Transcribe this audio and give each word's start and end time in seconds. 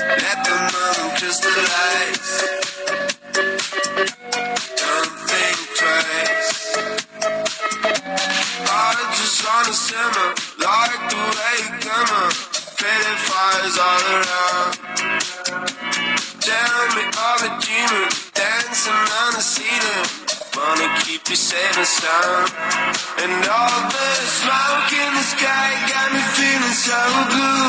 Let 0.00 0.38
the 0.44 0.56
moon 0.72 1.10
crystallize. 1.18 2.32
Don't 4.80 5.12
think 5.28 5.58
twice. 5.76 6.52
I 8.66 8.96
just 9.12 9.44
wanna 9.44 9.74
simmer 9.74 10.28
like 10.64 11.02
the 11.12 11.20
way 11.36 11.56
you 11.60 11.72
glimmer. 11.84 12.28
Pretty 12.78 13.14
fires 13.28 13.76
all 13.88 14.04
around. 14.16 14.72
Tell 16.40 16.80
me 16.96 17.04
all 17.18 17.38
the 17.44 17.52
demons 17.60 18.30
dancing 18.32 19.06
on 19.22 19.30
the 19.34 19.42
ceiling. 19.42 20.06
Wanna 20.56 20.88
keep 21.00 21.28
you 21.28 21.36
safe 21.36 21.76
and 21.76 21.86
sound. 21.86 22.97
And 23.20 23.34
all 23.50 23.80
the 23.90 24.10
smoke 24.38 24.92
in 24.94 25.10
the 25.18 25.26
sky 25.34 25.68
got 25.90 26.08
me 26.14 26.22
feeling 26.38 26.76
so 26.86 27.00
blue. 27.34 27.66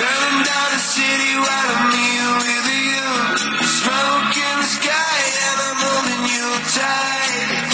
Burning 0.00 0.40
down 0.48 0.68
the 0.72 0.80
city 0.80 1.32
while 1.44 1.70
I'm 1.76 1.92
here 1.92 2.32
with 2.40 2.66
you. 2.88 3.08
Smoke 3.68 4.32
in 4.48 4.56
the 4.64 4.70
sky 4.80 5.18
and 5.44 5.58
I'm 5.68 5.78
holding 5.84 6.24
you 6.32 6.48
tight. 6.72 7.68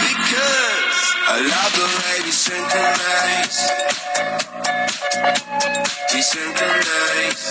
Because 0.00 0.96
I 1.28 1.36
love 1.44 1.72
the 1.76 1.88
way 1.92 2.16
we 2.24 2.32
synchronize. 2.32 3.58
We 6.14 6.20
synchronize. 6.24 7.44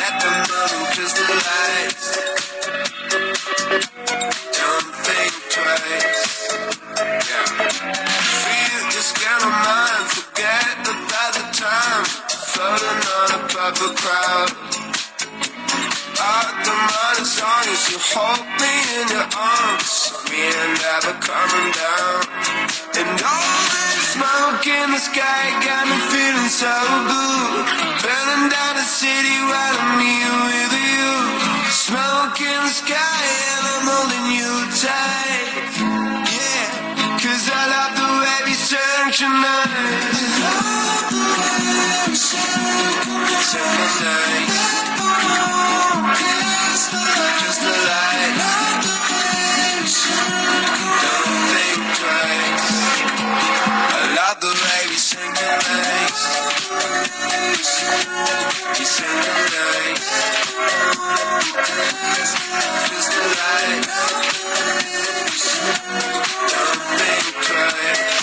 Let 0.00 0.14
the 0.24 0.32
moment 0.48 0.88
crystallize. 0.96 2.67
On 13.80 13.90
a 13.90 13.94
crowd. 13.94 14.50
Out 16.18 16.50
the 16.64 16.74
long 17.38 17.66
as 17.70 17.82
you 17.90 17.98
hold 18.10 18.42
me 18.58 18.74
in 18.98 19.06
your 19.14 19.28
arms. 19.38 20.12
We 20.30 20.38
ain't 20.50 20.74
never 20.82 21.14
coming 21.22 21.70
down. 21.74 22.18
And 22.98 23.10
all 23.22 23.58
this 23.74 23.98
smoke 24.14 24.66
in 24.66 24.90
the 24.90 24.98
sky 24.98 25.42
got 25.62 25.84
me 25.86 25.98
feeling 26.10 26.50
so 26.50 26.74
good. 27.06 27.64
Burning 28.02 28.46
down 28.50 28.74
the 28.74 28.86
city 28.86 29.36
while 29.46 29.76
I'm 29.78 30.00
here 30.02 30.38
with 30.50 30.74
you. 30.74 31.10
Smoke 31.70 32.40
in 32.40 32.60
the 32.66 32.74
sky 32.82 33.22
and 33.54 33.64
I'm 33.74 33.86
holding 33.86 34.28
you 34.38 34.52
tight. 34.82 35.70
Yeah, 36.34 36.66
cause 37.22 37.44
I 37.46 37.62
love 37.74 37.94
the 37.94 38.07
Just 38.68 38.82
the 47.62 47.72
light. 47.88 48.36
Don't 51.08 51.48
think 66.94 67.44
twice. 67.48 68.17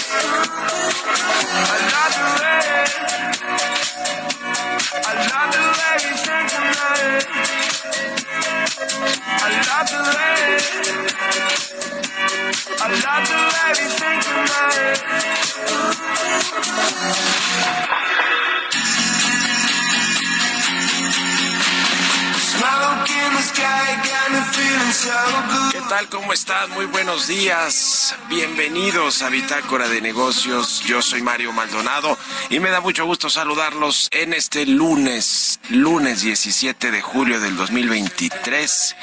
Muy 26.73 26.85
buenos 26.85 27.27
días. 27.27 28.15
Bienvenidos 28.29 29.21
a 29.21 29.29
Bitácora 29.29 29.87
de 29.87 30.01
Negocios. 30.01 30.81
Yo 30.85 31.01
soy 31.01 31.21
Mario 31.21 31.51
Maldonado 31.51 32.17
y 32.49 32.59
me 32.59 32.69
da 32.69 32.79
mucho 32.79 33.05
gusto 33.05 33.29
saludarlos 33.29 34.07
en 34.11 34.33
este 34.33 34.65
lunes, 34.65 35.59
lunes 35.69 36.21
17 36.21 36.91
de 36.91 37.01
julio 37.01 37.39
del 37.39 37.55
2023. 37.55 38.95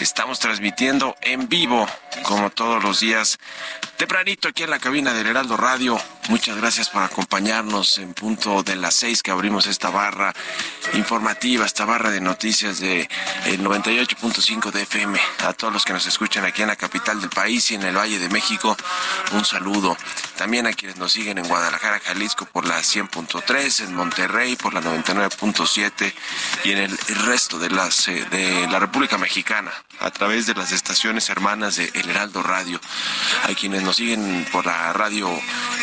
Estamos 0.00 0.38
transmitiendo 0.38 1.16
en 1.22 1.48
vivo, 1.48 1.86
como 2.24 2.50
todos 2.50 2.82
los 2.82 3.00
días, 3.00 3.38
tempranito 3.98 4.46
aquí 4.46 4.62
en 4.62 4.70
la 4.70 4.78
cabina 4.78 5.12
del 5.12 5.26
Heraldo 5.26 5.56
Radio. 5.56 6.00
Muchas 6.28 6.56
gracias 6.56 6.88
por 6.88 7.02
acompañarnos 7.02 7.98
en 7.98 8.14
punto 8.14 8.62
de 8.62 8.76
las 8.76 8.94
seis 8.94 9.24
que 9.24 9.32
abrimos 9.32 9.66
esta 9.66 9.90
barra 9.90 10.32
informativa, 10.94 11.66
esta 11.66 11.84
barra 11.84 12.10
de 12.10 12.20
noticias 12.20 12.78
de 12.78 13.08
el 13.46 13.60
98.5 13.60 14.70
de 14.70 14.82
FM. 14.82 15.18
A 15.46 15.52
todos 15.52 15.72
los 15.72 15.84
que 15.84 15.92
nos 15.92 16.06
escuchan 16.06 16.44
aquí 16.44 16.62
en 16.62 16.68
la 16.68 16.76
capital 16.76 17.20
del 17.20 17.30
país 17.30 17.72
y 17.72 17.74
en 17.74 17.82
el 17.82 17.96
Valle 17.96 18.20
de 18.20 18.28
México, 18.28 18.76
un 19.32 19.44
saludo. 19.44 19.96
También 20.36 20.68
a 20.68 20.74
quienes 20.74 20.96
nos 20.96 21.12
siguen 21.12 21.38
en 21.38 21.48
Guadalajara, 21.48 21.98
Jalisco 21.98 22.44
por 22.44 22.66
la 22.66 22.78
100.3, 22.78 23.84
en 23.84 23.94
Monterrey 23.94 24.54
por 24.54 24.74
la 24.74 24.80
99.7 24.80 26.14
y 26.64 26.70
en 26.70 26.78
el 26.78 26.98
resto 27.26 27.58
de 27.58 27.70
las 27.70 28.06
eh, 28.06 28.24
de 28.30 28.68
la 28.68 28.78
República 28.78 29.18
Mexicana 29.18 29.72
a 30.00 30.10
través 30.10 30.46
de 30.46 30.54
las 30.54 30.72
estaciones 30.72 31.28
hermanas 31.28 31.76
de 31.76 31.90
El 31.94 32.10
Heraldo 32.10 32.42
Radio. 32.42 32.80
Hay 33.44 33.54
quienes 33.54 33.82
nos 33.88 33.96
siguen 33.96 34.46
por 34.52 34.66
la 34.66 34.92
radio 34.92 35.30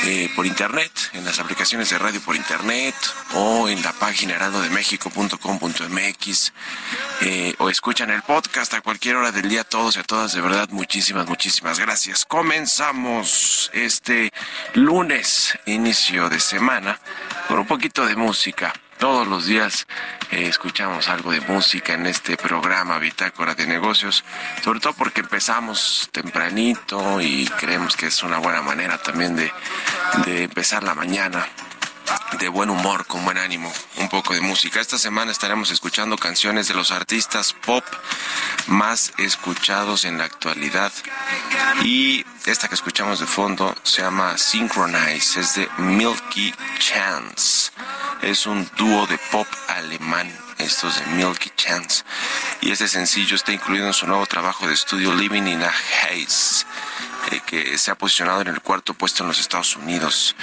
eh, 0.06 0.30
por 0.36 0.46
internet, 0.46 0.92
en 1.14 1.26
las 1.26 1.40
aplicaciones 1.40 1.90
de 1.90 1.98
radio 1.98 2.22
por 2.22 2.36
internet 2.36 2.94
o 3.34 3.68
en 3.68 3.82
la 3.82 3.94
página 3.94 4.36
heraldodemexico.com.mx 4.36 6.54
eh, 7.22 7.56
o 7.58 7.68
escuchan 7.68 8.12
el 8.12 8.22
podcast 8.22 8.76
a 8.76 8.82
cualquier 8.82 9.16
hora 9.16 9.32
del 9.32 9.50
día, 9.50 9.64
todos 9.64 9.96
y 9.96 10.02
a 10.02 10.04
todas, 10.04 10.34
de 10.34 10.42
verdad, 10.42 10.70
muchísimas, 10.70 11.28
muchísimas 11.28 11.80
gracias. 11.80 12.26
Comenzamos 12.26 13.72
este 13.74 14.32
lunes, 14.76 15.58
inicio 15.66 16.30
de 16.30 16.40
semana, 16.40 17.00
con 17.48 17.58
un 17.58 17.66
poquito 17.66 18.06
de 18.06 18.16
música. 18.16 18.72
Todos 18.98 19.28
los 19.28 19.46
días 19.46 19.86
eh, 20.32 20.48
escuchamos 20.48 21.10
algo 21.10 21.32
de 21.32 21.42
música 21.42 21.94
en 21.94 22.06
este 22.06 22.38
programa 22.38 22.98
Bitácora 22.98 23.54
de 23.54 23.68
Negocios, 23.68 24.24
sobre 24.64 24.80
todo 24.80 24.94
porque 24.94 25.22
empezamos 25.22 26.10
tempranito 26.12 27.20
y 27.20 27.46
creemos 27.60 27.96
que 27.98 28.08
es 28.08 28.24
una 28.24 28.38
buena 28.38 28.62
manera 28.62 28.98
también 28.98 29.36
de, 29.36 29.52
de 30.26 30.44
empezar 30.44 30.84
la 30.84 30.96
mañana 30.96 31.46
de 32.40 32.50
buen 32.50 32.70
humor, 32.70 33.06
con 33.06 33.24
buen 33.24 33.38
ánimo, 33.38 33.72
un 33.98 34.10
poco 34.10 34.34
de 34.34 34.42
música. 34.42 34.80
Esta 34.80 34.98
semana 34.98 35.32
estaremos 35.32 35.72
escuchando 35.72 36.18
canciones 36.18 36.68
de 36.68 36.74
los 36.74 36.92
artistas 36.92 37.54
pop 37.54 37.84
más 38.68 39.14
escuchados 39.18 40.06
en 40.06 40.18
la 40.18 40.26
actualidad. 40.26 40.92
Y 41.84 42.26
esta 42.46 42.68
que 42.68 42.76
escuchamos 42.76 43.20
de 43.20 43.26
fondo 43.26 43.76
se 43.84 44.02
llama 44.02 44.38
Synchronize, 44.38 45.40
es 45.40 45.56
de 45.56 45.70
Milky 45.78 46.54
Chance. 46.80 47.72
Es 48.22 48.46
un 48.46 48.70
dúo 48.78 49.08
de 49.08 49.18
pop 49.32 49.48
alemán, 49.68 50.32
estos 50.58 51.00
de 51.00 51.06
Milky 51.08 51.52
Chance. 51.56 52.04
Y 52.62 52.72
este 52.72 52.88
sencillo 52.88 53.36
está 53.36 53.52
incluido 53.52 53.88
en 53.88 53.94
su 53.94 54.08
nuevo 54.08 54.26
trabajo 54.26 54.68
de 54.68 54.74
estudio 54.74 55.14
Living 55.14 55.48
in 55.48 55.64
a 55.64 55.70
Haze 55.70 56.66
que 57.46 57.78
se 57.78 57.92
ha 57.92 57.96
posicionado 57.96 58.42
en 58.42 58.48
el 58.48 58.62
cuarto 58.62 58.94
puesto 58.94 59.24
en 59.24 59.30
los 59.30 59.40
Estados 59.40 59.76
Unidos. 59.76 60.36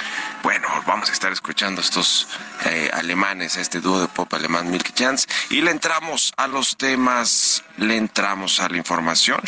Bueno, 0.42 0.68
vamos 0.86 1.10
a 1.10 1.12
estar 1.12 1.32
escuchando 1.32 1.80
estos 1.80 2.28
eh, 2.64 2.90
alemanes, 2.92 3.56
a 3.56 3.60
este 3.60 3.80
dúo 3.80 4.00
de 4.00 4.08
pop 4.08 4.32
alemán 4.34 4.70
Milky 4.70 4.92
Chance, 4.92 5.26
y 5.50 5.60
le 5.60 5.70
entramos 5.70 6.32
a 6.36 6.46
los 6.46 6.76
temas, 6.76 7.64
le 7.76 7.96
entramos 7.96 8.60
a 8.60 8.68
la 8.68 8.76
información. 8.76 9.40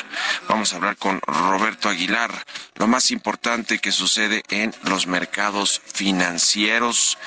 Vamos 0.49 0.73
a 0.73 0.77
hablar 0.77 0.97
con 0.97 1.21
Roberto 1.27 1.89
Aguilar, 1.89 2.31
lo 2.77 2.87
más 2.87 3.11
importante 3.11 3.79
que 3.79 3.93
sucede 3.93 4.43
en 4.49 4.75
los 4.85 5.07
mercados 5.07 5.81
financieros. 5.87 7.19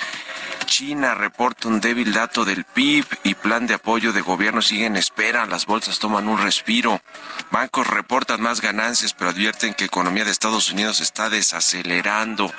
China 0.66 1.16
reporta 1.16 1.68
un 1.68 1.80
débil 1.80 2.14
dato 2.14 2.46
del 2.46 2.64
PIB 2.64 3.06
y 3.24 3.36
plan 3.36 3.68
de 3.68 3.76
apoyo 3.76 4.14
de 4.14 4.22
gobierno 4.22 4.62
sigue 4.62 4.86
en 4.86 4.98
espera. 4.98 5.46
Las 5.46 5.66
bolsas 5.66 6.00
toman 6.00 6.28
un 6.28 6.42
respiro. 6.42 7.02
Bancos 7.52 7.88
reportan 7.88 8.42
más 8.42 8.62
ganancias, 8.62 9.14
pero 9.14 9.30
advierten 9.30 9.74
que 9.74 9.86
economía 9.86 10.26
de 10.26 10.32
Estados 10.32 10.72
Unidos 10.72 11.00
está 11.00 11.30
desacelerando 11.30 12.54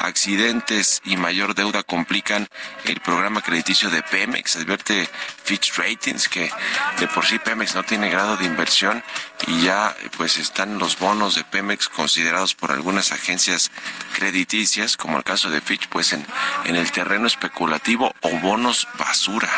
accidentes 0.00 1.00
y 1.04 1.16
mayor 1.16 1.54
deuda 1.54 1.82
complican 1.82 2.48
el 2.84 3.00
programa 3.00 3.42
crediticio 3.42 3.90
de 3.90 4.02
Pemex. 4.02 4.56
Advierte 4.56 5.08
Fitch 5.44 5.76
Ratings 5.76 6.28
que 6.28 6.50
de 6.98 7.08
por 7.08 7.26
sí 7.26 7.38
Pemex 7.38 7.74
no 7.74 7.82
tiene 7.82 8.10
grado 8.10 8.36
de 8.36 8.44
inversión 8.44 9.02
y 9.46 9.62
ya 9.62 9.94
pues 10.16 10.38
están 10.38 10.78
los 10.78 10.98
bonos 10.98 11.34
de 11.34 11.44
Pemex 11.44 11.88
considerados 11.88 12.54
por 12.54 12.72
algunas 12.72 13.12
agencias 13.12 13.70
crediticias, 14.14 14.96
como 14.96 15.18
el 15.18 15.24
caso 15.24 15.50
de 15.50 15.60
Fitch, 15.60 15.88
pues 15.88 16.12
en, 16.12 16.24
el 16.64 16.90
terreno 16.92 17.26
especulativo 17.26 18.14
o 18.22 18.30
bonos 18.38 18.88
basura. 18.98 19.50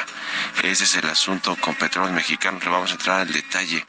Ese 0.62 0.84
es 0.84 0.94
el 0.96 1.08
asunto 1.08 1.56
con 1.60 1.74
Petróleos 1.74 2.14
Mexicanos. 2.14 2.64
Le 2.64 2.70
vamos 2.70 2.90
a 2.90 2.94
entrar 2.94 3.20
al 3.20 3.32
detalle 3.32 3.86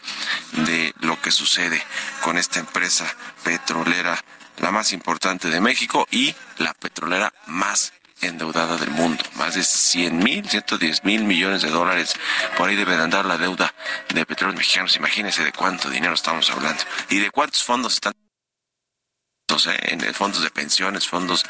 de 0.52 0.94
lo 1.00 1.20
que 1.22 1.32
sucede 1.32 1.84
con 2.22 2.38
esta 2.38 2.60
empresa 2.60 3.06
petrolera 3.44 4.24
la 4.57 4.71
más 4.71 4.94
importante 4.94 5.50
de 5.50 5.62
México 5.62 6.07
y 6.12 6.33
la 6.57 6.74
petrolera 6.74 7.33
más 7.48 7.94
endeudada 8.21 8.77
del 8.77 8.92
mundo. 8.92 9.24
Más 9.36 9.56
de 9.56 9.63
100 9.63 10.18
mil, 10.18 10.48
110 10.50 11.04
mil 11.04 11.24
millones 11.24 11.62
de 11.62 11.69
dólares. 11.69 12.15
Por 12.57 12.69
ahí 12.69 12.75
de 12.75 12.95
andar 12.95 13.25
la 13.25 13.38
deuda 13.38 13.74
de 14.13 14.25
petróleos 14.25 14.57
mexicanos. 14.57 14.95
Imagínense 14.95 15.44
de 15.44 15.51
cuánto 15.51 15.89
dinero 15.89 16.13
estamos 16.13 16.50
hablando 16.50 16.83
y 17.09 17.19
de 17.19 17.30
cuántos 17.30 17.63
fondos 17.63 17.94
están 17.94 18.13
en 19.65 20.13
fondos 20.13 20.44
de 20.44 20.50
pensiones, 20.50 21.07
fondos 21.07 21.45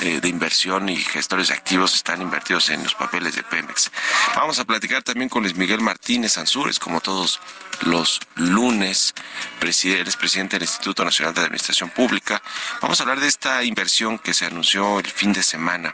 eh, 0.00 0.20
de 0.20 0.28
inversión 0.28 0.88
y 0.88 0.96
gestores 0.96 1.50
activos 1.50 1.94
están 1.94 2.20
invertidos 2.20 2.70
en 2.70 2.82
los 2.82 2.94
papeles 2.94 3.36
de 3.36 3.42
Pemex. 3.42 3.90
Vamos 4.34 4.58
a 4.58 4.64
platicar 4.64 5.02
también 5.02 5.28
con 5.28 5.42
Luis 5.42 5.54
Miguel 5.54 5.80
Martínez 5.80 6.38
Ansúrez, 6.38 6.78
como 6.78 7.00
todos 7.00 7.40
los 7.82 8.20
lunes, 8.36 9.14
presidente, 9.58 10.10
es 10.10 10.16
presidente 10.16 10.56
del 10.56 10.64
Instituto 10.64 11.04
Nacional 11.04 11.34
de 11.34 11.42
Administración 11.42 11.90
Pública. 11.90 12.42
Vamos 12.80 12.98
a 13.00 13.02
hablar 13.04 13.20
de 13.20 13.28
esta 13.28 13.62
inversión 13.62 14.18
que 14.18 14.34
se 14.34 14.46
anunció 14.46 14.98
el 14.98 15.06
fin 15.06 15.32
de 15.32 15.42
semana 15.42 15.92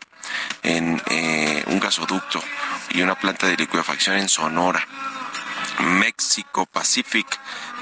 en 0.63 1.03
eh, 1.11 1.65
un 1.67 1.81
gasoducto 1.81 2.43
y 2.91 3.03
una 3.03 3.15
planta 3.15 3.47
de 3.47 3.57
liquefacción 3.57 4.17
en 4.17 4.29
Sonora. 4.29 4.87
México 5.81 6.67
Pacific 6.67 7.27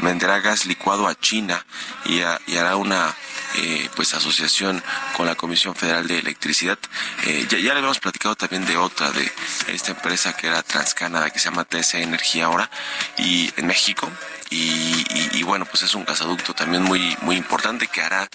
venderá 0.01 0.41
gas 0.41 0.67
licuado 0.67 1.09
a 1.09 1.15
China 1.19 1.65
y 2.05 2.21
hará 2.21 2.77
una 2.77 3.15
eh, 3.59 3.89
pues 3.97 4.13
asociación 4.13 4.83
con 5.17 5.25
la 5.25 5.35
Comisión 5.35 5.75
Federal 5.75 6.07
de 6.07 6.19
Electricidad. 6.19 6.79
Eh, 7.25 7.47
ya, 7.49 7.59
le 7.59 7.71
habíamos 7.71 7.99
platicado 7.99 8.37
también 8.37 8.67
de 8.67 8.77
otra, 8.77 9.11
de 9.13 9.33
esta 9.69 9.93
empresa 9.93 10.37
que 10.37 10.49
era 10.49 10.63
Transcanada, 10.63 11.31
que 11.31 11.39
se 11.39 11.49
llama 11.49 11.65
TC 11.65 12.03
Energía 12.03 12.47
ahora, 12.47 12.71
y 13.17 13.51
en 13.57 13.67
México. 13.67 14.11
Y, 14.51 15.43
bueno, 15.43 15.65
pues 15.65 15.83
es 15.83 15.95
un 15.95 16.05
gasoducto 16.05 16.55
también 16.55 16.83
muy, 16.83 17.17
muy 17.23 17.37
importante 17.37 17.87
que 17.89 18.03
hará 18.03 18.29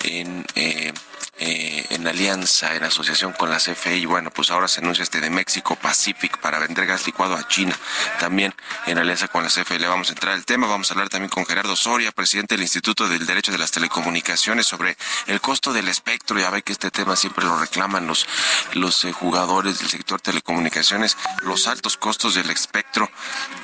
en, 0.00 0.44
eh, 0.54 0.92
eh, 1.38 1.84
en 1.90 2.08
alianza, 2.08 2.74
en 2.74 2.84
asociación 2.84 3.32
con 3.32 3.50
la 3.50 3.58
CFE. 3.58 4.06
Bueno, 4.06 4.30
pues 4.30 4.50
ahora 4.50 4.68
se 4.68 4.80
anuncia 4.80 5.02
este 5.02 5.20
de 5.20 5.28
México 5.28 5.76
Pacific 5.76 6.38
para 6.38 6.58
vender 6.58 6.86
gas 6.86 7.06
licuado 7.06 7.36
a 7.36 7.46
China. 7.46 7.78
También 8.18 8.54
en 8.86 8.96
alianza 8.96 9.28
con 9.28 9.42
la 9.42 9.50
CFE 9.50 9.78
le 9.78 9.86
vamos 9.86 10.08
a 10.08 10.12
entrar 10.12 10.34
al 10.34 10.46
tema. 10.46 10.66
Vamos 10.66 10.90
a 10.90 10.94
hablar 10.94 11.10
también 11.10 11.28
con 11.28 11.44
Gerardo 11.44 11.76
Soria, 11.76 12.10
presidente 12.10 12.54
del 12.54 12.62
Instituto 12.62 13.06
del 13.06 13.26
Derecho 13.26 13.52
de 13.52 13.58
las 13.58 13.70
Telecomunicaciones, 13.70 14.66
sobre 14.66 14.96
el 15.26 15.40
costo 15.42 15.72
del 15.72 15.88
espectro. 15.88 16.38
Ya 16.38 16.50
ve 16.50 16.62
que 16.62 16.72
este 16.72 16.90
tema 16.90 17.16
siempre 17.16 17.44
lo 17.44 17.58
reclaman 17.58 18.06
los, 18.06 18.26
los 18.72 19.04
eh, 19.04 19.12
jugadores 19.12 19.78
del 19.78 19.88
sector 19.88 20.20
telecomunicaciones, 20.20 21.16
los 21.42 21.66
altos 21.66 21.96
costos 21.96 22.34
del 22.34 22.50
espectro, 22.50 23.10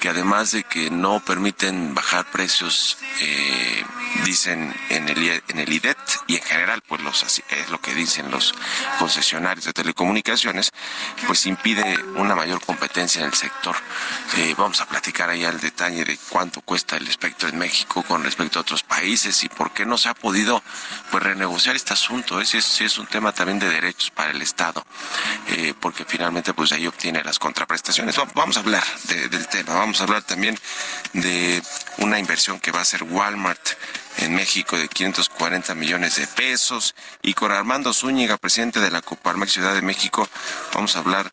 que 0.00 0.08
además 0.08 0.52
de 0.52 0.64
que 0.64 0.90
no 0.90 1.20
permiten 1.24 1.94
bajar 1.94 2.30
precios, 2.30 2.98
eh, 3.20 3.84
dicen 4.24 4.74
en 4.90 5.08
el, 5.08 5.42
en 5.48 5.58
el 5.58 5.72
IDET 5.72 5.98
y 6.26 6.36
en 6.36 6.42
general, 6.42 6.82
pues 6.86 7.00
los 7.00 7.22
es 7.48 7.70
lo 7.70 7.80
que 7.80 7.94
dicen 7.94 8.30
los 8.30 8.54
concesionarios 8.98 9.64
de 9.66 9.72
telecomunicaciones, 9.72 10.70
pues 11.26 11.46
impide 11.46 11.98
una 12.16 12.34
mayor 12.34 12.60
competencia 12.64 13.20
en 13.20 13.26
el 13.26 13.34
sector. 13.34 13.76
Eh, 14.36 14.54
vamos 14.56 14.80
a 14.80 14.86
platicar 14.86 15.30
ahí 15.30 15.44
al 15.44 15.60
detalle 15.60 16.04
de 16.04 16.18
cuánto 16.28 16.60
cuesta 16.60 16.96
el 16.96 17.06
espectro 17.08 17.48
en 17.48 17.58
México 17.58 18.02
con 18.02 18.24
respecto 18.24 18.58
a 18.58 18.62
otros 18.62 18.82
países 18.82 19.44
y 19.44 19.48
por 19.48 19.72
qué 19.72 19.84
no 19.84 19.98
se 19.98 20.08
ha 20.08 20.14
podido 20.14 20.62
pues 21.10 21.22
renegociar 21.22 21.76
este 21.76 21.92
asunto. 21.92 22.40
Ese 22.40 22.58
es, 22.58 22.80
es 22.80 22.98
un 22.98 23.06
tema 23.06 23.32
también 23.32 23.58
de 23.58 23.68
derechos 23.68 24.10
para 24.10 24.30
el 24.30 24.42
Estado, 24.42 24.84
eh, 25.48 25.74
porque 25.78 26.04
finalmente 26.04 26.54
pues 26.54 26.72
ahí 26.72 26.86
obtiene 26.86 27.22
las 27.22 27.38
contraprestaciones. 27.38 28.16
Vamos 28.34 28.56
a 28.56 28.60
hablar 28.60 28.84
del 29.04 29.46
tema, 29.48 29.74
vamos 29.74 30.00
a 30.00 30.04
hablar 30.04 30.22
también 30.22 30.58
de 31.12 31.62
una 31.98 32.18
inversión 32.18 32.60
que 32.60 32.70
va 32.70 32.80
a 32.80 32.82
hacer 32.82 33.02
Walmart 33.02 33.60
en 34.18 34.34
México 34.34 34.76
de 34.76 34.88
540 34.88 35.74
millones 35.74 36.16
de 36.16 36.26
pesos. 36.26 36.94
Y 37.22 37.34
con 37.34 37.52
Armando 37.52 37.92
Zúñiga, 37.92 38.36
presidente 38.36 38.80
de 38.80 38.90
la 38.90 39.02
Coparmex 39.02 39.52
Ciudad 39.52 39.74
de 39.74 39.82
México, 39.82 40.28
vamos 40.74 40.96
a 40.96 41.00
hablar 41.00 41.32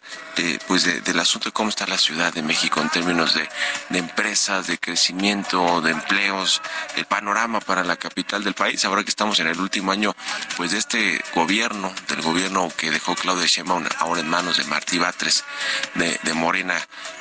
pues 0.67 0.85
del 1.03 1.19
asunto 1.19 1.49
de 1.49 1.51
cómo 1.51 1.69
está 1.69 1.85
la 1.85 1.97
Ciudad 1.97 2.33
de 2.33 2.41
México 2.41 2.79
en 2.81 2.89
términos 2.89 3.33
de, 3.33 3.49
empresas, 3.97 4.67
de 4.67 4.77
crecimiento, 4.77 5.81
de 5.81 5.91
empleos, 5.91 6.61
el 6.95 7.05
panorama 7.05 7.59
para 7.59 7.83
la 7.83 7.97
capital 7.97 8.43
del 8.43 8.53
país. 8.53 8.85
Ahora 8.85 9.03
que 9.03 9.09
estamos 9.09 9.39
en 9.39 9.47
el 9.47 9.59
último 9.59 9.91
año 9.91 10.15
pues 10.55 10.71
de 10.71 10.77
este 10.77 11.21
gobierno, 11.35 11.93
del 12.07 12.21
gobierno 12.21 12.71
que 12.77 12.89
dejó 12.91 13.15
Claudia 13.15 13.47
Sheinbaum 13.47 13.85
ahora 13.97 14.21
en 14.21 14.29
manos 14.29 14.57
de 14.57 14.63
Martí 14.65 14.97
Batres 14.97 15.43
de, 15.95 16.19
de 16.23 16.33
Morena 16.33 16.75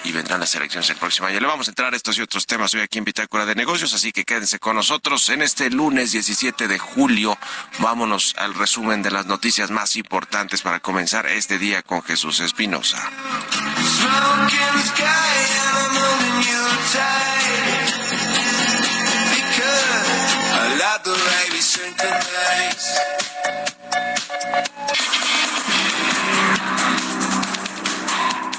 y 0.05 0.13
vendrán 0.13 0.41
las 0.41 0.55
elecciones 0.55 0.89
el 0.91 0.97
próximo 0.97 1.27
año. 1.27 1.41
Le 1.41 1.47
vamos 1.47 1.67
a 1.69 1.71
entrar 1.73 1.93
a 1.93 1.97
estos 1.97 2.17
y 2.19 2.23
otros 2.23 2.47
temas 2.47 2.73
hoy 2.75 2.81
aquí 2.81 2.99
en 2.99 3.05
Bitácora 3.05 3.47
de 3.47 3.55
Negocios, 3.55 3.93
así 3.95 4.13
que 4.13 4.25
quédense 4.25 4.59
con 4.59 4.77
nosotros 4.77 5.29
en 5.31 5.43
este 5.49 5.71
lunes 5.71 6.13
17 6.13 6.69
de 6.69 6.79
julio. 6.79 7.39
Vámonos 7.79 8.35
al 8.37 8.53
resumen 8.53 9.03
de 9.03 9.11
las 9.11 9.25
noticias 9.25 9.71
más 9.71 9.97
importantes 9.97 10.61
para 10.61 10.81
comenzar 10.81 11.27
este 11.27 11.59
día 11.59 11.81
con 11.83 12.03
Jesús 12.03 12.41
Espinosa. 12.41 12.99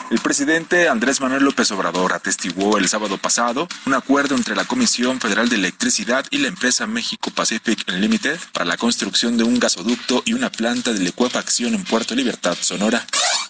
El 0.09 0.19
presidente 0.19 0.89
Andrés 0.89 1.21
Manuel 1.21 1.43
López 1.43 1.69
Obrador 1.71 2.13
atestiguó 2.13 2.79
el 2.79 2.89
sábado 2.89 3.19
pasado 3.19 3.67
un 3.85 3.93
acuerdo 3.93 4.35
entre 4.35 4.55
la 4.55 4.65
Comisión 4.65 5.19
Federal 5.19 5.49
de 5.49 5.57
Electricidad 5.57 6.25
y 6.31 6.39
la 6.39 6.47
empresa 6.47 6.87
México 6.87 7.29
Pacific 7.29 7.87
Limited 7.91 8.39
para 8.51 8.65
la 8.65 8.77
construcción 8.77 9.37
de 9.37 9.43
un 9.43 9.59
gasoducto 9.59 10.23
y 10.25 10.33
una 10.33 10.51
planta 10.51 10.93
de 10.93 10.99
licuefacción 10.99 11.75
en 11.75 11.83
Puerto 11.83 12.15
Libertad, 12.15 12.57
Sonora. 12.59 13.05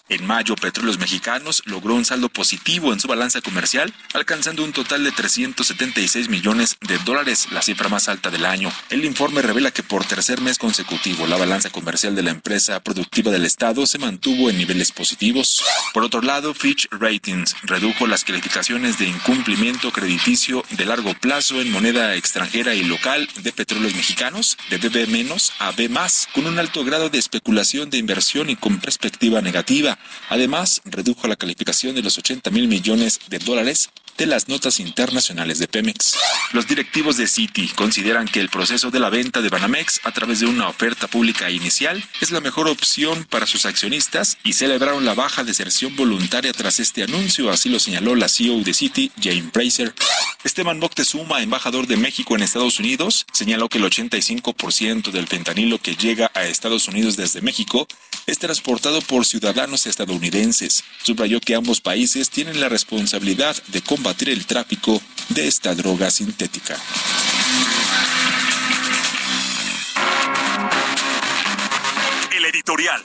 En 0.09 0.25
mayo, 0.25 0.55
Petróleos 0.55 0.97
Mexicanos 0.97 1.61
logró 1.65 1.93
un 1.93 2.03
saldo 2.03 2.29
positivo 2.29 2.91
en 2.93 2.99
su 2.99 3.07
balanza 3.07 3.41
comercial, 3.41 3.93
alcanzando 4.15 4.63
un 4.63 4.73
total 4.73 5.03
de 5.03 5.11
376 5.11 6.29
millones 6.29 6.77
de 6.81 6.97
dólares, 6.99 7.47
la 7.51 7.61
cifra 7.61 7.89
más 7.89 8.09
alta 8.09 8.31
del 8.31 8.45
año. 8.45 8.71
El 8.89 9.05
informe 9.05 9.43
revela 9.43 9.69
que 9.69 9.83
por 9.83 10.03
tercer 10.05 10.41
mes 10.41 10.57
consecutivo 10.57 11.27
la 11.27 11.37
balanza 11.37 11.69
comercial 11.69 12.15
de 12.15 12.23
la 12.23 12.31
empresa 12.31 12.79
productiva 12.79 13.31
del 13.31 13.45
Estado 13.45 13.85
se 13.85 13.99
mantuvo 13.99 14.49
en 14.49 14.57
niveles 14.57 14.91
positivos. 14.91 15.63
Por 15.93 16.03
otro 16.03 16.23
lado, 16.23 16.55
Fitch 16.55 16.87
Ratings 16.89 17.55
redujo 17.61 18.07
las 18.07 18.23
calificaciones 18.23 18.97
de 18.97 19.05
incumplimiento 19.05 19.91
crediticio 19.91 20.65
de 20.71 20.85
largo 20.85 21.13
plazo 21.13 21.61
en 21.61 21.71
moneda 21.71 22.15
extranjera 22.15 22.73
y 22.73 22.83
local 22.83 23.29
de 23.43 23.51
Petróleos 23.51 23.93
Mexicanos 23.93 24.57
de 24.71 24.79
BB- 24.79 25.51
a 25.59 25.71
B+, 25.71 25.87
con 26.33 26.47
un 26.47 26.57
alto 26.57 26.83
grado 26.83 27.09
de 27.09 27.19
especulación 27.19 27.91
de 27.91 27.99
inversión 27.99 28.49
y 28.49 28.55
con 28.55 28.79
perspectiva 28.79 29.41
negativa. 29.41 29.98
Además, 30.29 30.81
redujo 30.85 31.27
la 31.27 31.35
calificación 31.35 31.95
de 31.95 32.01
los 32.01 32.17
80 32.17 32.49
mil 32.51 32.67
millones 32.67 33.19
de 33.27 33.39
dólares 33.39 33.89
de 34.19 34.25
las 34.25 34.49
notas 34.49 34.81
internacionales 34.81 35.59
de 35.59 35.69
Pemex. 35.69 36.17
Los 36.51 36.67
directivos 36.67 37.15
de 37.15 37.25
Citi 37.25 37.69
consideran 37.69 38.27
que 38.27 38.41
el 38.41 38.49
proceso 38.49 38.91
de 38.91 38.99
la 38.99 39.09
venta 39.09 39.41
de 39.41 39.47
Banamex 39.47 40.01
a 40.03 40.11
través 40.11 40.41
de 40.41 40.45
una 40.45 40.67
oferta 40.67 41.07
pública 41.07 41.49
inicial 41.49 42.03
es 42.19 42.29
la 42.29 42.41
mejor 42.41 42.67
opción 42.67 43.25
para 43.29 43.47
sus 43.47 43.65
accionistas 43.65 44.37
y 44.43 44.53
celebraron 44.53 45.05
la 45.05 45.13
baja 45.13 45.45
deserción 45.45 45.95
voluntaria 45.95 46.51
tras 46.51 46.81
este 46.81 47.03
anuncio, 47.03 47.49
así 47.49 47.69
lo 47.69 47.79
señaló 47.79 48.13
la 48.13 48.27
CEO 48.27 48.59
de 48.59 48.73
Citi, 48.73 49.09
Jane 49.21 49.49
Fraser. 49.53 49.93
Esteban 50.43 50.79
Moctezuma, 50.79 51.41
embajador 51.41 51.87
de 51.87 51.95
México 51.95 52.35
en 52.35 52.43
Estados 52.43 52.79
Unidos, 52.79 53.25
señaló 53.31 53.69
que 53.69 53.77
el 53.77 53.85
85% 53.85 55.11
del 55.11 55.27
fentanilo 55.27 55.79
que 55.79 55.95
llega 55.95 56.29
a 56.33 56.43
Estados 56.43 56.89
Unidos 56.89 57.15
desde 57.15 57.41
México 57.41 57.87
es 58.27 58.37
transportado 58.37 59.01
por 59.01 59.25
ciudadanos 59.25 59.87
estadounidenses. 59.87 60.83
Subrayó 61.03 61.39
que 61.39 61.55
ambos 61.55 61.81
países 61.81 62.29
tienen 62.29 62.59
la 62.59 62.69
responsabilidad 62.69 63.55
de 63.67 63.81
combatir 63.81 64.08
el 64.17 64.45
tráfico 64.45 64.99
de 65.29 65.47
esta 65.47 65.75
droga 65.75 66.09
sintética. 66.09 66.75
El 72.35 72.45
editorial. 72.45 73.03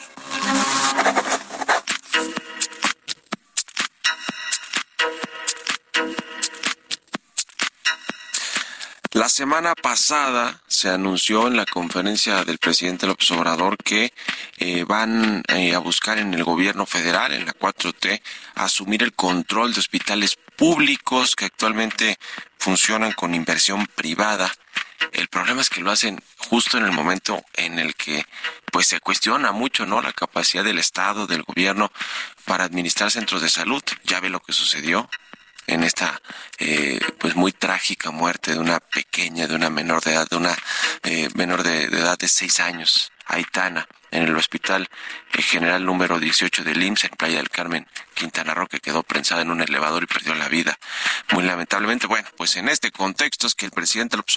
La 9.14 9.28
semana 9.28 9.76
pasada 9.76 10.61
se 10.66 10.88
anunció 10.88 11.47
en 11.47 11.56
la 11.56 11.66
conferencia 11.66 12.42
del 12.42 12.59
presidente 12.59 13.06
López 13.06 13.30
Obrador 13.30 13.76
que 13.76 14.12
eh, 14.56 14.83
van 14.83 15.44
eh, 15.47 15.73
a 15.73 15.78
buscar 15.78 16.18
en 16.18 16.35
el 16.35 16.42
gobierno 16.42 16.85
federal, 16.85 17.33
en 17.33 17.47
la 17.47 17.52
4T, 17.52 18.21
asumir 18.56 19.04
el 19.04 19.12
control 19.12 19.73
de 19.73 19.78
hospitales 19.78 20.37
públicos 20.56 21.37
que 21.37 21.44
actualmente 21.44 22.18
funcionan 22.59 23.12
con 23.12 23.37
inversión 23.37 23.87
privada. 23.87 24.52
El 25.12 25.28
problema 25.28 25.61
es 25.61 25.71
que 25.71 25.80
lo 25.80 25.92
hacen 25.92 26.21
justo 26.37 26.76
en 26.76 26.85
el 26.85 26.90
momento 26.90 27.40
en 27.52 27.78
el 27.78 27.94
que 27.94 28.26
pues 28.73 28.88
se 28.88 28.99
cuestiona 28.99 29.52
mucho 29.52 29.87
no 29.87 30.02
la 30.02 30.12
capacidad 30.12 30.64
del 30.64 30.80
Estado, 30.80 31.28
del 31.28 31.44
gobierno 31.44 31.92
para 32.47 32.64
administrar 32.64 33.12
centros 33.12 33.42
de 33.42 33.49
salud. 33.49 33.83
Ya 34.02 34.18
ve 34.18 34.28
lo 34.28 34.40
que 34.40 34.52
sucedió 34.52 35.09
en 35.66 35.85
esta 35.85 36.21
eh, 36.59 37.00
pues 37.18 37.37
muy 37.37 37.52
trágica 37.52 38.11
muerte 38.11 38.52
de 38.52 38.59
una 38.59 38.80
pequeña, 38.80 39.47
de 39.47 39.54
una 39.54 39.71
menor 39.71 40.02
de 40.02 40.12
edad, 40.12 40.28
de 40.28 40.37
una 40.37 40.56
eh, 41.02 41.28
menor 41.35 41.62
de, 41.62 41.85
edad 41.85 42.18
de 42.18 42.28
seis 42.28 42.61
años, 42.61 43.12
Aitana, 43.26 43.88
en 44.11 44.23
el 44.25 44.37
hospital 44.37 44.88
eh, 45.33 45.42
general 45.42 45.85
número 45.85 46.21
18 46.21 46.62
del 46.62 46.83
IMSS 46.83 47.04
en 47.04 47.11
Playa 47.11 47.37
del 47.38 47.50
Carmen, 47.50 47.87
Quintana 48.14 48.54
Roo, 48.54 48.66
que 48.66 48.80
quedó 48.80 49.02
prensada 49.02 49.42
en 49.42 49.50
un 49.50 49.61
elevador 49.61 50.02
y 50.02 50.06
perdió 50.06 50.35
la 50.35 50.49
vida. 50.49 50.78
Muy 51.33 51.42
lamentablemente, 51.42 52.06
bueno, 52.06 52.28
pues 52.37 52.56
en 52.56 52.68
este 52.68 52.92
contexto 52.92 53.47
es 53.47 53.54
que 53.54 53.66
el 53.66 53.73
presidente 53.73 54.16
López 54.16 54.37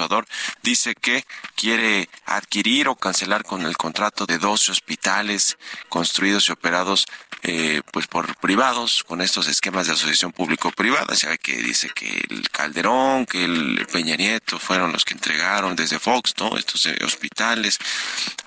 dice 0.64 0.96
que 0.96 1.26
quiere 1.56 2.10
adquirir 2.26 2.88
o 2.88 2.96
cancelar 2.96 3.44
con 3.44 3.66
el 3.66 3.78
contrato 3.78 4.26
de 4.26 4.38
12 4.38 4.72
hospitales 4.72 5.58
construidos 5.90 6.50
y 6.50 6.54
operados 6.54 7.06
eh, 7.44 7.82
pues 7.92 8.08
por 8.08 8.36
privados 8.38 9.04
con 9.04 9.22
estos 9.22 9.48
esquemas 9.48 9.88
de 9.88 9.94
asociación 9.94 10.32
público-privada. 10.32 11.14
Ya 11.16 11.30
ve 11.30 11.38
que 11.38 11.58
dice 11.58 11.90
que 11.94 12.26
el 12.30 12.50
Calderón, 12.50 13.26
que 13.26 13.46
el 13.46 13.88
Peña 13.92 14.16
Nieto 14.16 14.60
fueron 14.60 14.92
los 14.92 15.06
que 15.06 15.14
entregaron 15.14 15.76
desde 15.76 16.00
Fox, 16.00 16.34
¿no? 16.40 16.58
Estos 16.58 16.86
eh, 16.88 16.98
hospitales 17.06 17.78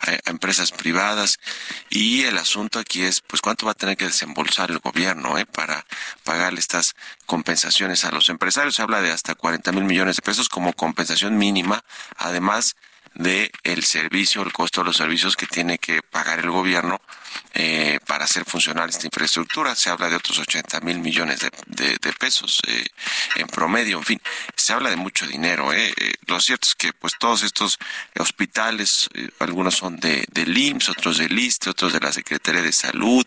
a, 0.00 0.30
empresas 0.30 0.72
privadas. 0.72 1.38
Y 1.88 2.24
el 2.24 2.38
asunto 2.38 2.78
aquí 2.78 3.02
es, 3.02 3.20
pues, 3.20 3.40
cuánto 3.40 3.66
va 3.66 3.72
a 3.72 3.76
tener 3.76 3.96
que 3.96 4.06
desembolsar 4.06 4.70
el 4.70 4.80
gobierno, 4.80 5.38
¿eh? 5.38 5.46
Para 5.46 5.86
pagarle 6.24 6.60
estas 6.60 6.94
compensaciones 7.26 8.04
a 8.04 8.10
los 8.10 8.28
empresarios. 8.28 8.74
Se 8.74 8.82
habla 8.82 9.00
de 9.00 9.12
hasta 9.12 9.34
40 9.34 9.72
mil 9.72 9.84
millones 9.84 10.16
de 10.16 10.22
pesos 10.22 10.48
como 10.48 10.72
compensación 10.72 11.38
mínima. 11.38 11.84
Además, 12.16 12.76
de 13.14 13.50
el 13.64 13.84
servicio, 13.84 14.42
el 14.42 14.52
costo 14.52 14.80
de 14.80 14.86
los 14.86 14.96
servicios 14.96 15.36
que 15.36 15.46
tiene 15.46 15.78
que 15.78 16.02
pagar 16.02 16.38
el 16.38 16.50
gobierno 16.50 17.00
eh, 17.54 17.98
para 18.06 18.24
hacer 18.24 18.44
funcionar 18.44 18.88
esta 18.88 19.06
infraestructura. 19.06 19.74
Se 19.74 19.90
habla 19.90 20.08
de 20.08 20.16
otros 20.16 20.38
80 20.38 20.80
mil 20.80 21.00
millones 21.00 21.40
de, 21.40 21.50
de, 21.66 21.98
de 22.00 22.12
pesos 22.12 22.60
eh, 22.66 22.86
en 23.36 23.46
promedio. 23.48 23.98
En 23.98 24.04
fin, 24.04 24.22
se 24.56 24.72
habla 24.72 24.90
de 24.90 24.96
mucho 24.96 25.26
dinero. 25.26 25.72
Eh. 25.72 25.92
Lo 26.26 26.40
cierto 26.40 26.68
es 26.68 26.74
que 26.74 26.92
pues 26.92 27.14
todos 27.18 27.42
estos 27.42 27.78
hospitales, 28.18 29.08
algunos 29.38 29.76
son 29.76 29.96
de, 29.96 30.24
del 30.30 30.56
IMSS, 30.56 30.90
otros 30.90 31.18
del 31.18 31.38
ISTE, 31.38 31.70
otros 31.70 31.92
de 31.92 32.00
la 32.00 32.12
Secretaría 32.12 32.62
de 32.62 32.72
Salud, 32.72 33.24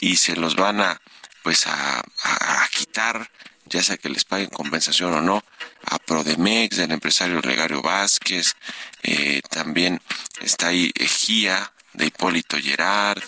y 0.00 0.16
se 0.16 0.36
los 0.36 0.56
van 0.56 0.80
a 0.80 1.00
pues 1.42 1.66
a, 1.66 2.00
a 2.00 2.68
quitar 2.70 3.30
ya 3.70 3.82
sea 3.82 3.96
que 3.96 4.08
les 4.08 4.24
paguen 4.24 4.50
compensación 4.50 5.14
o 5.14 5.22
no, 5.22 5.44
a 5.86 5.98
Prodemex, 5.98 6.76
del 6.76 6.92
empresario 6.92 7.40
Legario 7.40 7.82
Vázquez, 7.82 8.54
eh, 9.02 9.40
también 9.48 10.00
está 10.40 10.68
ahí 10.68 10.92
Ejía, 10.94 11.72
de 11.92 12.06
Hipólito 12.06 12.56
Gerard, 12.58 13.22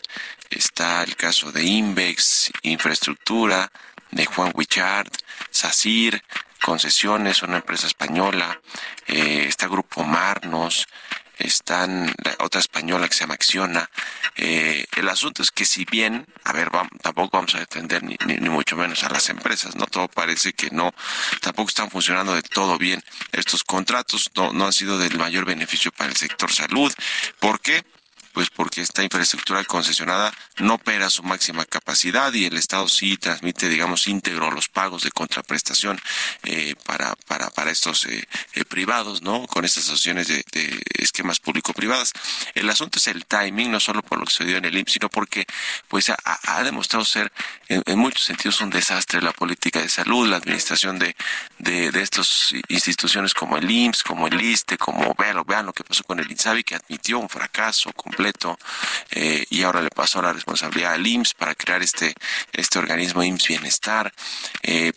está 0.51 1.03
el 1.03 1.17
caso 1.17 1.51
de 1.53 1.65
Invex, 1.65 2.53
Infraestructura, 2.63 3.71
de 4.11 4.27
Juan 4.27 4.53
Wichard, 4.55 5.11
SACIR, 5.51 6.23
Concesiones, 6.63 7.43
una 7.43 7.57
empresa 7.57 7.89
española, 7.89 8.61
eh, 9.09 9.47
está 9.49 9.67
Grupo 9.67 10.05
Marnos, 10.05 10.87
están 11.43 12.13
la 12.25 12.37
otra 12.41 12.61
española 12.61 13.09
que 13.09 13.15
se 13.15 13.21
llama 13.21 13.35
Acciona. 13.35 13.91
Eh, 14.37 14.85
el 14.97 15.09
asunto 15.09 15.43
es 15.43 15.51
que 15.51 15.65
si 15.65 15.85
bien, 15.85 16.27
a 16.45 16.53
ver, 16.53 16.71
vamos, 16.71 16.93
tampoco 17.03 17.37
vamos 17.37 17.55
a 17.55 17.61
defender 17.61 18.03
ni, 18.03 18.17
ni, 18.27 18.37
ni, 18.37 18.49
mucho 18.49 18.77
menos 18.77 19.05
a 19.05 19.11
las 19.11 19.29
empresas, 19.29 19.77
no 19.77 19.87
todo 19.87 20.09
parece 20.09 20.53
que 20.53 20.71
no, 20.71 20.93
tampoco 21.41 21.69
están 21.69 21.91
funcionando 21.91 22.35
de 22.35 22.43
todo 22.43 22.79
bien 22.79 23.03
estos 23.33 23.65
contratos, 23.65 24.31
no, 24.35 24.53
no 24.53 24.67
han 24.67 24.73
sido 24.73 24.99
del 24.99 25.19
mayor 25.19 25.45
beneficio 25.45 25.93
para 25.93 26.11
el 26.11 26.17
sector 26.17 26.53
salud. 26.53 26.93
¿Por 27.39 27.61
qué? 27.61 27.85
Pues 28.33 28.49
porque 28.51 28.81
esta 28.81 29.03
infraestructura 29.03 29.63
concesionada 29.65 30.33
no 30.59 30.75
opera 30.75 31.07
a 31.07 31.11
su 31.11 31.23
máxima 31.23 31.65
capacidad 31.67 32.33
y 32.33 32.47
el 32.47 32.57
Estado 32.57 32.89
sí 32.89 33.17
transmite, 33.17 33.69
digamos, 33.69 34.07
íntegro 34.09 34.51
los 34.51 34.69
pagos 34.69 35.03
de 35.03 35.11
contraprestación 35.11 36.01
eh, 36.45 36.75
para, 36.87 37.15
para, 37.27 37.51
para 37.51 37.71
estos 37.71 38.07
eh, 38.07 38.27
eh, 38.55 38.65
privados, 38.65 39.23
¿no? 39.23 39.47
Con 39.47 39.65
estas 39.65 39.85
asociaciones 39.85 40.29
de, 40.29 40.45
de 40.53 40.83
esquemas 40.99 41.41
público-privadas. 41.41 42.13
El 42.55 42.71
asunto 42.71 42.99
es 42.99 43.07
el 43.09 43.27
timing, 43.27 43.71
no 43.71 43.81
solo 43.81 44.03
por 44.03 44.19
lo 44.19 44.25
que 44.25 44.33
sucedió 44.33 44.57
en 44.57 44.65
el 44.65 44.79
IMSS, 44.79 44.93
sino 44.93 45.09
porque 45.11 45.47
pues 45.89 46.11
ha, 46.11 46.63
demostrado 46.63 47.05
ser 47.05 47.33
en, 47.69 47.83
en, 47.87 47.99
muchos 47.99 48.25
sentidos 48.25 48.61
un 48.61 48.71
desastre 48.71 49.21
la 49.21 49.33
política 49.33 49.81
de 49.81 49.89
salud, 49.89 50.29
la 50.29 50.37
administración 50.37 50.99
de, 50.99 51.17
de, 51.59 51.91
de 51.91 52.03
estas 52.03 52.55
instituciones 52.69 53.35
como 53.35 53.59
el 53.59 53.71
IMSS, 53.71 54.03
como 54.03 54.27
el 54.27 54.41
ISTE, 54.41 54.79
como 54.79 55.15
vean, 55.19 55.43
vean 55.47 55.67
lo 55.67 55.73
que 55.73 55.85
pasó 55.85 56.05
con 56.05 56.19
el 56.21 56.31
INSABI, 56.31 56.65
que 56.65 56.77
admitió 56.77 57.19
un 57.19 57.29
fracaso 57.29 57.93
completo 57.93 58.22
completo 58.23 58.57
eh, 59.11 59.45
y 59.51 59.63
ahora 59.63 59.83
le 59.83 59.91
pasó 59.91 60.23
la 60.23 60.33
responsabilidad 60.33 60.93
al 60.93 61.07
IMSS 61.07 61.35
para 61.35 61.55
crear 61.55 61.83
este, 61.83 62.15
este 62.53 62.79
organismo 62.79 63.23
IMSS 63.23 63.49
Bienestar. 63.49 64.13
Eh, 64.63 64.93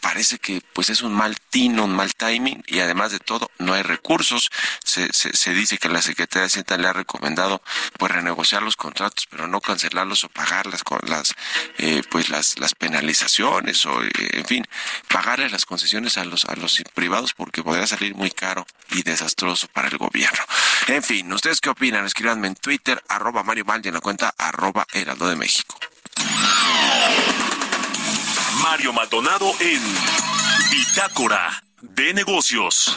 parece 0.00 0.38
que 0.38 0.62
pues 0.72 0.90
es 0.90 1.02
un 1.02 1.12
mal 1.12 1.36
tino, 1.50 1.84
un 1.84 1.94
mal 1.94 2.14
timing 2.14 2.62
y 2.66 2.80
además 2.80 3.12
de 3.12 3.18
todo 3.18 3.50
no 3.58 3.74
hay 3.74 3.82
recursos. 3.82 4.50
Se, 4.84 5.12
se, 5.12 5.36
se 5.36 5.54
dice 5.54 5.78
que 5.78 5.88
la 5.88 6.02
Secretaría 6.02 6.42
de 6.42 6.46
Hacienda 6.46 6.76
le 6.76 6.88
ha 6.88 6.92
recomendado 6.92 7.62
pues 7.98 8.12
renegociar 8.12 8.62
los 8.62 8.76
contratos, 8.76 9.26
pero 9.30 9.46
no 9.46 9.60
cancelarlos 9.60 10.24
o 10.24 10.28
pagarlas 10.28 10.82
con 10.84 10.98
las 11.06 11.34
eh, 11.78 12.02
pues 12.10 12.28
las, 12.28 12.58
las 12.58 12.74
penalizaciones 12.74 13.84
o 13.86 14.02
eh, 14.02 14.10
en 14.32 14.44
fin, 14.44 14.66
pagarles 15.08 15.52
las 15.52 15.66
concesiones 15.66 16.18
a 16.18 16.24
los 16.24 16.44
a 16.46 16.56
los 16.56 16.82
privados 16.94 17.34
porque 17.34 17.62
podría 17.62 17.86
salir 17.86 18.14
muy 18.14 18.30
caro 18.30 18.66
y 18.90 19.02
desastroso 19.02 19.68
para 19.68 19.88
el 19.88 19.98
gobierno. 19.98 20.44
En 20.88 21.02
fin, 21.02 21.32
¿ustedes 21.32 21.60
qué 21.60 21.70
opinan? 21.70 22.06
Escríbanme 22.06 22.48
en 22.48 22.54
Twitter, 22.54 23.02
arroba 23.08 23.42
Mario 23.42 23.64
y 23.82 23.88
en 23.88 23.94
la 23.94 24.00
cuenta 24.00 24.34
arroba 24.36 24.86
Heraldo 24.92 25.28
de 25.28 25.36
México. 25.36 25.78
Mario 28.62 28.92
Maldonado 28.92 29.52
en 29.60 29.82
Bitácora 30.70 31.62
de 31.82 32.14
Negocios. 32.14 32.96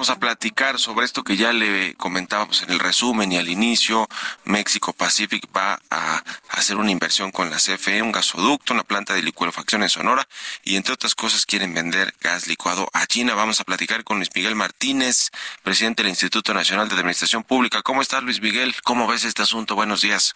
vamos 0.00 0.08
a 0.08 0.18
platicar 0.18 0.78
sobre 0.78 1.04
esto 1.04 1.22
que 1.22 1.36
ya 1.36 1.52
le 1.52 1.94
comentábamos 1.96 2.62
en 2.62 2.70
el 2.70 2.78
resumen 2.78 3.30
y 3.32 3.36
al 3.36 3.50
inicio. 3.50 4.08
México 4.44 4.94
Pacific 4.94 5.46
va 5.54 5.78
a 5.90 6.22
hacer 6.48 6.78
una 6.78 6.90
inversión 6.90 7.30
con 7.30 7.50
la 7.50 7.58
CFE, 7.58 8.00
un 8.00 8.10
gasoducto, 8.10 8.72
una 8.72 8.82
planta 8.82 9.12
de 9.12 9.22
licuefacción 9.22 9.82
en 9.82 9.90
Sonora 9.90 10.26
y 10.64 10.76
entre 10.76 10.94
otras 10.94 11.14
cosas 11.14 11.44
quieren 11.44 11.74
vender 11.74 12.14
gas 12.18 12.46
licuado 12.46 12.88
a 12.94 13.06
China. 13.06 13.34
Vamos 13.34 13.60
a 13.60 13.64
platicar 13.64 14.02
con 14.02 14.16
Luis 14.16 14.30
Miguel 14.34 14.54
Martínez, 14.54 15.28
presidente 15.62 16.02
del 16.02 16.08
Instituto 16.08 16.54
Nacional 16.54 16.88
de 16.88 16.94
Administración 16.94 17.44
Pública. 17.44 17.82
¿Cómo 17.82 18.00
estás, 18.00 18.22
Luis 18.22 18.40
Miguel? 18.40 18.74
¿Cómo 18.82 19.06
ves 19.06 19.26
este 19.26 19.42
asunto? 19.42 19.74
Buenos 19.74 20.00
días. 20.00 20.34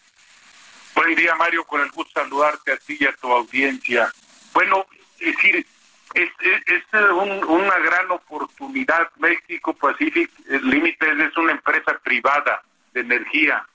Buen 0.95 1.15
día, 1.17 1.35
Mario. 1.35 1.65
Con 1.65 1.81
el 1.81 1.91
gusto 1.91 2.21
saludarte 2.21 2.73
a 2.73 2.77
ti 2.77 2.97
y 3.01 3.05
a 3.05 3.13
tu 3.13 3.31
audiencia. 3.31 4.13
Bueno, 4.53 4.87
es 5.19 5.35
decir, 5.35 5.67
es, 6.15 6.31
es, 6.67 6.83
una 6.93 7.79
gran 7.81 8.11
oportunidad. 8.11 9.11
México 9.17 9.75
Pacific 9.75 10.31
Limited 10.47 11.21
es 11.21 11.37
una 11.37 11.53
empresa 11.53 11.99
privada 11.99 12.63
de 12.93 13.01
energía. 13.01 13.67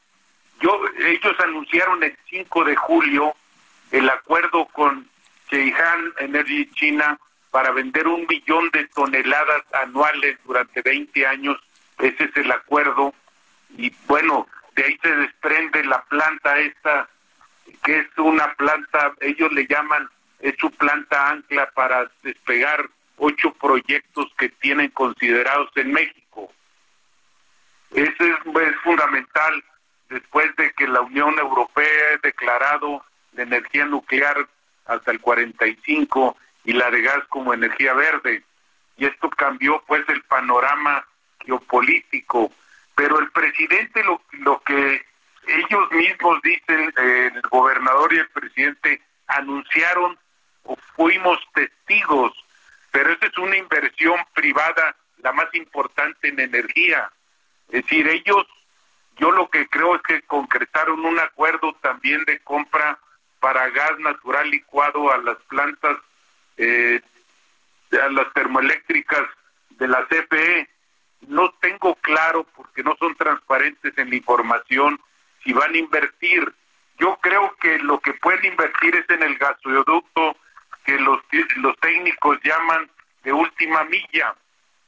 Yo, 0.62 0.82
ellos 0.98 1.36
anunciaron 1.40 2.04
el 2.04 2.18
5 2.30 2.64
de 2.64 2.76
julio 2.78 3.36
el 3.92 4.10
acuerdo 4.10 4.66
con 4.68 5.08
Cheihan 5.50 6.14
Energy 6.20 6.70
China 6.74 7.20
para 7.52 7.72
vender 7.72 8.08
un 8.08 8.26
millón 8.28 8.70
de 8.72 8.86
toneladas 8.88 9.64
anuales 9.74 10.38
durante 10.46 10.82
20 10.82 11.28
años. 11.28 11.58
Ese 11.98 12.26
es 12.26 12.38
el 12.38 12.52
acuerdo. 12.52 13.14
Y 13.78 13.94
bueno, 14.08 14.48
de 14.80 14.86
ahí 14.86 14.98
se 15.02 15.14
desprende 15.14 15.84
la 15.84 16.02
planta 16.06 16.58
esta, 16.58 17.10
que 17.84 18.00
es 18.00 18.08
una 18.18 18.54
planta, 18.54 19.14
ellos 19.20 19.52
le 19.52 19.68
llaman 19.68 20.10
es 20.40 20.56
su 20.58 20.72
planta 20.72 21.32
ancla 21.32 21.70
para 21.72 22.10
despegar 22.24 22.90
ocho 23.18 23.54
proyectos 23.56 24.32
que 24.38 24.48
tienen 24.48 24.90
considerados 24.92 25.70
en 25.76 25.92
México. 25.92 26.50
Eso 27.92 28.24
es, 28.24 28.76
fundamental 28.84 29.64
después 30.08 30.56
de 30.56 30.72
que 30.72 30.88
la 30.88 31.02
Unión 31.02 31.38
Europea 31.38 32.14
ha 32.14 32.18
declarado 32.26 33.04
la 33.34 33.44
energía 33.44 33.84
nuclear 33.84 34.48
hasta 34.86 35.12
el 35.12 35.20
45 35.20 36.38
y 36.64 36.72
la 36.72 36.90
de 36.90 37.02
gas 37.02 37.20
como 37.28 37.54
energía 37.54 37.94
verde. 37.94 38.44
Y 38.96 39.06
esto 39.06 39.30
cambió 39.30 39.84
pues 39.88 40.08
el 40.08 40.22
panorama 40.24 41.06
geopolítico. 41.46 42.54
Pero 43.00 43.18
el 43.18 43.32
presidente 43.32 44.04
lo, 44.04 44.22
lo 44.32 44.62
que 44.64 45.06
ellos 45.48 45.92
mismos 45.92 46.42
dicen, 46.44 46.94
el 46.98 47.42
gobernador 47.44 48.14
y 48.14 48.18
el 48.18 48.28
presidente 48.28 49.02
anunciaron 49.28 50.20
fuimos 50.98 51.40
testigos, 51.54 52.34
pero 52.92 53.14
esa 53.14 53.28
es 53.28 53.38
una 53.38 53.56
inversión 53.56 54.20
privada 54.34 54.98
la 55.20 55.32
más 55.32 55.48
importante 55.54 56.28
en 56.28 56.42
energía. 56.42 57.10
Es 57.70 57.84
decir, 57.84 58.06
ellos, 58.06 58.46
yo 59.16 59.32
lo 59.32 59.50
que 59.50 59.66
creo 59.70 59.96
es 59.96 60.02
que 60.02 60.22
concretaron 60.24 61.06
un 61.06 61.20
acuerdo 61.20 61.72
también 61.82 62.26
de 62.26 62.40
compra 62.40 63.00
para 63.40 63.70
gas 63.70 63.98
natural 64.00 64.50
licuado 64.50 65.10
a 65.10 65.20
las 65.20 65.38
plantas, 65.48 66.00
eh, 66.58 67.00
a 67.94 68.10
las 68.10 68.34
termoeléctricas 68.34 69.24
de 69.70 69.88
la 69.88 70.06
CFE. 70.08 70.70
No 71.28 71.52
tengo 71.62 71.96
claro, 71.96 72.46
porque 72.56 72.84
no 72.84 72.96
son 72.98 73.16
transparentes 73.16 73.98
en 73.98 74.10
la 74.10 74.16
información, 74.16 75.00
si 75.44 75.54
van 75.54 75.74
a 75.74 75.78
invertir. 75.78 76.54
Yo 76.98 77.18
creo 77.22 77.56
que 77.62 77.80
lo 77.80 78.00
que 78.00 78.14
pueden 78.14 78.46
invertir 78.46 78.96
es 78.96 79.10
en 79.10 79.24
el 79.24 79.38
gasoducto 79.38 80.36
que 80.86 80.98
los, 81.00 81.20
los 81.58 81.78
técnicos 81.78 82.40
llaman 82.44 82.90
de 83.24 83.34
última 83.34 83.84
milla, 83.86 84.36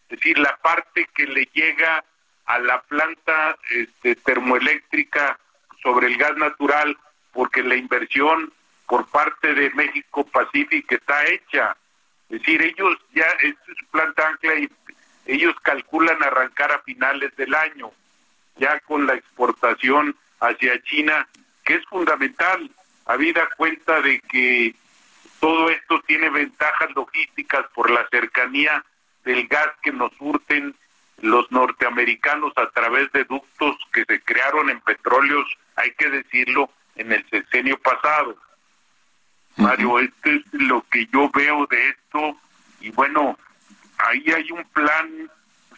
es 0.10 0.20
decir, 0.20 0.38
la 0.40 0.56
parte 0.58 1.08
que 1.14 1.26
le 1.26 1.48
llega 1.54 2.04
a 2.46 2.60
la 2.60 2.82
planta 2.82 3.58
este, 3.70 4.16
termoeléctrica 4.16 5.40
sobre 5.82 6.08
el 6.08 6.18
gas 6.18 6.36
natural, 6.38 6.98
porque 7.32 7.64
la 7.64 7.76
inversión 7.76 8.52
por 8.88 9.06
parte 9.08 9.54
de 9.54 9.70
México 9.72 10.26
Pacífico 10.26 10.96
está 10.96 11.26
hecha. 11.28 11.78
Es 12.30 12.40
decir, 12.40 12.62
ellos 12.62 12.98
ya, 13.14 13.28
es 13.42 13.56
su 13.66 13.86
planta 13.88 14.28
ancla 14.28 14.56
y 14.56 14.68
ellos 15.26 15.56
calculan 15.62 16.22
arrancar 16.24 16.72
a 16.72 16.80
finales 16.80 17.36
del 17.36 17.54
año, 17.54 17.92
ya 18.58 18.80
con 18.82 19.08
la 19.08 19.14
exportación 19.14 20.16
hacia 20.40 20.82
China, 20.84 21.28
que 21.64 21.76
es 21.76 21.86
fundamental, 21.86 22.70
habida 23.06 23.48
cuenta 23.58 24.02
de 24.02 24.20
que 24.22 24.76
todo 25.40 25.70
esto 25.70 26.02
tiene 26.08 26.30
ventajas 26.30 26.90
logísticas 26.96 27.66
por 27.74 27.90
la 27.90 28.08
cercanía 28.10 28.84
del 29.24 29.48
gas 29.48 29.70
que 29.82 29.92
nos 29.92 30.12
surten 30.14 30.76
los 31.22 31.52
norteamericanos 31.52 32.54
a 32.56 32.70
través 32.70 33.12
de 33.12 33.24
ductos 33.26 33.78
que 33.92 34.06
se 34.06 34.22
crearon 34.22 34.70
en 34.70 34.80
petróleos, 34.82 35.46
hay 35.76 35.92
que 35.92 36.10
decirlo, 36.10 36.70
en 36.96 37.12
el 37.12 37.28
sexenio 37.30 37.78
pasado. 37.80 38.36
Mario, 39.58 40.00
esto 40.00 40.30
es 40.30 40.42
lo 40.54 40.84
que 40.90 41.08
yo 41.08 41.30
veo 41.32 41.68
de 41.68 41.90
esto 41.90 42.38
y 42.80 42.90
bueno, 42.92 43.38
ahí 44.08 44.24
hay 44.32 44.52
un 44.52 44.64
plan 44.66 45.30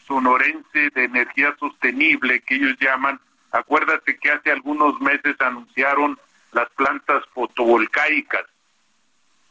sonorense 0.08 0.90
de 0.90 1.04
energía 1.06 1.56
sostenible 1.60 2.42
que 2.42 2.56
ellos 2.56 2.76
llaman, 2.80 3.20
acuérdate 3.52 4.18
que 4.18 4.32
hace 4.32 4.52
algunos 4.52 5.00
meses 5.00 5.36
anunciaron 5.40 6.20
las 6.52 6.70
plantas 6.72 7.24
fotovoltaicas 7.34 8.44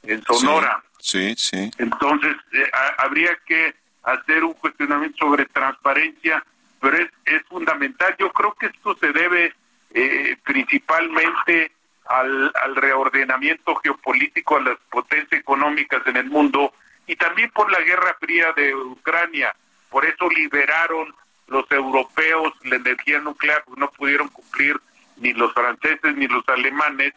en 0.03 0.23
Sonora. 0.23 0.83
Sí, 0.99 1.35
sí. 1.37 1.71
Entonces, 1.79 2.37
eh, 2.53 2.71
habría 2.99 3.37
que 3.47 3.75
hacer 4.03 4.45
un 4.45 4.55
cuestionamiento 4.55 5.19
sobre 5.19 5.47
transparencia, 5.47 6.45
pero 6.81 6.97
es, 6.99 7.11
es 7.25 7.43
fundamental. 7.49 8.15
Yo 8.19 8.31
creo 8.33 8.55
que 8.55 8.67
esto 8.67 8.97
se 8.97 9.13
debe 9.13 9.55
eh, 9.95 10.37
principalmente 10.45 11.73
al, 12.07 12.53
al 12.63 12.77
reordenamiento 12.77 13.75
geopolítico, 13.77 14.57
a 14.57 14.63
las 14.63 14.79
potencias 14.91 15.41
económicas 15.41 16.07
en 16.07 16.17
el 16.17 16.31
mundo 16.31 16.73
y 17.07 17.17
también 17.17 17.51
por 17.51 17.71
la 17.71 17.81
guerra 17.81 18.17
fría 18.21 18.53
de 18.53 18.75
Ucrania. 18.75 19.55
Por 19.91 20.05
eso 20.05 20.29
liberaron 20.31 21.15
los 21.49 21.71
europeos 21.71 22.53
la 22.65 22.77
energía 22.77 23.21
nuclear, 23.21 23.63
porque 23.65 23.81
no 23.81 23.91
pudieron 23.91 24.29
cumplir 24.29 24.81
ni 25.17 25.33
los 25.33 25.53
franceses 25.53 26.17
ni 26.17 26.27
los 26.27 26.49
alemanes 26.49 27.13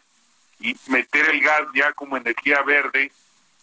y 0.60 0.76
meter 0.88 1.30
el 1.30 1.40
gas 1.40 1.62
ya 1.74 1.92
como 1.92 2.16
energía 2.16 2.62
verde. 2.62 3.10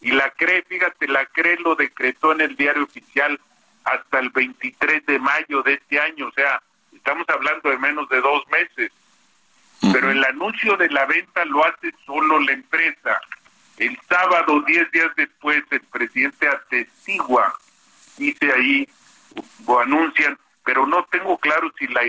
Y 0.02 0.12
la 0.12 0.30
CRE, 0.32 0.64
fíjate, 0.64 1.08
la 1.08 1.26
CRE 1.28 1.58
lo 1.58 1.76
decretó 1.76 2.34
en 2.34 2.42
el 2.42 2.56
diario 2.56 2.84
oficial 2.84 3.40
hasta 3.84 4.20
el 4.20 4.30
23 4.30 5.06
de 5.06 5.20
mayo 5.20 5.62
de 5.64 5.74
este 5.74 6.00
año, 6.00 6.28
o 6.28 6.32
sea, 6.32 6.62
estamos 6.94 7.28
hablando 7.30 7.70
de 7.70 7.78
menos 7.78 8.08
de 8.10 8.22
dos 8.22 8.44
meses. 8.50 8.92
Pero 9.92 10.12
el 10.12 10.24
anuncio 10.24 10.78
de 10.78 10.90
la 10.90 11.06
venta 11.06 11.44
lo 11.44 11.66
hace 11.66 11.94
solo 12.06 12.40
la 12.40 12.54
empresa. 12.54 13.20
El 13.84 14.00
sábado, 14.08 14.62
diez 14.66 14.90
días 14.94 15.12
después, 15.18 15.62
el 15.70 15.82
presidente 15.82 16.48
atestigua, 16.48 17.54
dice 18.18 18.54
ahí, 18.54 18.88
o 19.66 19.78
anuncian, 19.78 20.40
pero 20.64 20.88
no 20.88 21.04
tengo 21.12 21.38
claro 21.38 21.70
si 21.78 21.88
la, 21.88 22.02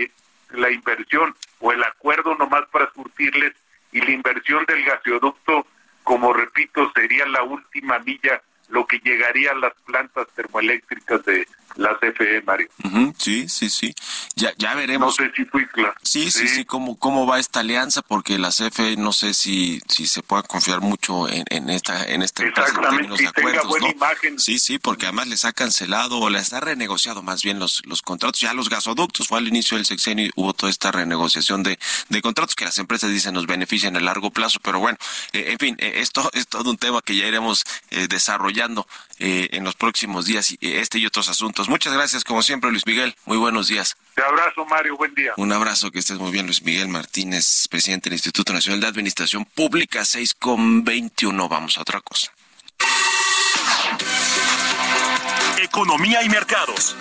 la 0.51 0.71
inversión 0.71 1.35
o 1.59 1.73
el 1.73 1.83
acuerdo 1.83 2.33
nomás 2.35 2.65
para 2.71 2.89
surtirles 2.93 3.51
y 3.91 3.99
la 3.99 4.11
inversión 4.11 4.63
del 4.67 4.85
gasoducto, 4.85 5.67
como 6.03 6.31
repito, 6.31 6.89
sería 6.95 7.25
la 7.25 7.43
última 7.43 7.99
milla, 7.99 8.41
lo 8.69 8.87
que 8.87 8.99
llegaría 8.99 9.51
a 9.51 9.55
las 9.55 9.73
plantas 9.85 10.29
termoeléctricas 10.33 11.25
de 11.25 11.45
la 11.75 11.97
CFE, 11.99 12.41
Mario. 12.45 12.67
sí, 13.17 13.47
sí, 13.49 13.69
sí. 13.69 13.93
Ya, 14.35 14.53
ya 14.57 14.75
veremos. 14.75 15.17
No 15.19 15.25
sé 15.25 15.31
si 15.35 15.45
fui 15.45 15.65
claro. 15.67 15.93
Sí, 16.01 16.31
sí, 16.31 16.47
sí, 16.47 16.65
cómo, 16.65 16.97
cómo 16.97 17.27
va 17.27 17.39
esta 17.39 17.61
alianza, 17.61 18.01
porque 18.01 18.37
la 18.37 18.49
CFE 18.49 18.97
no 18.97 19.13
sé 19.13 19.33
si, 19.33 19.81
si 19.87 20.07
se 20.07 20.23
puede 20.23 20.43
confiar 20.43 20.81
mucho 20.81 21.29
en, 21.29 21.43
en 21.49 21.69
esta, 21.69 22.05
en 22.05 22.23
esta 22.23 22.43
empresa 22.43 22.73
en 22.91 23.15
de 23.15 23.27
acuerdos, 23.27 23.67
buena 23.67 23.89
imagen. 23.89 24.39
Sí, 24.39 24.59
sí, 24.59 24.79
porque 24.79 25.05
además 25.05 25.27
les 25.27 25.45
ha 25.45 25.53
cancelado 25.53 26.19
o 26.19 26.29
les 26.29 26.53
ha 26.53 26.59
renegociado 26.59 27.21
más 27.21 27.43
bien 27.43 27.59
los, 27.59 27.81
los 27.85 28.01
contratos. 28.01 28.41
Ya 28.41 28.53
los 28.53 28.69
gasoductos 28.69 29.27
fue 29.27 29.39
al 29.39 29.47
inicio 29.47 29.77
del 29.77 29.85
sexenio 29.85 30.25
y 30.25 30.31
hubo 30.35 30.53
toda 30.53 30.69
esta 30.69 30.91
renegociación 30.91 31.63
de, 31.63 31.79
de 32.09 32.21
contratos 32.21 32.55
que 32.55 32.65
las 32.65 32.77
empresas 32.77 33.09
dicen 33.09 33.33
nos 33.33 33.47
benefician 33.47 33.95
a 33.95 33.99
largo 33.99 34.31
plazo, 34.31 34.59
pero 34.61 34.79
bueno, 34.79 34.97
eh, 35.33 35.51
en 35.51 35.59
fin, 35.59 35.75
eh, 35.79 35.93
esto 35.97 36.29
es 36.33 36.47
todo 36.47 36.69
un 36.69 36.77
tema 36.77 37.01
que 37.01 37.15
ya 37.15 37.27
iremos 37.27 37.63
eh, 37.91 38.07
desarrollando 38.07 38.87
en 39.19 39.63
los 39.63 39.75
próximos 39.75 40.25
días, 40.25 40.51
y 40.51 40.57
este 40.61 40.99
y 40.99 41.05
otros 41.05 41.29
asuntos 41.29 41.69
Muchas 41.69 41.93
gracias, 41.93 42.23
como 42.23 42.41
siempre, 42.43 42.71
Luis 42.71 42.85
Miguel. 42.85 43.15
Muy 43.25 43.37
buenos 43.37 43.67
días. 43.67 43.95
Te 44.15 44.23
abrazo, 44.23 44.65
Mario. 44.65 44.97
Buen 44.97 45.13
día. 45.13 45.33
Un 45.37 45.51
abrazo, 45.51 45.91
que 45.91 45.99
estés 45.99 46.17
muy 46.17 46.31
bien, 46.31 46.45
Luis 46.45 46.61
Miguel 46.63 46.87
Martínez, 46.87 47.67
presidente 47.69 48.09
del 48.09 48.17
Instituto 48.17 48.53
Nacional 48.53 48.79
de 48.81 48.87
Administración 48.87 49.45
Pública, 49.45 50.05
6 50.05 50.33
con 50.35 50.83
21. 50.83 51.49
Vamos 51.49 51.77
a 51.77 51.81
otra 51.81 52.01
cosa. 52.01 52.31
Economía 55.61 56.23
y 56.23 56.29
mercados. 56.29 56.95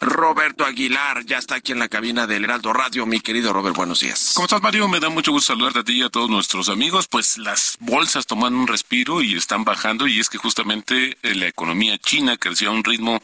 Roberto 0.00 0.64
Aguilar. 0.64 1.24
Ya 1.24 1.38
está 1.38 1.56
aquí 1.56 1.72
en 1.72 1.78
la 1.78 1.88
cabina 1.88 2.26
del 2.26 2.44
Heraldo 2.44 2.72
Radio. 2.72 3.06
Mi 3.06 3.20
querido 3.20 3.52
Robert, 3.52 3.76
buenos 3.76 4.00
días. 4.00 4.32
¿Cómo 4.34 4.46
estás, 4.46 4.62
Mario? 4.62 4.88
Me 4.88 5.00
da 5.00 5.08
mucho 5.08 5.32
gusto 5.32 5.52
saludarte 5.52 5.80
a 5.80 5.84
ti 5.84 5.92
y 5.94 6.02
a 6.02 6.08
todos 6.08 6.30
nuestros 6.30 6.68
amigos. 6.68 7.06
Pues 7.08 7.38
las 7.38 7.76
bolsas 7.80 8.26
toman 8.26 8.54
un 8.54 8.66
respiro 8.66 9.22
y 9.22 9.34
están 9.34 9.64
bajando 9.64 10.06
y 10.06 10.20
es 10.20 10.28
que 10.28 10.38
justamente 10.38 11.16
eh, 11.22 11.34
la 11.34 11.46
economía 11.46 11.98
china 11.98 12.36
creció 12.36 12.70
a 12.70 12.72
un 12.72 12.84
ritmo 12.84 13.22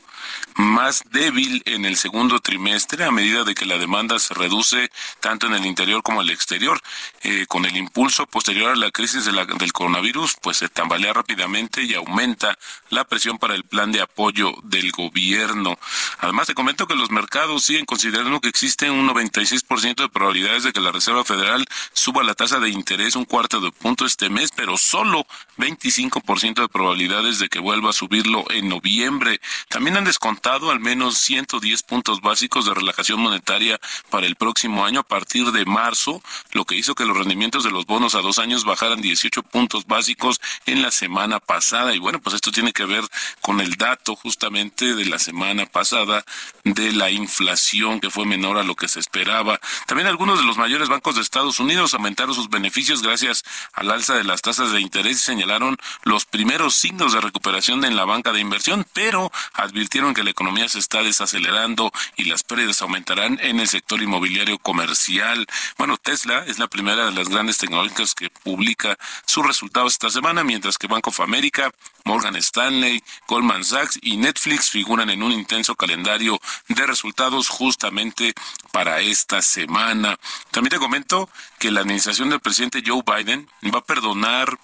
más 0.57 1.03
débil 1.11 1.63
en 1.67 1.85
el 1.85 1.97
segundo 1.97 2.41
trimestre 2.41 3.05
a 3.05 3.11
medida 3.11 3.45
de 3.45 3.55
que 3.55 3.67
la 3.67 3.79
demanda 3.79 4.19
se 4.19 4.35
reduce 4.35 4.91
tanto 5.21 5.47
en 5.47 5.55
el 5.55 5.67
interior 5.67 6.03
como 6.03 6.21
en 6.21 6.29
el 6.29 6.35
exterior. 6.35 6.81
Eh, 7.23 7.47
con 7.49 7.65
el 7.65 7.77
impulso 7.77 8.27
posterior 8.27 8.71
a 8.71 8.77
la 8.77 8.91
crisis 8.91 9.25
del 9.25 9.73
coronavirus, 9.73 10.37
pues 10.41 10.59
se 10.59 10.69
tambalea 10.69 11.13
rápidamente 11.13 11.83
y 11.83 11.95
aumenta 11.95 12.59
la 12.91 13.05
presión 13.05 13.39
para 13.39 13.55
el 13.55 13.65
plan 13.65 13.93
de 13.93 14.01
apoyo 14.01 14.53
del 14.63 14.93
gobierno. 14.93 15.79
Además, 16.19 16.47
te 16.47 16.55
comento 16.55 16.87
que 16.87 16.95
los 16.95 17.11
mercados 17.11 17.65
siguen 17.65 17.85
considerando 17.85 18.41
que 18.41 18.49
existe 18.49 18.91
un 18.91 19.09
96% 19.09 20.03
de 20.03 20.09
probabilidades 20.09 20.65
de 20.65 20.73
que 20.73 20.81
la 20.81 20.93
Reserva 20.93 21.25
Federal 21.25 21.67
suba 21.93 22.23
la 22.23 22.35
tasa 22.35 22.61
de 22.61 22.71
interés 22.71 23.17
un 23.17 23.25
cuarto 23.25 23.61
de 23.61 23.73
punto 23.73 24.07
este 24.07 24.29
mes, 24.31 24.51
pero 24.55 24.77
solo 24.77 25.27
25% 25.59 26.63
de 26.63 26.69
probabilidades 26.69 27.39
de 27.39 27.49
que 27.49 27.59
vuelva 27.59 27.91
a 27.91 27.93
subirlo 27.93 28.45
en 28.51 28.69
noviembre. 28.69 29.41
También 29.69 29.97
han 29.97 30.05
descontado 30.17 30.71
al 30.71 30.81
menos 30.81 31.19
110 31.19 31.83
puntos 31.83 32.23
básicos 32.23 32.65
de 32.65 32.73
relajación 32.73 33.21
monetaria 33.21 33.79
para 34.09 34.27
el 34.27 34.35
próximo 34.35 34.87
año 34.87 35.01
a 35.01 35.03
partir 35.03 35.53
de 35.53 35.67
marzo, 35.67 36.23
lo 36.53 36.65
que 36.65 36.75
hizo 36.75 36.95
que 36.95 37.05
los 37.05 37.19
rendimientos 37.19 37.65
de 37.65 37.71
los 37.71 37.85
bonos 37.85 38.15
a 38.15 38.23
dos 38.23 38.39
años 38.39 38.65
bajaran 38.65 39.03
18 39.03 39.43
puntos 39.43 39.87
básicos 39.87 40.41
en 40.65 40.81
la 40.81 40.91
semana 40.91 41.39
pasada. 41.39 41.95
Y 41.95 41.99
bueno, 41.99 42.19
pues 42.23 42.35
esto 42.35 42.51
tiene 42.51 42.73
que 42.73 42.87
ver 42.87 43.05
con 43.43 43.61
el 43.61 43.75
dato 43.75 44.17
justamente 44.17 44.95
de 44.95 45.05
la 45.05 45.19
semana 45.19 45.67
pasada 45.67 46.25
de 46.65 46.93
la 46.93 47.11
inflación 47.11 48.01
que 48.01 48.09
fue 48.09 48.25
menor 48.25 48.57
a 48.57 48.63
lo 48.63 48.75
que 48.75 48.89
se 48.89 49.01
esperaba. 49.01 49.61
También 49.87 50.09
algunos 50.09 50.39
de 50.39 50.47
los 50.47 50.57
mayores 50.57 50.89
bancos 50.89 51.17
de 51.17 51.21
Estados 51.21 51.61
Unidos 51.61 51.93
aumentaron 51.93 52.35
sus 52.35 52.49
beneficios 52.49 53.03
gracias 53.03 53.45
al 53.75 53.91
alza 53.91 54.15
de 54.15 54.25
las 54.25 54.41
tasas 54.41 54.73
de 54.73 54.81
interés 54.81 55.19
y 55.19 55.25
señalaron 55.25 55.77
los 56.05 56.25
primeros 56.25 56.75
signos 56.75 57.13
de 57.13 57.21
recuperación 57.21 57.85
en 57.85 57.97
la 57.97 58.07
banca 58.07 58.33
de 58.33 58.41
inversión, 58.41 58.87
pero 58.95 59.31
advirtieron 59.53 59.96
que 59.97 60.25
la 60.25 60.31
economía 60.31 60.69
se 60.69 60.79
está 60.79 61.03
desacelerando 61.03 61.91
y 62.17 62.25
las 62.25 62.43
pérdidas 62.43 62.83
aumentarán 62.83 63.39
en 63.41 63.61
el 63.61 63.67
sector 63.67 64.03
inmobiliario 64.03 64.59
comercial. 64.59 65.47
Bueno, 65.79 65.97
Tesla 65.97 66.45
es 66.47 66.59
la 66.59 66.69
primera 66.69 67.07
de 67.07 67.13
las 67.13 67.31
grandes 67.31 67.57
tecnológicas 67.57 68.15
que 68.15 68.29
publica 68.29 68.99
sus 69.25 69.47
resultados 69.47 69.95
esta 69.95 70.11
semana, 70.11 70.45
mientras 70.45 70.77
que 70.77 70.87
Bank 70.87 71.09
of 71.09 71.21
America, 71.21 71.73
Morgan 72.05 72.37
Stanley, 72.37 73.03
Goldman 73.27 73.65
Sachs 73.65 73.99
y 74.03 74.19
Netflix 74.19 74.69
figuran 74.69 75.09
en 75.09 75.23
un 75.23 75.33
intenso 75.33 75.75
calendario 75.75 76.39
de 76.69 76.87
resultados 76.87 77.49
justamente 77.49 78.35
para 78.73 79.01
esta 79.01 79.41
semana. 79.41 80.19
También 80.51 80.73
te 80.73 80.79
comento 80.79 81.31
que 81.59 81.71
la 81.71 81.81
administración 81.81 82.29
del 82.29 82.41
presidente 82.41 82.83
Joe 82.87 83.03
Biden 83.03 83.49
va 83.75 83.79
a 83.79 83.85
perdonar 83.85 84.59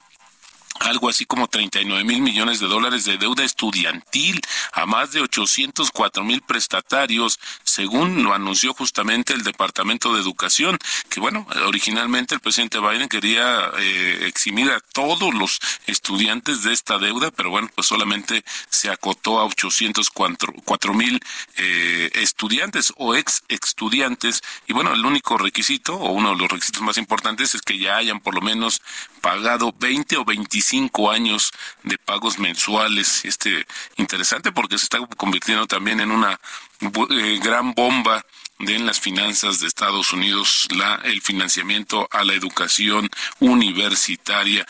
algo 0.83 1.09
así 1.09 1.25
como 1.25 1.49
39 1.49 2.05
mil 2.05 2.21
millones 2.21 2.61
de 2.61 2.66
dólares 2.66 3.05
de 3.05 3.18
deuda 3.18 3.45
estudiantil 3.45 4.40
a 4.73 4.87
más 4.87 5.12
de 5.12 5.21
804 5.21 6.25
mil 6.25 6.42
prestatarios, 6.42 7.38
según 7.73 8.23
lo 8.23 8.35
anunció 8.35 8.75
justamente 8.75 9.33
el 9.33 9.43
Departamento 9.43 10.13
de 10.13 10.21
Educación, 10.21 10.79
que 11.09 11.21
bueno, 11.21 11.47
originalmente 11.67 12.35
el 12.35 12.41
presidente 12.41 12.81
Biden 12.81 13.09
quería 13.09 13.71
eh, 13.79 14.25
eximir 14.27 14.71
a 14.71 14.81
todos 14.81 15.33
los 15.35 15.59
estudiantes 15.87 16.63
de 16.63 16.73
esta 16.73 16.99
deuda, 16.99 17.31
pero 17.31 17.51
bueno, 17.51 17.71
pues 17.75 17.87
solamente 17.87 18.45
se 18.69 18.91
acotó 18.91 19.41
a 19.41 19.45
804 19.45 20.95
mil 20.95 21.21
eh, 21.57 22.11
estudiantes 22.15 22.93
o 22.97 23.15
ex 23.15 23.43
estudiantes, 23.49 24.43
y 24.67 24.73
bueno, 24.73 24.93
el 24.93 25.05
único 25.05 25.39
requisito, 25.39 25.95
o 25.95 26.13
uno 26.13 26.31
de 26.31 26.37
los 26.37 26.51
requisitos 26.51 26.83
más 26.83 26.99
importantes, 26.99 27.55
es 27.55 27.63
que 27.63 27.79
ya 27.79 27.97
hayan 27.97 28.21
por 28.21 28.35
lo 28.35 28.41
menos 28.41 28.83
pagado 29.21 29.75
20 29.79 30.17
o 30.17 30.25
25 30.25 30.73
cinco 30.73 31.11
años 31.11 31.53
de 31.83 31.99
pagos 31.99 32.39
mensuales. 32.39 33.25
Este 33.25 33.67
interesante 33.97 34.53
porque 34.53 34.79
se 34.79 34.85
está 34.85 34.99
convirtiendo 35.17 35.67
también 35.67 36.01
en 36.01 36.11
una 36.11 36.41
eh, 36.83 37.38
gran 37.42 37.75
bomba 37.75 38.25
de 38.59 38.77
en 38.77 38.87
las 38.87 39.01
finanzas 39.01 39.61
de 39.61 39.66
Estados 39.66 40.12
Unidos 40.12 40.68
la 40.77 41.01
el 41.05 41.21
financiamiento 41.21 42.09
a 42.11 42.25
la 42.25 42.35
educación 42.35 43.09
universitaria. 43.40 44.66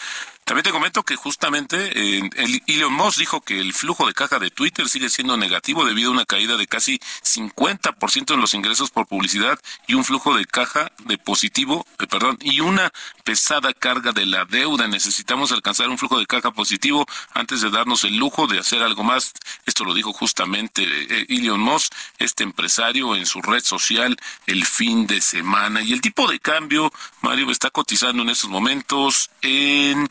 También 0.52 0.64
te 0.64 0.70
comento 0.70 1.02
que 1.02 1.16
justamente 1.16 1.78
eh, 1.98 2.30
el 2.34 2.62
Elon 2.66 2.92
Musk 2.92 3.16
dijo 3.16 3.40
que 3.40 3.58
el 3.58 3.72
flujo 3.72 4.06
de 4.06 4.12
caja 4.12 4.38
de 4.38 4.50
Twitter 4.50 4.86
sigue 4.86 5.08
siendo 5.08 5.38
negativo 5.38 5.86
debido 5.86 6.10
a 6.10 6.12
una 6.12 6.26
caída 6.26 6.58
de 6.58 6.66
casi 6.66 7.00
50% 7.24 8.34
en 8.34 8.38
los 8.42 8.52
ingresos 8.52 8.90
por 8.90 9.06
publicidad 9.06 9.58
y 9.86 9.94
un 9.94 10.04
flujo 10.04 10.36
de 10.36 10.44
caja 10.44 10.92
de 11.06 11.16
positivo, 11.16 11.86
eh, 11.98 12.06
perdón, 12.06 12.36
y 12.42 12.60
una 12.60 12.92
pesada 13.24 13.72
carga 13.72 14.12
de 14.12 14.26
la 14.26 14.44
deuda. 14.44 14.86
Necesitamos 14.88 15.52
alcanzar 15.52 15.88
un 15.88 15.96
flujo 15.96 16.18
de 16.18 16.26
caja 16.26 16.50
positivo 16.50 17.06
antes 17.32 17.62
de 17.62 17.70
darnos 17.70 18.04
el 18.04 18.18
lujo 18.18 18.46
de 18.46 18.58
hacer 18.58 18.82
algo 18.82 19.04
más. 19.04 19.32
Esto 19.64 19.86
lo 19.86 19.94
dijo 19.94 20.12
justamente 20.12 20.82
eh, 20.82 21.24
Elon 21.30 21.60
Musk, 21.60 21.94
este 22.18 22.44
empresario 22.44 23.16
en 23.16 23.24
su 23.24 23.40
red 23.40 23.64
social 23.64 24.18
el 24.46 24.66
fin 24.66 25.06
de 25.06 25.22
semana. 25.22 25.80
Y 25.80 25.94
el 25.94 26.02
tipo 26.02 26.30
de 26.30 26.40
cambio, 26.40 26.92
Mario, 27.22 27.50
está 27.50 27.70
cotizando 27.70 28.22
en 28.22 28.28
estos 28.28 28.50
momentos 28.50 29.30
en 29.40 30.10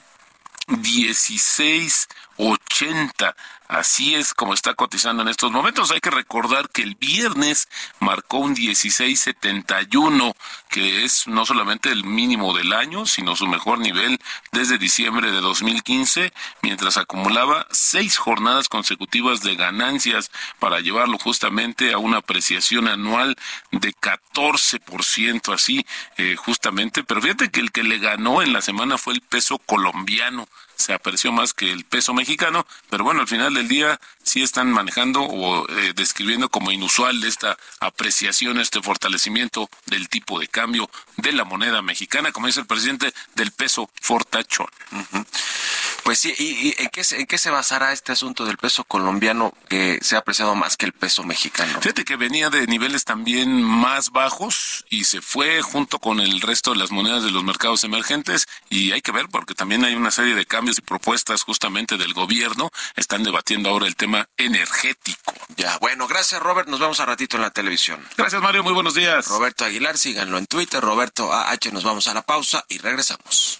1680 0.72 3.34
Así 3.72 4.16
es 4.16 4.34
como 4.34 4.54
está 4.54 4.74
cotizando 4.74 5.22
en 5.22 5.30
estos 5.30 5.50
momentos. 5.50 5.92
Hay 5.92 6.02
que 6.02 6.10
recordar 6.10 6.68
que 6.68 6.82
el 6.82 6.96
viernes 6.96 7.70
marcó 8.02 8.40
un 8.40 8.54
16.71, 8.54 10.36
que 10.70 11.06
es 11.06 11.26
no 11.26 11.46
solamente 11.46 11.90
el 11.90 12.04
mínimo 12.04 12.54
del 12.54 12.74
año, 12.74 13.06
sino 13.06 13.38
su 13.38 13.48
mejor 13.48 13.80
nivel 13.80 14.20
desde 14.52 14.78
diciembre 14.78 15.32
de 15.32 15.40
2015, 15.40 16.34
mientras 16.62 16.98
acumulaba 16.98 17.66
seis 17.72 18.18
jornadas 18.18 18.68
consecutivas 18.68 19.42
de 19.42 19.56
ganancias 19.56 20.32
para 20.60 20.82
llevarlo 20.82 21.18
justamente 21.18 21.94
a 21.94 21.98
una 21.98 22.18
apreciación 22.18 22.90
anual 22.90 23.38
de 23.72 23.94
14%, 23.94 25.54
así 25.54 25.86
eh, 26.18 26.36
justamente. 26.36 27.06
Pero 27.06 27.22
fíjate 27.22 27.52
que 27.52 27.62
el 27.62 27.72
que 27.72 27.84
le 27.84 28.00
ganó 28.00 28.42
en 28.42 28.52
la 28.52 28.60
semana 28.60 28.98
fue 28.98 29.14
el 29.14 29.22
peso 29.22 29.60
colombiano 29.60 30.50
se 30.82 30.94
apreció 30.94 31.32
más 31.32 31.54
que 31.54 31.72
el 31.72 31.86
peso 31.86 32.14
mexicano, 32.14 32.66
pero 32.90 33.04
bueno, 33.04 33.22
al 33.22 33.28
final 33.28 33.54
del 33.54 33.68
día 33.68 34.00
sí 34.24 34.42
están 34.42 34.72
manejando 34.72 35.22
o 35.22 35.68
eh, 35.70 35.94
describiendo 35.96 36.50
como 36.50 36.72
inusual 36.72 37.24
esta 37.24 37.58
apreciación, 37.80 38.60
este 38.60 38.82
fortalecimiento 38.82 39.70
del 39.86 40.10
tipo 40.10 40.40
de 40.40 40.48
cambio 40.48 40.90
de 41.18 41.32
la 41.32 41.46
moneda 41.46 41.82
mexicana, 41.82 42.32
como 42.32 42.48
dice 42.48 42.60
el 42.60 42.68
presidente, 42.68 43.14
del 43.36 43.52
peso 43.52 43.90
fortachón. 44.02 44.68
Pues 46.04 46.20
sí, 46.20 46.34
¿y, 46.38 46.76
en, 46.82 46.90
qué, 46.90 47.04
en, 47.12 47.26
qué, 47.28 47.38
se 47.38 47.50
basará 47.50 47.92
este 47.92 48.12
asunto 48.12 48.46
del 48.46 48.58
peso 48.58 48.84
colombiano 48.84 49.54
que 49.70 50.00
se 50.02 50.16
ha 50.16 50.20
apreciado 50.20 50.56
más 50.56 50.78
que 50.78 50.86
el 50.86 50.94
peso 50.94 51.24
mexicano? 51.24 51.80
Fíjate 51.82 52.06
que 52.06 52.16
venía 52.16 52.50
de 52.50 52.66
niveles 52.68 53.06
también 53.06 53.62
más 53.62 54.12
bajos 54.12 54.86
y 54.90 55.06
se 55.06 55.22
fue 55.22 55.62
junto 55.62 56.00
con 56.00 56.20
el 56.20 56.42
resto 56.42 56.72
de 56.72 56.78
las 56.78 56.92
monedas 56.92 57.24
de 57.24 57.32
los 57.32 57.44
mercados 57.44 57.84
emergentes 57.84 58.48
y 58.70 58.92
hay 58.92 59.02
que 59.02 59.12
ver 59.12 59.28
porque 59.30 59.54
también 59.54 59.86
hay 59.86 59.96
una 59.96 60.12
serie 60.12 60.36
de 60.36 60.46
cambios 60.46 60.80
y 60.80 60.82
propuestas 60.82 61.44
justamente 61.44 61.98
del 61.98 62.14
gobierno. 62.14 62.72
Están 62.96 63.24
debatiendo 63.24 63.70
ahora 63.70 63.88
el 63.88 63.96
tema 63.96 64.28
energético. 64.38 65.34
Ya, 65.56 65.78
bueno, 65.80 66.08
gracias 66.08 66.42
Robert, 66.42 66.68
nos 66.68 66.80
vemos 66.80 67.00
a 67.00 67.06
ratito 67.06 67.38
en 67.38 67.44
la 67.44 67.52
televisión. 67.52 68.04
Gracias 68.18 68.42
Mario, 68.42 68.64
muy 68.64 68.74
buenos 68.74 68.96
días. 68.96 69.28
Roberto 69.28 69.66
Aguilar, 69.66 69.98
síganlo 69.98 70.38
en 70.38 70.48
Twitter, 70.48 70.82
Roberto 70.82 71.32
AH, 71.32 71.72
nos 71.72 71.84
vamos 71.84 72.08
a 72.08 72.14
la 72.14 72.24
pausa 72.24 72.66
y 72.70 72.80
regresamos. 72.80 73.60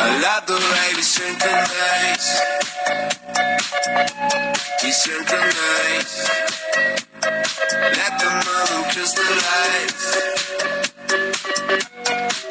I 0.00 0.20
love 0.22 0.46
the 0.46 0.54
way 0.54 0.88
we 0.94 1.02
synchronize. 1.02 2.28
We 4.82 4.90
synchronize. 4.92 6.14
Let 7.98 8.12
the 8.22 8.30
moment 8.46 8.86
crystallize. 8.92 10.04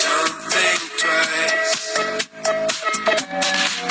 Don't 0.04 0.36
think 0.52 0.80
twice. 1.02 1.74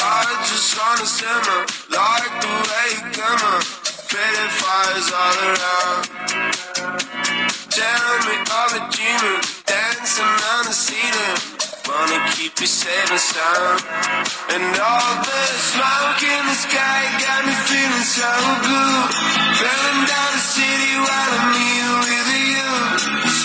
I 0.05 0.27
just 0.51 0.71
wanna 0.79 1.07
simmer, 1.07 1.61
like 1.97 2.35
the 2.45 2.55
way 2.69 2.87
you 2.93 3.05
glimmer. 3.17 3.59
Pretty 4.11 4.47
fires 4.61 5.09
all 5.23 5.39
around. 5.49 6.05
Tell 7.73 8.07
me, 8.27 8.37
all 8.53 8.69
the 8.77 8.83
dreamers. 8.95 9.63
dancing 9.65 10.25
on 10.25 10.65
the 10.67 10.73
ceiling 10.73 11.66
sun. 11.87 12.11
And 13.11 13.21
sound. 13.21 13.81
And 14.55 14.75
all 14.75 15.15
the 15.23 15.43
smoke 15.71 16.23
in 16.23 16.43
the 16.51 16.59
sky 16.67 17.01
got 17.23 17.41
me 17.47 17.55
feeling 17.71 18.07
so 18.19 18.31
blue. 18.67 18.99
Burning 19.61 20.03
down 20.11 20.31
the 20.35 20.43
city 20.43 20.93
while 21.07 21.33
I'm 21.39 21.55
here 21.55 21.97
with 22.07 22.31
you. 22.51 22.71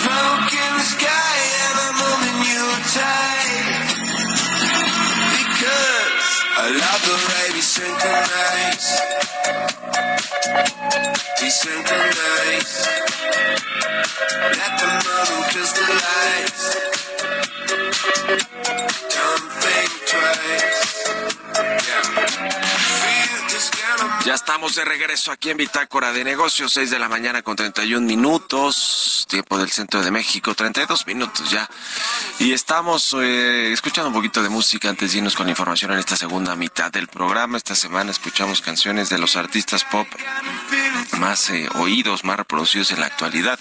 Smoke 0.02 0.50
in 0.50 0.72
the 0.74 0.86
sky 0.96 1.36
and 1.62 1.76
I'm 1.86 1.96
holding 2.02 2.40
you 2.50 2.64
tight. 2.98 3.78
Because 5.38 6.26
I 6.58 6.66
love 6.82 7.02
the 7.10 7.18
way 7.28 7.46
we 7.54 7.62
synchronize. 7.62 8.88
We 11.40 11.48
synchronize. 11.62 12.74
Let 14.58 14.72
the 14.82 14.88
moon 15.04 15.40
crystallize. 15.50 16.91
Ya 24.32 24.36
estamos 24.36 24.74
de 24.76 24.86
regreso 24.86 25.30
aquí 25.30 25.50
en 25.50 25.58
Bitácora 25.58 26.10
de 26.10 26.24
Negocios, 26.24 26.72
6 26.72 26.90
de 26.90 26.98
la 26.98 27.06
mañana 27.06 27.42
con 27.42 27.54
31 27.54 28.06
minutos, 28.06 29.26
tiempo 29.28 29.58
del 29.58 29.70
centro 29.70 30.02
de 30.02 30.10
México, 30.10 30.54
32 30.54 31.06
minutos 31.06 31.50
ya. 31.50 31.68
Y 32.38 32.54
estamos 32.54 33.14
eh, 33.20 33.70
escuchando 33.74 34.08
un 34.08 34.14
poquito 34.14 34.42
de 34.42 34.48
música 34.48 34.88
antes 34.88 35.12
de 35.12 35.18
irnos 35.18 35.36
con 35.36 35.50
información 35.50 35.92
en 35.92 35.98
esta 35.98 36.16
segunda 36.16 36.56
mitad 36.56 36.90
del 36.90 37.08
programa. 37.08 37.58
Esta 37.58 37.74
semana 37.74 38.10
escuchamos 38.10 38.62
canciones 38.62 39.10
de 39.10 39.18
los 39.18 39.36
artistas 39.36 39.84
pop 39.84 40.08
más 41.18 41.50
eh, 41.50 41.68
oídos, 41.74 42.24
más 42.24 42.38
reproducidos 42.38 42.90
en 42.92 43.00
la 43.00 43.06
actualidad. 43.08 43.58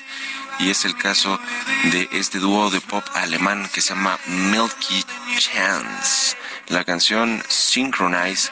Y 0.60 0.70
es 0.70 0.86
el 0.86 0.96
caso 0.96 1.38
de 1.92 2.08
este 2.14 2.40
dúo 2.40 2.70
de 2.70 2.80
pop 2.80 3.04
alemán 3.14 3.70
que 3.74 3.82
se 3.82 3.90
llama 3.90 4.18
Milky 4.26 5.04
Chance. 5.38 6.41
La 6.72 6.86
canción 6.86 7.44
Synchronize 7.50 8.50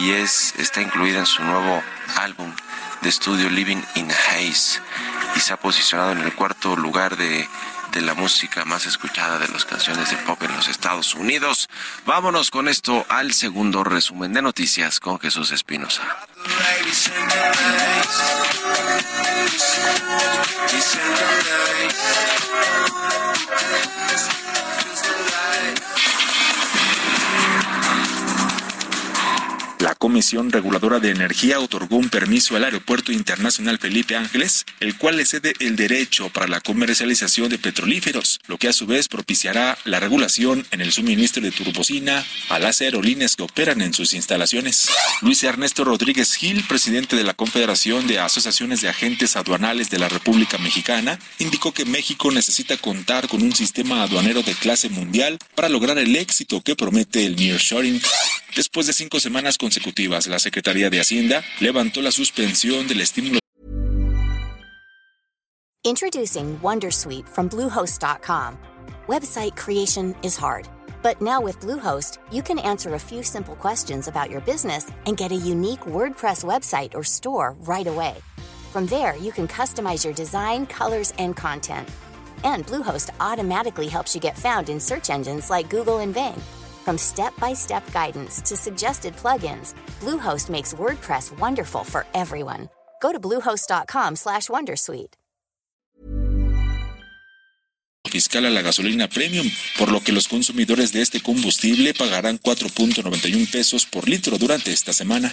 y 0.00 0.12
es, 0.12 0.54
está 0.58 0.80
incluida 0.80 1.18
en 1.18 1.26
su 1.26 1.42
nuevo 1.42 1.82
álbum 2.16 2.50
de 3.02 3.10
estudio 3.10 3.50
Living 3.50 3.82
in 3.94 4.10
Haze 4.10 4.80
y 5.36 5.40
se 5.40 5.52
ha 5.52 5.58
posicionado 5.58 6.12
en 6.12 6.20
el 6.20 6.34
cuarto 6.34 6.76
lugar 6.76 7.18
de, 7.18 7.46
de 7.92 8.00
la 8.00 8.14
música 8.14 8.64
más 8.64 8.86
escuchada 8.86 9.38
de 9.38 9.48
las 9.48 9.66
canciones 9.66 10.10
de 10.10 10.16
pop 10.16 10.42
en 10.44 10.56
los 10.56 10.68
Estados 10.68 11.14
Unidos. 11.14 11.68
Vámonos 12.06 12.50
con 12.50 12.68
esto 12.68 13.04
al 13.10 13.34
segundo 13.34 13.84
resumen 13.84 14.32
de 14.32 14.40
noticias 14.40 14.98
con 14.98 15.20
Jesús 15.20 15.50
Espinosa. 15.50 16.02
Comisión 29.98 30.52
Reguladora 30.52 31.00
de 31.00 31.10
Energía 31.10 31.58
otorgó 31.58 31.96
un 31.96 32.08
permiso 32.08 32.54
al 32.54 32.62
Aeropuerto 32.62 33.10
Internacional 33.10 33.78
Felipe 33.78 34.14
Ángeles, 34.14 34.64
el 34.78 34.96
cual 34.96 35.16
le 35.16 35.26
cede 35.26 35.54
el 35.58 35.74
derecho 35.74 36.28
para 36.28 36.46
la 36.46 36.60
comercialización 36.60 37.48
de 37.48 37.58
petrolíferos, 37.58 38.38
lo 38.46 38.58
que 38.58 38.68
a 38.68 38.72
su 38.72 38.86
vez 38.86 39.08
propiciará 39.08 39.76
la 39.84 39.98
regulación 39.98 40.64
en 40.70 40.80
el 40.80 40.92
suministro 40.92 41.42
de 41.42 41.50
turbocina 41.50 42.24
a 42.48 42.60
las 42.60 42.80
aerolíneas 42.80 43.34
que 43.34 43.42
operan 43.42 43.82
en 43.82 43.92
sus 43.92 44.14
instalaciones. 44.14 44.88
Luis 45.20 45.42
Ernesto 45.42 45.84
Rodríguez 45.84 46.34
Gil, 46.34 46.62
presidente 46.62 47.16
de 47.16 47.24
la 47.24 47.34
Confederación 47.34 48.06
de 48.06 48.20
Asociaciones 48.20 48.80
de 48.80 48.90
Agentes 48.90 49.34
Aduanales 49.34 49.90
de 49.90 49.98
la 49.98 50.08
República 50.08 50.58
Mexicana, 50.58 51.18
indicó 51.40 51.72
que 51.72 51.84
México 51.84 52.30
necesita 52.30 52.76
contar 52.76 53.26
con 53.26 53.42
un 53.42 53.52
sistema 53.52 54.04
aduanero 54.04 54.42
de 54.42 54.54
clase 54.54 54.88
mundial 54.88 55.38
para 55.56 55.68
lograr 55.68 55.98
el 55.98 56.14
éxito 56.14 56.60
que 56.60 56.76
promete 56.76 57.26
el 57.26 57.34
nearshoring. 57.34 58.00
Después 58.58 58.88
de 58.88 58.92
cinco 58.92 59.20
semanas 59.20 59.56
consecutivas, 59.56 60.26
la 60.26 60.40
Secretaría 60.40 60.90
de 60.90 60.98
Hacienda 60.98 61.44
levantó 61.60 62.02
la 62.02 62.10
suspensión 62.10 62.88
del 62.88 63.00
estímulo 63.00 63.38
Introducing 65.84 66.58
Wondersuite 66.60 67.28
from 67.28 67.48
Bluehost.com. 67.48 68.58
Website 69.06 69.54
creation 69.54 70.16
is 70.24 70.36
hard, 70.36 70.66
but 71.04 71.22
now 71.22 71.40
with 71.40 71.60
Bluehost, 71.60 72.18
you 72.32 72.42
can 72.42 72.58
answer 72.58 72.94
a 72.94 72.98
few 72.98 73.22
simple 73.22 73.54
questions 73.54 74.08
about 74.08 74.28
your 74.28 74.40
business 74.40 74.90
and 75.06 75.16
get 75.16 75.30
a 75.30 75.36
unique 75.36 75.86
WordPress 75.86 76.42
website 76.42 76.96
or 76.96 77.04
store 77.04 77.54
right 77.60 77.86
away. 77.86 78.16
From 78.72 78.86
there, 78.86 79.14
you 79.20 79.30
can 79.30 79.46
customize 79.46 80.04
your 80.04 80.14
design, 80.14 80.66
colors, 80.66 81.12
and 81.18 81.36
content. 81.36 81.88
And 82.42 82.66
Bluehost 82.66 83.10
automatically 83.20 83.86
helps 83.86 84.16
you 84.16 84.20
get 84.20 84.36
found 84.36 84.68
in 84.68 84.80
search 84.80 85.10
engines 85.10 85.48
like 85.48 85.70
Google 85.70 86.00
and 86.00 86.12
Bing. 86.12 86.42
From 86.88 86.96
step-by-step 86.96 87.92
guidance 87.92 88.40
to 88.40 88.56
suggested 88.56 89.14
plugins, 89.14 89.74
Bluehost 90.00 90.48
makes 90.48 90.72
WordPress 90.72 91.38
wonderful 91.38 91.84
for 91.84 92.06
everyone. 92.14 92.70
Go 93.02 93.12
to 93.12 93.20
bluehost.com/wondersuite. 93.20 95.12
fiscal 98.08 98.46
a 98.46 98.50
la 98.50 98.62
gasolina 98.62 99.08
premium, 99.08 99.48
por 99.76 99.92
lo 99.92 100.02
que 100.02 100.12
los 100.12 100.28
consumidores 100.28 100.92
de 100.92 101.02
este 101.02 101.20
combustible 101.20 101.94
pagarán 101.94 102.40
4.91 102.40 103.50
pesos 103.50 103.86
por 103.86 104.08
litro 104.08 104.38
durante 104.38 104.72
esta 104.72 104.92
semana. 104.92 105.32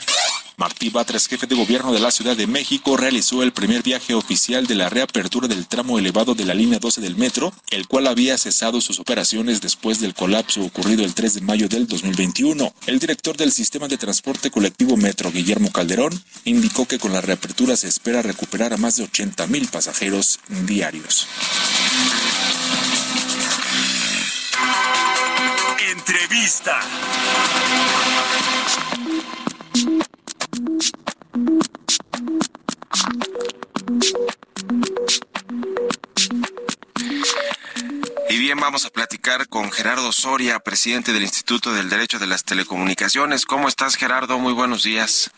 Martí 0.58 0.90
Batres, 0.90 1.28
jefe 1.28 1.48
de 1.48 1.56
gobierno 1.56 1.92
de 1.92 2.00
la 2.00 2.12
Ciudad 2.12 2.38
de 2.38 2.48
México, 2.48 2.96
realizó 2.96 3.44
el 3.44 3.52
primer 3.52 3.84
viaje 3.84 4.14
oficial 4.14 4.68
de 4.68 4.76
la 4.76 4.90
reapertura 4.90 5.50
del 5.50 5.68
tramo 5.68 6.00
elevado 6.00 6.34
de 6.34 6.46
la 6.46 6.54
línea 6.54 6.80
12 6.80 7.02
del 7.02 7.18
metro, 7.18 7.54
el 7.72 7.88
cual 7.88 8.08
había 8.08 8.38
cesado 8.38 8.80
sus 8.80 9.00
operaciones 9.00 9.60
después 9.60 10.00
del 10.00 10.14
colapso 10.14 10.64
ocurrido 10.64 11.04
el 11.04 11.14
3 11.14 11.34
de 11.36 11.42
mayo 11.42 11.68
del 11.68 11.88
2021. 11.88 12.74
El 12.88 13.00
director 13.00 13.36
del 13.36 13.52
sistema 13.52 13.88
de 13.88 13.98
transporte 13.98 14.50
colectivo 14.50 14.96
Metro, 14.96 15.32
Guillermo 15.32 15.72
Calderón, 15.72 16.24
indicó 16.46 16.88
que 16.88 17.00
con 17.00 17.12
la 17.12 17.22
reapertura 17.22 17.76
se 17.76 17.90
espera 17.90 18.22
recuperar 18.22 18.74
a 18.74 18.78
más 18.78 18.96
de 18.96 19.04
80 19.04 19.48
mil 19.48 19.68
pasajeros 19.68 20.40
diarios. 20.66 21.28
Entrevista. 25.92 26.80
Y 38.30 38.40
bien, 38.40 38.58
vamos 38.60 38.86
a 38.86 38.90
platicar 38.90 39.48
con 39.48 39.72
Gerardo 39.72 40.12
Soria, 40.12 40.60
presidente 40.60 41.14
del 41.14 41.22
Instituto 41.22 41.72
del 41.72 41.90
Derecho 41.90 42.18
de 42.18 42.26
las 42.26 42.44
Telecomunicaciones. 42.44 43.46
¿Cómo 43.46 43.68
estás, 43.68 43.96
Gerardo? 43.96 44.40
Muy 44.40 44.54
buenos 44.54 44.82
días. 44.82 45.30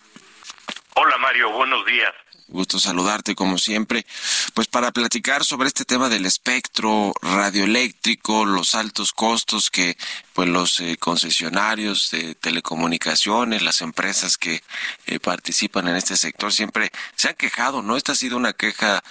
Hola 0.95 1.17
Mario, 1.17 1.51
buenos 1.51 1.85
días. 1.85 2.13
Gusto 2.49 2.79
saludarte 2.79 3.35
como 3.35 3.57
siempre. 3.57 4.05
Pues 4.53 4.67
para 4.67 4.91
platicar 4.91 5.43
sobre 5.43 5.67
este 5.67 5.83
tema 5.83 6.07
del 6.07 6.25
espectro 6.25 7.13
radioeléctrico, 7.21 8.45
los 8.45 8.73
altos 8.73 9.11
costos 9.11 9.69
que 9.69 9.97
pues 10.33 10.47
los 10.47 10.79
eh, 10.79 10.97
concesionarios 10.97 12.09
de 12.11 12.35
telecomunicaciones, 12.35 13.63
las 13.63 13.81
empresas 13.81 14.37
que 14.37 14.63
eh, 15.07 15.19
participan 15.19 15.87
en 15.87 15.97
este 15.97 16.15
sector 16.15 16.53
siempre 16.53 16.91
se 17.15 17.29
han 17.29 17.35
quejado, 17.35 17.81
¿no? 17.81 17.97
Esta 17.97 18.13
ha 18.13 18.15
sido 18.15 18.37
una 18.37 18.53
queja 18.53 19.03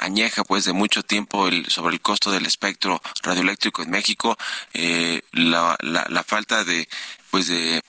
añeja 0.00 0.42
pues 0.42 0.64
de 0.64 0.72
mucho 0.72 1.02
tiempo 1.02 1.48
el, 1.48 1.66
sobre 1.66 1.94
el 1.94 2.00
costo 2.00 2.30
del 2.30 2.46
espectro 2.46 3.00
radioeléctrico 3.22 3.82
en 3.82 3.90
México, 3.90 4.36
eh, 4.74 5.22
la, 5.32 5.76
la, 5.80 6.06
la 6.08 6.24
falta 6.24 6.64
de 6.64 6.88
pues 7.30 7.46
de 7.46 7.80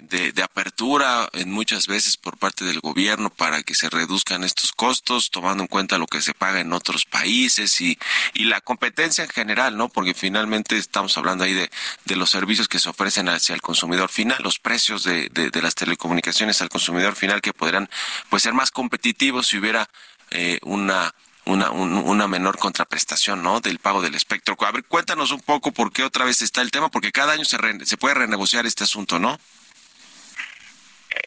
de, 0.00 0.32
de 0.32 0.42
apertura 0.42 1.28
en 1.32 1.50
muchas 1.50 1.86
veces 1.86 2.16
por 2.16 2.36
parte 2.38 2.64
del 2.64 2.80
gobierno 2.80 3.30
para 3.30 3.62
que 3.62 3.74
se 3.74 3.90
reduzcan 3.90 4.44
estos 4.44 4.72
costos, 4.72 5.30
tomando 5.30 5.62
en 5.64 5.68
cuenta 5.68 5.98
lo 5.98 6.06
que 6.06 6.22
se 6.22 6.34
paga 6.34 6.60
en 6.60 6.72
otros 6.72 7.04
países 7.04 7.80
y, 7.80 7.98
y 8.34 8.44
la 8.44 8.60
competencia 8.60 9.24
en 9.24 9.30
general, 9.30 9.76
¿no? 9.76 9.88
Porque 9.88 10.14
finalmente 10.14 10.76
estamos 10.76 11.16
hablando 11.18 11.44
ahí 11.44 11.54
de, 11.54 11.70
de 12.04 12.16
los 12.16 12.30
servicios 12.30 12.68
que 12.68 12.78
se 12.78 12.88
ofrecen 12.88 13.28
hacia 13.28 13.54
el 13.54 13.60
consumidor 13.62 14.08
final, 14.08 14.38
los 14.42 14.58
precios 14.58 15.04
de, 15.04 15.28
de, 15.30 15.62
las 15.62 15.74
telecomunicaciones 15.74 16.60
al 16.62 16.68
consumidor 16.68 17.14
final 17.16 17.40
que 17.40 17.52
podrán 17.52 17.88
pues 18.30 18.42
ser 18.44 18.54
más 18.54 18.70
competitivos 18.70 19.48
si 19.48 19.58
hubiera 19.58 19.88
eh, 20.30 20.58
una 20.62 21.14
una, 21.44 21.70
un- 21.70 21.94
una 21.94 22.28
menor 22.28 22.58
contraprestación, 22.58 23.42
¿no? 23.42 23.60
Del 23.60 23.78
pago 23.78 24.02
del 24.02 24.14
espectro. 24.14 24.54
A 24.60 24.70
ver, 24.70 24.84
cuéntanos 24.84 25.30
un 25.30 25.40
poco 25.40 25.72
por 25.72 25.90
qué 25.92 26.04
otra 26.04 26.26
vez 26.26 26.42
está 26.42 26.60
el 26.60 26.70
tema, 26.70 26.90
porque 26.90 27.10
cada 27.10 27.32
año 27.32 27.46
se, 27.46 27.56
re- 27.56 27.86
se 27.86 27.96
puede 27.96 28.14
renegociar 28.16 28.66
este 28.66 28.84
asunto, 28.84 29.18
¿no? 29.18 29.40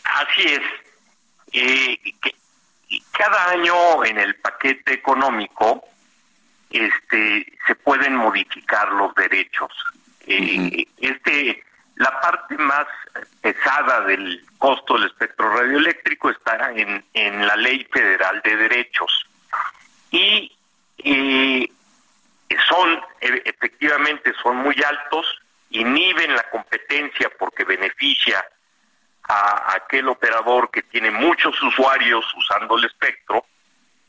Así 0.03 0.41
es. 0.43 0.61
Eh, 1.53 1.99
cada 3.11 3.51
año 3.51 4.03
en 4.05 4.17
el 4.17 4.35
paquete 4.35 4.93
económico 4.93 5.83
este, 6.69 7.45
se 7.67 7.75
pueden 7.75 8.15
modificar 8.15 8.91
los 8.93 9.13
derechos. 9.15 9.71
Eh, 10.27 10.85
Este, 10.99 11.63
la 11.95 12.19
parte 12.21 12.55
más 12.57 12.85
pesada 13.41 14.01
del 14.01 14.45
costo 14.57 14.93
del 14.95 15.07
espectro 15.07 15.51
radioeléctrico 15.57 16.29
está 16.29 16.71
en, 16.73 17.03
en 17.13 17.45
la 17.47 17.55
Ley 17.55 17.85
Federal 17.91 18.41
de 18.43 18.55
Derechos. 18.55 19.25
Y 20.11 20.51
eh, 20.99 21.69
son, 22.69 23.01
e- 23.19 23.41
efectivamente, 23.45 24.33
son 24.41 24.57
muy 24.57 24.75
altos 24.83 25.25
inhiben 25.71 26.35
la 26.35 26.43
competencia 26.49 27.29
porque 27.39 27.63
beneficia 27.63 28.43
a 29.31 29.75
aquel 29.75 30.09
operador 30.09 30.69
que 30.69 30.83
tiene 30.83 31.09
muchos 31.09 31.61
usuarios 31.63 32.25
usando 32.35 32.77
el 32.77 32.85
espectro 32.85 33.45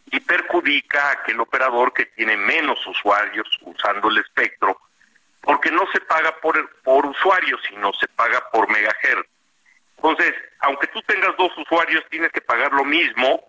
y 0.06 0.18
perjudica 0.18 1.08
a 1.08 1.12
aquel 1.12 1.38
operador 1.40 1.92
que 1.92 2.06
tiene 2.06 2.36
menos 2.36 2.84
usuarios 2.86 3.46
usando 3.62 4.08
el 4.08 4.18
espectro, 4.18 4.80
porque 5.40 5.70
no 5.70 5.86
se 5.92 6.00
paga 6.00 6.34
por, 6.40 6.68
por 6.82 7.06
usuario, 7.06 7.56
sino 7.68 7.92
se 7.94 8.08
paga 8.08 8.42
por 8.50 8.68
megahertz. 8.68 9.28
Entonces, 9.96 10.34
aunque 10.58 10.88
tú 10.88 11.00
tengas 11.02 11.36
dos 11.36 11.56
usuarios, 11.56 12.04
tienes 12.10 12.32
que 12.32 12.40
pagar 12.40 12.72
lo 12.72 12.84
mismo 12.84 13.44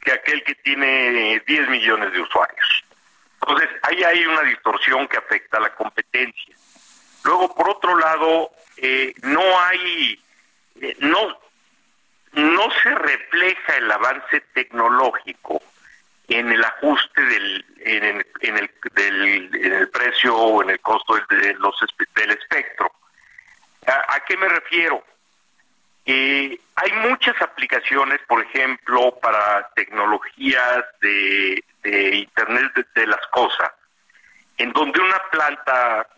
que 0.00 0.12
aquel 0.12 0.42
que 0.42 0.56
tiene 0.56 1.40
10 1.46 1.68
millones 1.68 2.12
de 2.12 2.20
usuarios. 2.20 2.84
Entonces, 3.40 3.68
ahí 3.82 4.02
hay 4.02 4.26
una 4.26 4.42
distorsión 4.42 5.06
que 5.06 5.18
afecta 5.18 5.58
a 5.58 5.60
la 5.60 5.74
competencia. 5.74 6.56
Luego, 7.24 7.54
por 7.54 7.70
otro 7.70 7.96
lado, 7.96 8.50
eh, 8.76 9.14
no 9.22 9.60
hay, 9.60 10.20
eh, 10.80 10.96
no, 11.00 11.38
no 12.32 12.70
se 12.82 12.94
refleja 12.94 13.76
el 13.76 13.90
avance 13.90 14.40
tecnológico 14.52 15.62
en 16.28 16.50
el 16.50 16.64
ajuste 16.64 17.22
del, 17.22 17.64
en 17.80 18.04
el, 18.04 18.26
en 18.40 18.56
el, 18.56 18.70
del, 18.94 19.54
en 19.54 19.72
el 19.72 19.88
precio 19.90 20.34
o 20.36 20.62
en 20.62 20.70
el 20.70 20.80
costo 20.80 21.14
del, 21.28 21.56
los, 21.58 21.76
del 22.14 22.30
espectro. 22.30 22.90
¿A, 23.86 24.18
qué 24.26 24.36
me 24.36 24.48
refiero? 24.48 25.04
Eh, 26.06 26.58
hay 26.76 26.92
muchas 27.08 27.40
aplicaciones, 27.40 28.20
por 28.26 28.42
ejemplo, 28.42 29.18
para 29.20 29.68
tecnologías 29.74 30.84
de, 31.00 31.62
de 31.82 32.16
Internet 32.16 32.72
de, 32.74 32.86
de, 32.94 33.06
las 33.06 33.26
cosas, 33.28 33.70
en 34.56 34.72
donde 34.72 35.00
una 35.00 35.18
planta, 35.30 36.08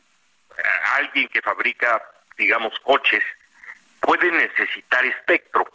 alguien 0.95 1.29
que 1.29 1.43
fabrica, 1.43 2.01
digamos, 2.39 2.79
coches, 2.81 3.23
puede 4.07 4.31
necesitar 4.31 5.05
espectro, 5.05 5.67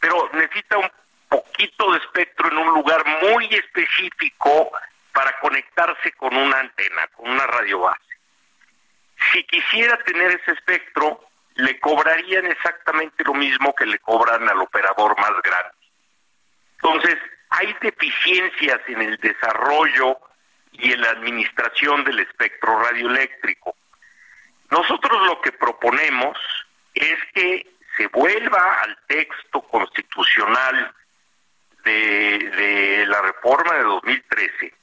pero 0.00 0.28
necesita 0.32 0.76
un 0.76 0.90
poquito 1.28 1.92
de 1.92 1.98
espectro 1.98 2.48
en 2.48 2.58
un 2.58 2.74
lugar 2.74 3.02
muy 3.22 3.46
específico 3.46 4.72
para 5.12 5.38
conectarse 5.38 6.12
con 6.12 6.36
una 6.36 6.58
antena, 6.58 7.06
con 7.14 7.30
una 7.30 7.46
radio 7.46 7.80
base. 7.80 8.00
Si 9.32 9.44
quisiera 9.44 9.96
tener 9.98 10.32
ese 10.32 10.52
espectro, 10.52 11.24
le 11.54 11.78
cobrarían 11.78 12.46
exactamente 12.46 13.22
lo 13.24 13.34
mismo 13.34 13.72
que 13.74 13.86
le 13.86 13.98
cobran 14.00 14.48
al 14.48 14.60
operador 14.60 15.16
más 15.18 15.32
grande. 15.42 15.76
Entonces, 16.76 17.16
hay 17.50 17.76
deficiencias 17.80 18.80
en 18.88 19.02
el 19.02 19.16
desarrollo 19.18 20.18
y 20.72 20.92
en 20.92 21.00
la 21.02 21.10
administración 21.10 22.02
del 22.04 22.20
espectro 22.20 22.80
radioeléctrico. 22.82 23.76
Nosotros 24.70 25.26
lo 25.26 25.40
que 25.40 25.52
proponemos 25.52 26.38
es 26.94 27.18
que 27.34 27.66
se 27.96 28.06
vuelva 28.08 28.82
al 28.82 28.96
texto 29.06 29.60
constitucional 29.62 30.94
de, 31.84 33.04
la 33.06 33.22
reforma 33.22 33.74
de 33.74 33.82
2013 33.82 34.74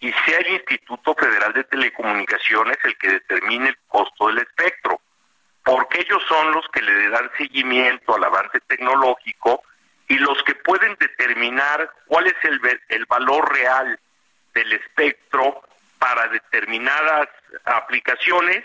y 0.00 0.12
sea 0.12 0.38
el 0.38 0.48
Instituto 0.48 1.14
Federal 1.14 1.52
de 1.52 1.64
Telecomunicaciones 1.64 2.76
el 2.84 2.96
que 2.98 3.08
determine 3.10 3.68
el 3.68 3.78
costo 3.86 4.28
del 4.28 4.38
espectro, 4.38 5.00
porque 5.64 6.00
ellos 6.00 6.22
son 6.28 6.52
los 6.52 6.66
que 6.68 6.82
le 6.82 7.08
dan 7.08 7.30
seguimiento 7.36 8.16
al 8.16 8.24
avance 8.24 8.60
tecnológico 8.66 9.62
y 10.08 10.18
los 10.18 10.42
que 10.42 10.54
pueden 10.56 10.96
determinar 10.98 11.90
cuál 12.06 12.26
es 12.26 12.34
el, 12.42 12.60
el 12.88 13.06
valor 13.06 13.52
real 13.52 13.98
del 14.54 14.72
espectro 14.72 15.62
para 15.98 16.26
determinadas 16.28 17.28
aplicaciones 17.64 18.64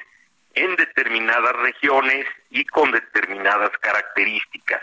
en 0.63 0.75
determinadas 0.75 1.53
regiones 1.57 2.25
y 2.49 2.65
con 2.65 2.91
determinadas 2.91 3.71
características 3.79 4.81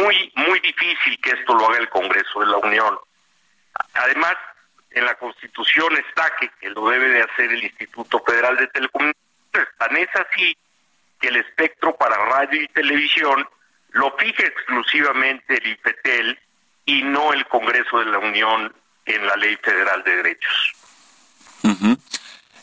muy, 0.00 0.32
muy 0.36 0.60
difícil 0.60 1.18
que 1.20 1.30
esto 1.30 1.54
lo 1.54 1.68
haga 1.68 1.78
el 1.78 1.88
Congreso 1.88 2.40
de 2.40 2.46
la 2.46 2.56
Unión. 2.58 2.98
Además, 3.94 4.36
en 4.90 5.04
la 5.04 5.14
Constitución 5.16 5.96
está 5.96 6.30
que, 6.36 6.70
lo 6.70 6.88
debe 6.88 7.08
de 7.08 7.22
hacer 7.22 7.52
el 7.52 7.62
Instituto 7.62 8.22
Federal 8.26 8.56
de 8.56 8.66
Telecomunicaciones. 8.68 9.24
Es 9.54 10.20
así 10.20 10.56
que 11.20 11.28
el 11.28 11.36
espectro 11.36 11.94
para 11.96 12.16
radio 12.16 12.62
y 12.62 12.68
televisión 12.68 13.46
lo 13.90 14.10
fija 14.16 14.42
exclusivamente 14.42 15.56
el 15.56 15.66
IPTEL 15.72 16.38
y 16.86 17.02
no 17.02 17.32
el 17.32 17.46
Congreso 17.46 18.00
de 18.00 18.06
la 18.06 18.18
Unión 18.18 18.74
en 19.06 19.26
la 19.26 19.36
Ley 19.36 19.56
Federal 19.62 20.02
de 20.02 20.16
Derechos. 20.16 20.72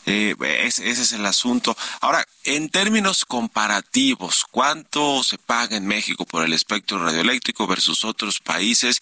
Eh, 0.06 0.34
ese, 0.60 0.90
es 0.90 1.12
el 1.12 1.24
asunto. 1.26 1.76
Ahora, 2.00 2.24
en 2.44 2.70
términos 2.70 3.24
comparativos, 3.24 4.44
¿cuánto 4.50 5.22
se 5.22 5.38
paga 5.38 5.76
en 5.76 5.86
México 5.86 6.24
por 6.24 6.44
el 6.44 6.52
espectro 6.52 7.04
radioeléctrico 7.04 7.66
versus 7.66 8.04
otros 8.04 8.40
países 8.40 9.00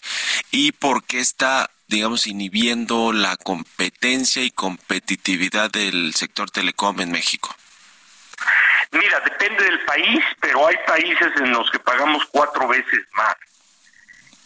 y 0.51 0.71
por 0.71 1.03
qué 1.03 1.19
está 1.19 1.69
digamos, 1.91 2.25
inhibiendo 2.25 3.11
la 3.11 3.35
competencia 3.35 4.41
y 4.41 4.49
competitividad 4.49 5.69
del 5.69 6.13
sector 6.15 6.49
telecom 6.49 7.01
en 7.01 7.11
México? 7.11 7.53
Mira, 8.91 9.19
depende 9.19 9.63
del 9.63 9.79
país, 9.85 10.23
pero 10.39 10.67
hay 10.67 10.75
países 10.87 11.31
en 11.37 11.51
los 11.51 11.69
que 11.69 11.79
pagamos 11.79 12.25
cuatro 12.31 12.67
veces 12.67 13.01
más. 13.13 13.35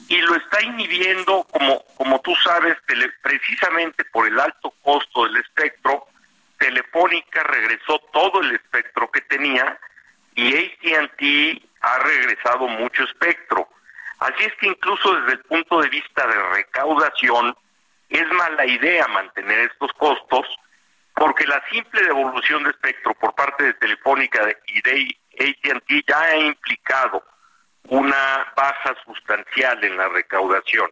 Y 0.08 0.18
lo 0.18 0.36
está 0.36 0.62
inhibiendo, 0.62 1.48
como, 1.52 1.84
como 1.96 2.20
tú 2.22 2.36
sabes, 2.44 2.78
precisamente 3.22 4.04
por 4.06 4.28
el 4.28 4.40
alto 4.40 4.74
costo 4.84 5.26
del 5.26 5.38
espectro, 5.38 6.08
Telefónica 6.58 7.44
regresó 7.44 8.00
todo 8.12 8.42
el 8.42 8.56
espectro 8.56 9.10
que 9.12 9.22
tenía 9.22 9.80
y 10.36 10.54
ATT 10.54 11.64
ha 11.82 12.00
regresado 12.00 12.68
mucho 12.68 13.04
espectro. 13.04 13.70
Así 14.20 14.44
es 14.44 14.54
que 14.56 14.68
incluso 14.68 15.16
desde 15.22 15.34
el 15.34 15.40
punto 15.42 15.82
de 15.82 15.90
vista 15.90 16.26
de 16.28 16.50
recaudación 16.56 17.56
es 18.10 18.28
mala 18.32 18.66
idea 18.66 19.08
mantener 19.08 19.60
estos 19.72 19.92
costos 19.94 20.48
porque 21.14 21.48
la 21.48 21.64
simple 21.72 22.04
devolución 22.04 22.64
de 22.64 22.72
espectro 22.72 23.14
por 23.16 23.34
parte 23.36 23.64
de 23.64 23.74
Telefónica 23.76 24.42
y 24.68 24.82
de 24.82 25.18
AT&T 25.40 26.04
ya 26.08 26.22
ha 26.22 26.38
implicado 26.38 27.24
una 27.88 28.52
baja 28.56 28.96
sustancial 29.06 29.84
en 29.84 29.98
la 29.98 30.10
recaudación. 30.10 30.92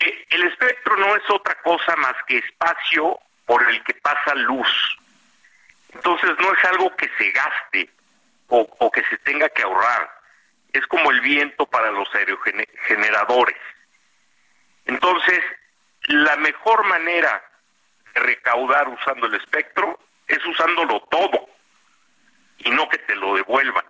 Eh, 0.00 0.26
el 0.30 0.44
espectro 0.44 0.96
no 0.96 1.14
es 1.16 1.22
otra 1.28 1.54
cosa 1.62 1.96
más 1.96 2.14
que 2.26 2.38
espacio 2.38 3.18
por 3.46 3.68
el 3.70 3.82
que 3.84 3.94
pasa 3.94 4.34
luz. 4.34 4.98
Entonces 5.92 6.30
no 6.38 6.52
es 6.52 6.64
algo 6.64 6.94
que 6.96 7.10
se 7.18 7.30
gaste 7.30 7.90
o, 8.48 8.90
que 8.90 9.02
se 9.04 9.18
tenga 9.18 9.48
que 9.48 9.62
ahorrar. 9.62 10.10
Es 10.72 10.86
como 10.86 11.10
el 11.10 11.20
viento 11.20 11.66
para 11.66 11.90
los 11.90 12.12
aerogeneradores. 12.14 13.56
Entonces, 14.86 15.40
la 16.06 16.36
mejor 16.36 16.84
manera 16.84 17.42
de 18.14 18.20
recaudar 18.20 18.88
usando 18.88 19.26
el 19.26 19.34
espectro 19.34 19.98
es 20.26 20.44
usándolo 20.46 21.00
todo 21.10 21.48
y 22.58 22.70
no 22.70 22.88
que 22.88 22.98
te 22.98 23.16
lo 23.16 23.34
devuelvan. 23.34 23.84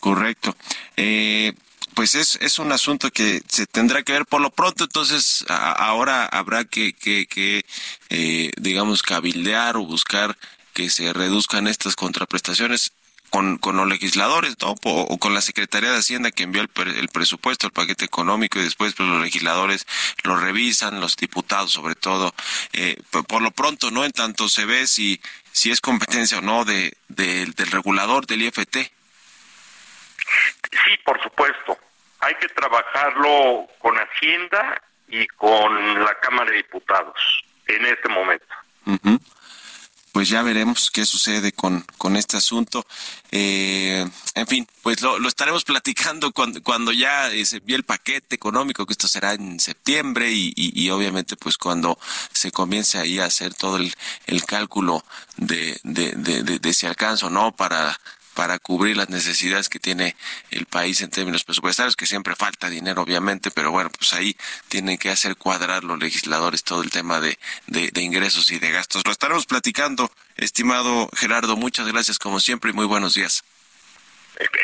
Correcto. 0.00 0.54
Eh, 0.96 1.52
pues 1.94 2.14
es, 2.14 2.38
es 2.40 2.58
un 2.58 2.72
asunto 2.72 3.10
que 3.10 3.42
se 3.48 3.66
tendrá 3.66 4.02
que 4.02 4.12
ver 4.12 4.26
por 4.26 4.40
lo 4.40 4.50
pronto, 4.50 4.84
entonces 4.84 5.44
ahora 5.48 6.26
habrá 6.26 6.64
que, 6.64 6.92
que, 6.92 7.64
eh, 8.10 8.50
digamos, 8.56 9.02
cabildear 9.02 9.76
o 9.76 9.84
buscar 9.84 10.36
que 10.72 10.90
se 10.90 11.12
reduzcan 11.12 11.66
estas 11.66 11.96
contraprestaciones 11.96 12.92
con, 13.32 13.56
con 13.56 13.76
los 13.76 13.88
legisladores 13.88 14.56
¿no? 14.60 14.74
o, 14.84 15.18
con 15.18 15.32
la 15.32 15.40
Secretaría 15.40 15.90
de 15.90 15.98
Hacienda 15.98 16.30
que 16.30 16.42
envió 16.42 16.60
el, 16.60 16.88
el, 16.96 17.08
presupuesto, 17.08 17.66
el 17.66 17.72
paquete 17.72 18.04
económico 18.04 18.58
y 18.58 18.62
después 18.62 18.92
pues, 18.94 19.08
los 19.08 19.22
legisladores 19.22 19.86
lo 20.22 20.36
revisan, 20.36 21.00
los 21.00 21.16
diputados 21.16 21.72
sobre 21.72 21.94
todo. 21.94 22.34
Eh, 22.74 23.00
por, 23.26 23.40
lo 23.40 23.50
pronto, 23.50 23.90
¿no? 23.90 24.04
En 24.04 24.12
tanto 24.12 24.50
se 24.50 24.66
ve 24.66 24.86
si, 24.86 25.18
si 25.50 25.70
es 25.70 25.80
competencia 25.80 26.38
o 26.38 26.42
no 26.42 26.66
de, 26.66 26.94
del 27.08 27.54
regulador 27.54 28.26
del 28.26 28.42
IFT. 28.42 28.92
Sí, 30.70 30.96
por 31.04 31.22
supuesto. 31.22 31.78
Hay 32.20 32.34
que 32.36 32.48
trabajarlo 32.48 33.66
con 33.78 33.96
Hacienda 33.96 34.80
y 35.08 35.26
con 35.28 36.04
la 36.04 36.18
Cámara 36.20 36.50
de 36.50 36.58
Diputados 36.58 37.44
en 37.66 37.86
este 37.86 38.08
momento. 38.08 38.46
Pues 40.12 40.28
ya 40.28 40.42
veremos 40.42 40.90
qué 40.90 41.06
sucede 41.06 41.52
con, 41.52 41.86
con 41.96 42.16
este 42.16 42.36
asunto. 42.36 42.86
Eh, 43.30 44.06
en 44.34 44.46
fin, 44.46 44.68
pues 44.82 45.00
lo, 45.00 45.18
lo 45.18 45.26
estaremos 45.26 45.64
platicando 45.64 46.32
cuando, 46.32 46.62
cuando 46.62 46.92
ya 46.92 47.30
se 47.44 47.56
envíe 47.56 47.74
el 47.74 47.84
paquete 47.84 48.34
económico, 48.36 48.84
que 48.84 48.92
esto 48.92 49.08
será 49.08 49.32
en 49.32 49.58
septiembre 49.58 50.30
y, 50.30 50.52
y, 50.54 50.90
obviamente 50.90 51.36
pues 51.36 51.56
cuando 51.56 51.98
se 52.30 52.52
comience 52.52 52.98
ahí 52.98 53.20
a 53.20 53.24
hacer 53.24 53.54
todo 53.54 53.78
el, 53.78 53.94
el 54.26 54.44
cálculo 54.44 55.02
de, 55.38 55.80
de, 55.82 56.12
de, 56.12 56.42
de, 56.42 56.58
de 56.58 56.74
si 56.74 56.86
alcanza 56.86 57.28
o 57.28 57.30
no 57.30 57.56
para 57.56 57.98
para 58.34 58.58
cubrir 58.58 58.96
las 58.96 59.08
necesidades 59.08 59.68
que 59.68 59.78
tiene 59.78 60.16
el 60.50 60.66
país 60.66 61.00
en 61.00 61.10
términos 61.10 61.44
presupuestarios, 61.44 61.96
que 61.96 62.06
siempre 62.06 62.34
falta 62.34 62.68
dinero, 62.68 63.02
obviamente, 63.02 63.50
pero 63.50 63.70
bueno, 63.70 63.90
pues 63.90 64.12
ahí 64.12 64.36
tienen 64.68 64.98
que 64.98 65.10
hacer 65.10 65.36
cuadrar 65.36 65.84
los 65.84 65.98
legisladores 65.98 66.64
todo 66.64 66.82
el 66.82 66.90
tema 66.90 67.20
de, 67.20 67.38
de, 67.66 68.02
ingresos 68.02 68.50
y 68.50 68.58
de 68.58 68.70
gastos. 68.70 69.02
Lo 69.04 69.12
estaremos 69.12 69.46
platicando, 69.46 70.10
estimado 70.36 71.08
Gerardo. 71.14 71.56
Muchas 71.56 71.86
gracias, 71.88 72.18
como 72.18 72.40
siempre, 72.40 72.70
y 72.70 72.74
muy 72.74 72.86
buenos 72.86 73.14
días. 73.14 73.44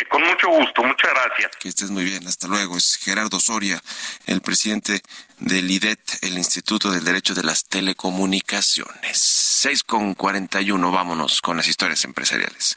Con 0.09 0.23
mucho 0.23 0.49
gusto, 0.49 0.83
muchas 0.83 1.11
gracias. 1.11 1.53
Que 1.61 1.69
estés 1.69 1.91
muy 1.91 2.05
bien, 2.05 2.27
hasta 2.27 2.49
luego. 2.49 2.77
Es 2.77 2.97
Gerardo 2.97 3.39
Soria, 3.39 3.81
el 4.27 4.41
presidente 4.41 5.03
del 5.39 5.71
IDET, 5.71 6.01
el 6.23 6.39
Instituto 6.39 6.91
del 6.91 7.05
Derecho 7.05 7.35
de 7.35 7.43
las 7.43 7.65
Telecomunicaciones. 7.67 9.19
6 9.19 9.83
con 9.85 10.15
41, 10.15 10.91
vámonos 10.91 11.41
con 11.43 11.59
las 11.59 11.69
historias 11.69 12.05
empresariales. 12.05 12.77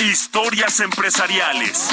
Historias 0.00 0.80
empresariales. 0.80 1.88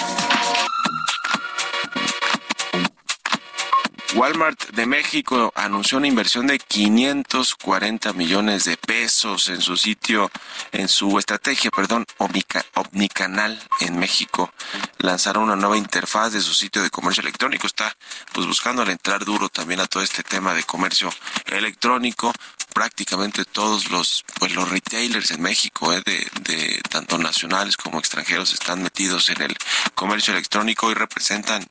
Walmart 4.13 4.71
de 4.71 4.85
México 4.85 5.53
anunció 5.55 5.97
una 5.97 6.07
inversión 6.07 6.47
de 6.47 6.59
540 6.59 8.11
millones 8.13 8.65
de 8.65 8.75
pesos 8.75 9.47
en 9.47 9.61
su 9.61 9.77
sitio, 9.77 10.29
en 10.73 10.89
su 10.89 11.17
estrategia, 11.17 11.71
perdón, 11.71 12.05
Omnicanal 12.17 13.59
en 13.79 13.97
México. 13.97 14.51
Lanzaron 14.97 15.45
una 15.45 15.55
nueva 15.55 15.77
interfaz 15.77 16.33
de 16.33 16.41
su 16.41 16.53
sitio 16.53 16.83
de 16.83 16.89
comercio 16.89 17.21
electrónico. 17.21 17.67
Está 17.67 17.95
pues 18.33 18.45
buscando 18.45 18.83
entrar 18.83 19.23
duro 19.23 19.47
también 19.47 19.79
a 19.79 19.87
todo 19.87 20.03
este 20.03 20.23
tema 20.23 20.53
de 20.53 20.63
comercio 20.63 21.09
electrónico. 21.45 22.33
Prácticamente 22.73 23.45
todos 23.45 23.91
los 23.91 24.23
pues 24.39 24.53
los 24.53 24.69
retailers 24.69 25.31
en 25.31 25.41
México, 25.41 25.93
eh, 25.93 26.01
de, 26.05 26.27
de 26.41 26.81
tanto 26.89 27.17
nacionales 27.17 27.77
como 27.77 27.99
extranjeros, 27.99 28.53
están 28.53 28.81
metidos 28.81 29.29
en 29.29 29.41
el 29.41 29.55
comercio 29.95 30.33
electrónico 30.33 30.89
y 30.91 30.93
representan 30.93 31.67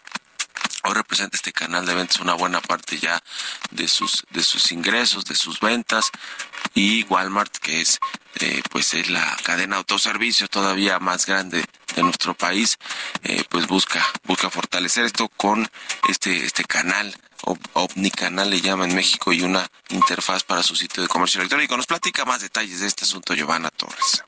Hoy 0.82 0.94
representa 0.94 1.36
este 1.36 1.52
canal 1.52 1.84
de 1.84 1.94
ventas 1.94 2.20
una 2.20 2.32
buena 2.32 2.60
parte 2.62 2.98
ya 2.98 3.22
de 3.70 3.86
sus 3.86 4.24
de 4.30 4.42
sus 4.42 4.72
ingresos, 4.72 5.26
de 5.26 5.34
sus 5.34 5.60
ventas 5.60 6.10
y 6.74 7.04
Walmart 7.04 7.54
que 7.58 7.82
es 7.82 7.98
eh, 8.40 8.62
pues 8.70 8.94
es 8.94 9.10
la 9.10 9.36
cadena 9.42 9.76
de 9.76 9.80
autoservicio 9.80 10.48
todavía 10.48 10.98
más 10.98 11.26
grande 11.26 11.66
de 11.94 12.02
nuestro 12.02 12.34
país, 12.34 12.78
eh, 13.24 13.44
pues 13.50 13.66
busca 13.66 14.02
busca 14.24 14.48
fortalecer 14.48 15.04
esto 15.04 15.28
con 15.28 15.70
este 16.08 16.46
este 16.46 16.64
canal 16.64 17.14
Omnicanal 17.72 18.50
le 18.50 18.60
llama 18.60 18.84
en 18.84 18.94
México 18.94 19.32
y 19.32 19.42
una 19.42 19.66
interfaz 19.90 20.44
para 20.44 20.62
su 20.62 20.76
sitio 20.76 21.02
de 21.02 21.08
comercio 21.08 21.40
electrónico. 21.40 21.76
Nos 21.76 21.86
platica 21.86 22.24
más 22.24 22.40
detalles 22.40 22.80
de 22.80 22.86
este 22.86 23.04
asunto 23.04 23.34
Giovanna 23.34 23.70
Torres. 23.70 24.24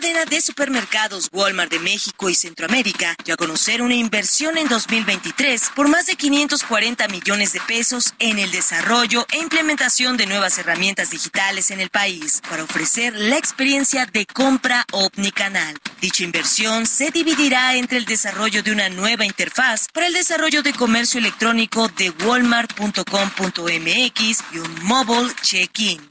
Cadena 0.00 0.24
de 0.26 0.42
supermercados 0.42 1.30
Walmart 1.32 1.70
de 1.70 1.78
México 1.78 2.28
y 2.28 2.34
Centroamérica 2.34 3.16
dio 3.24 3.32
a 3.32 3.38
conocer 3.38 3.80
una 3.80 3.94
inversión 3.94 4.58
en 4.58 4.68
2023 4.68 5.70
por 5.74 5.88
más 5.88 6.04
de 6.04 6.16
540 6.16 7.08
millones 7.08 7.54
de 7.54 7.62
pesos 7.62 8.12
en 8.18 8.38
el 8.38 8.50
desarrollo 8.50 9.26
e 9.32 9.38
implementación 9.38 10.18
de 10.18 10.26
nuevas 10.26 10.58
herramientas 10.58 11.12
digitales 11.12 11.70
en 11.70 11.80
el 11.80 11.88
país 11.88 12.42
para 12.46 12.64
ofrecer 12.64 13.14
la 13.16 13.38
experiencia 13.38 14.04
de 14.04 14.26
compra 14.26 14.84
omnicanal. 14.92 15.78
Dicha 16.02 16.24
inversión 16.24 16.84
se 16.84 17.10
dividirá 17.10 17.74
entre 17.74 17.96
el 17.96 18.04
desarrollo 18.04 18.62
de 18.62 18.72
una 18.72 18.90
nueva 18.90 19.24
interfaz 19.24 19.86
para 19.94 20.08
el 20.08 20.12
desarrollo 20.12 20.62
de 20.62 20.74
comercio 20.74 21.20
electrónico 21.20 21.88
de 21.88 22.10
walmart.com.mx 22.10 24.44
y 24.52 24.58
un 24.58 24.84
mobile 24.84 25.32
check-in. 25.40 26.06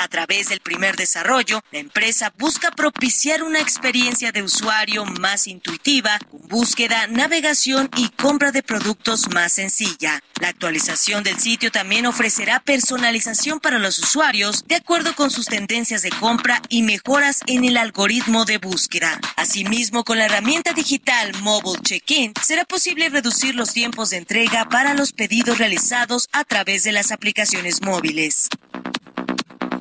A 0.00 0.06
través 0.06 0.48
del 0.48 0.60
primer 0.60 0.94
desarrollo, 0.94 1.60
la 1.72 1.80
empresa 1.80 2.32
busca 2.38 2.70
propiciar 2.70 3.42
una 3.42 3.58
experiencia 3.58 4.30
de 4.30 4.44
usuario 4.44 5.04
más 5.04 5.48
intuitiva, 5.48 6.20
con 6.30 6.46
búsqueda, 6.46 7.08
navegación 7.08 7.90
y 7.96 8.08
compra 8.10 8.52
de 8.52 8.62
productos 8.62 9.28
más 9.34 9.54
sencilla. 9.54 10.22
La 10.40 10.50
actualización 10.50 11.24
del 11.24 11.40
sitio 11.40 11.72
también 11.72 12.06
ofrecerá 12.06 12.60
personalización 12.60 13.58
para 13.58 13.80
los 13.80 13.98
usuarios 13.98 14.64
de 14.68 14.76
acuerdo 14.76 15.16
con 15.16 15.32
sus 15.32 15.46
tendencias 15.46 16.02
de 16.02 16.10
compra 16.10 16.62
y 16.68 16.84
mejoras 16.84 17.40
en 17.48 17.64
el 17.64 17.76
algoritmo 17.76 18.44
de 18.44 18.58
búsqueda. 18.58 19.18
Asimismo, 19.34 20.04
con 20.04 20.18
la 20.18 20.26
herramienta 20.26 20.74
digital 20.74 21.32
Mobile 21.40 21.82
Check-in, 21.82 22.34
será 22.40 22.64
posible 22.64 23.08
reducir 23.08 23.56
los 23.56 23.72
tiempos 23.72 24.10
de 24.10 24.18
entrega 24.18 24.68
para 24.68 24.94
los 24.94 25.12
pedidos 25.12 25.58
realizados 25.58 26.28
a 26.30 26.44
través 26.44 26.84
de 26.84 26.92
las 26.92 27.10
aplicaciones 27.10 27.82
móviles. 27.82 28.48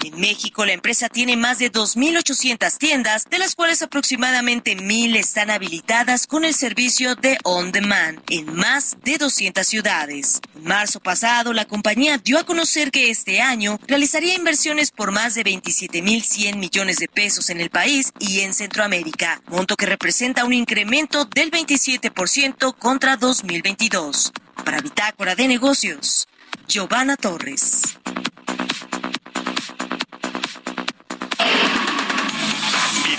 En 0.04 0.20
México, 0.20 0.66
la 0.66 0.74
empresa 0.74 1.10
tiene 1.10 1.36
más 1.36 1.60
de 1.60 1.72
2.800 1.72 2.78
tiendas, 2.78 3.26
de 3.30 3.40
las 3.40 3.56
cuales 3.56 3.82
aproximadamente 3.82 4.76
1.000 4.78 5.16
están 5.18 5.50
habilitadas 5.50 6.28
con 6.28 6.46
el 6.46 6.54
servicio 6.54 7.16
de 7.16 7.38
On 7.44 7.72
Demand 7.72 8.20
en 8.30 8.54
más 8.54 8.98
de 9.04 9.18
200 9.18 9.66
ciudades. 9.66 10.40
En 10.56 10.64
marzo 10.64 11.00
pasado, 11.00 11.54
la 11.54 11.66
compañía 11.66 12.18
dio 12.18 12.40
a 12.40 12.46
conocer 12.46 12.92
que 12.92 13.10
este 13.10 13.42
año 13.42 13.80
realizaría 13.88 14.36
inversiones 14.36 14.92
por 14.92 15.12
más 15.12 15.36
de 15.36 15.44
27.100 15.44 16.56
millones 16.58 16.98
de 16.98 17.08
pesos 17.08 17.50
en 17.50 17.62
el 17.62 17.70
país 17.70 18.12
y 18.20 18.42
en 18.42 18.54
Centroamérica, 18.54 19.42
monto 19.48 19.76
que 19.76 19.86
representa 19.86 20.46
un 20.46 20.54
incremento 20.54 21.26
del 21.26 21.52
27% 21.52 22.76
contra 22.78 23.18
2022. 23.18 24.34
Para 24.64 24.82
Bitácora 24.82 25.36
de 25.36 25.48
Negocios, 25.48 26.28
Giovanna 26.68 27.16
Torres. 27.16 27.98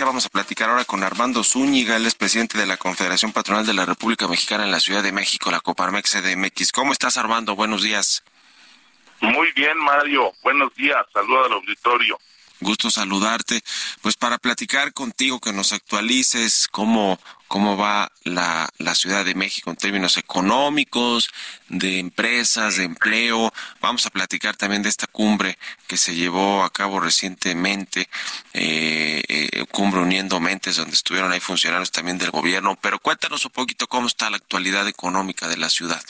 Vamos 0.00 0.24
a 0.24 0.30
platicar 0.30 0.70
ahora 0.70 0.86
con 0.86 1.02
Armando 1.02 1.44
Zúñiga, 1.44 1.96
él 1.96 2.06
es 2.06 2.14
presidente 2.14 2.56
de 2.56 2.64
la 2.64 2.78
Confederación 2.78 3.32
Patronal 3.32 3.66
de 3.66 3.74
la 3.74 3.84
República 3.84 4.26
Mexicana 4.26 4.64
en 4.64 4.70
la 4.70 4.80
Ciudad 4.80 5.02
de 5.02 5.12
México, 5.12 5.50
la 5.50 5.60
Coparmex 5.60 6.10
CDMX. 6.10 6.72
¿Cómo 6.72 6.92
estás, 6.92 7.18
Armando? 7.18 7.54
Buenos 7.54 7.82
días. 7.82 8.24
Muy 9.20 9.52
bien, 9.52 9.76
Mario. 9.78 10.32
Buenos 10.42 10.74
días. 10.74 11.04
Saludos 11.12 11.46
al 11.46 11.52
auditorio. 11.52 12.18
Gusto 12.62 12.90
saludarte. 12.90 13.62
Pues 14.00 14.16
para 14.16 14.38
platicar 14.38 14.92
contigo, 14.92 15.40
que 15.40 15.52
nos 15.52 15.72
actualices 15.72 16.68
cómo, 16.70 17.18
cómo 17.48 17.76
va 17.76 18.10
la, 18.24 18.68
la 18.78 18.94
Ciudad 18.94 19.24
de 19.24 19.34
México 19.34 19.70
en 19.70 19.76
términos 19.76 20.16
económicos, 20.16 21.30
de 21.68 21.98
empresas, 21.98 22.76
de 22.76 22.84
empleo. 22.84 23.52
Vamos 23.80 24.06
a 24.06 24.10
platicar 24.10 24.56
también 24.56 24.82
de 24.82 24.88
esta 24.88 25.06
cumbre 25.06 25.58
que 25.86 25.96
se 25.96 26.14
llevó 26.14 26.62
a 26.64 26.70
cabo 26.70 27.00
recientemente, 27.00 28.08
eh, 28.54 29.22
eh, 29.28 29.64
cumbre 29.70 30.00
uniendo 30.00 30.40
mentes, 30.40 30.76
donde 30.76 30.94
estuvieron 30.94 31.32
ahí 31.32 31.40
funcionarios 31.40 31.90
también 31.90 32.18
del 32.18 32.30
gobierno. 32.30 32.78
Pero 32.80 32.98
cuéntanos 32.98 33.44
un 33.44 33.52
poquito 33.52 33.86
cómo 33.88 34.06
está 34.06 34.30
la 34.30 34.36
actualidad 34.36 34.86
económica 34.86 35.48
de 35.48 35.56
la 35.56 35.68
ciudad. 35.68 36.02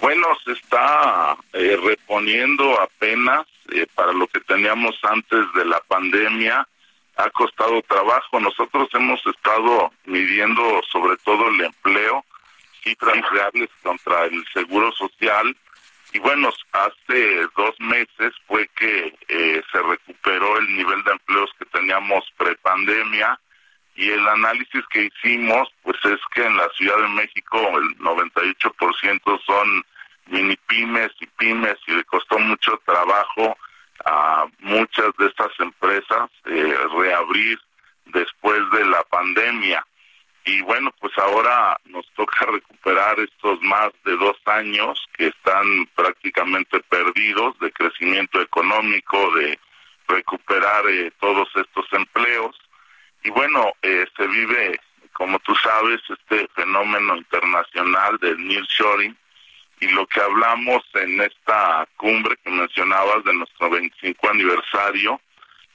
Bueno, 0.00 0.26
se 0.44 0.52
está 0.52 1.36
eh, 1.52 1.76
reponiendo 1.82 2.80
apenas 2.80 3.46
eh, 3.72 3.86
para 3.94 4.12
lo 4.12 4.26
que 4.28 4.40
teníamos 4.40 4.98
antes 5.02 5.52
de 5.54 5.64
la 5.64 5.80
pandemia. 5.80 6.66
Ha 7.16 7.30
costado 7.30 7.82
trabajo. 7.82 8.40
Nosotros 8.40 8.88
hemos 8.92 9.24
estado 9.26 9.92
midiendo 10.04 10.80
sobre 10.90 11.16
todo 11.18 11.48
el 11.48 11.60
empleo, 11.60 12.24
cifras 12.82 13.30
reales 13.30 13.68
contra 13.82 14.24
el 14.24 14.44
seguro 14.52 14.92
social. 14.92 15.56
Y 16.12 16.18
bueno, 16.18 16.50
hace 16.72 17.46
dos 17.56 17.74
meses 17.78 18.32
fue 18.46 18.68
que 18.76 19.14
eh, 19.28 19.62
se 19.70 19.82
recuperó 19.82 20.58
el 20.58 20.76
nivel 20.76 21.02
de 21.04 21.12
empleos 21.12 21.50
que 21.58 21.66
teníamos 21.66 22.24
prepandemia 22.36 23.38
y 24.00 24.10
el 24.10 24.26
análisis 24.26 24.82
que 24.90 25.04
hicimos 25.04 25.68
pues 25.82 25.96
es 26.04 26.18
que 26.34 26.44
en 26.44 26.56
la 26.56 26.68
Ciudad 26.70 26.96
de 26.96 27.08
México 27.08 27.58
el 27.78 27.98
98% 27.98 29.40
son 29.44 29.84
mini 30.30 30.56
pymes 30.68 31.10
y 31.20 31.26
pymes 31.26 31.76
y 31.86 31.92
le 31.92 32.04
costó 32.04 32.38
mucho 32.38 32.80
trabajo 32.86 33.56
a 34.04 34.46
muchas 34.60 35.10
de 35.18 35.26
estas 35.26 35.50
empresas 35.58 36.30
eh, 36.46 36.74
reabrir 36.96 37.58
después 38.06 38.58
de 38.72 38.84
la 38.86 39.02
pandemia. 39.04 39.84
Y 40.44 40.62
bueno, 40.62 40.90
pues 41.00 41.12
ahora 41.18 41.78
nos 41.84 42.06
toca 42.16 42.46
recuperar 42.46 43.18
estos 43.20 43.60
más 43.62 43.90
de 44.04 44.16
dos 44.16 44.36
años 44.46 45.04
que 45.16 45.28
están 45.28 45.86
prácticamente 45.94 46.80
perdidos 46.80 47.58
de 47.58 47.70
crecimiento 47.72 48.40
económico, 48.40 49.34
de 49.34 49.58
recuperar 50.08 50.88
eh, 50.88 51.12
todos 51.20 51.48
estos 51.56 51.86
empleos. 51.92 52.56
Y 53.22 53.30
bueno, 53.30 53.72
eh, 53.82 54.06
se 54.16 54.26
vive, 54.26 54.80
como 55.12 55.38
tú 55.40 55.54
sabes, 55.56 56.00
este 56.08 56.48
fenómeno 56.54 57.16
internacional 57.16 58.16
del 58.18 58.38
nearshoring 58.46 59.16
y 59.80 59.88
lo 59.88 60.06
que 60.06 60.20
hablamos 60.20 60.82
en 60.94 61.20
esta 61.20 61.88
cumbre 61.96 62.36
que 62.44 62.50
mencionabas 62.50 63.24
de 63.24 63.34
nuestro 63.34 63.70
25 63.70 64.28
aniversario, 64.28 65.20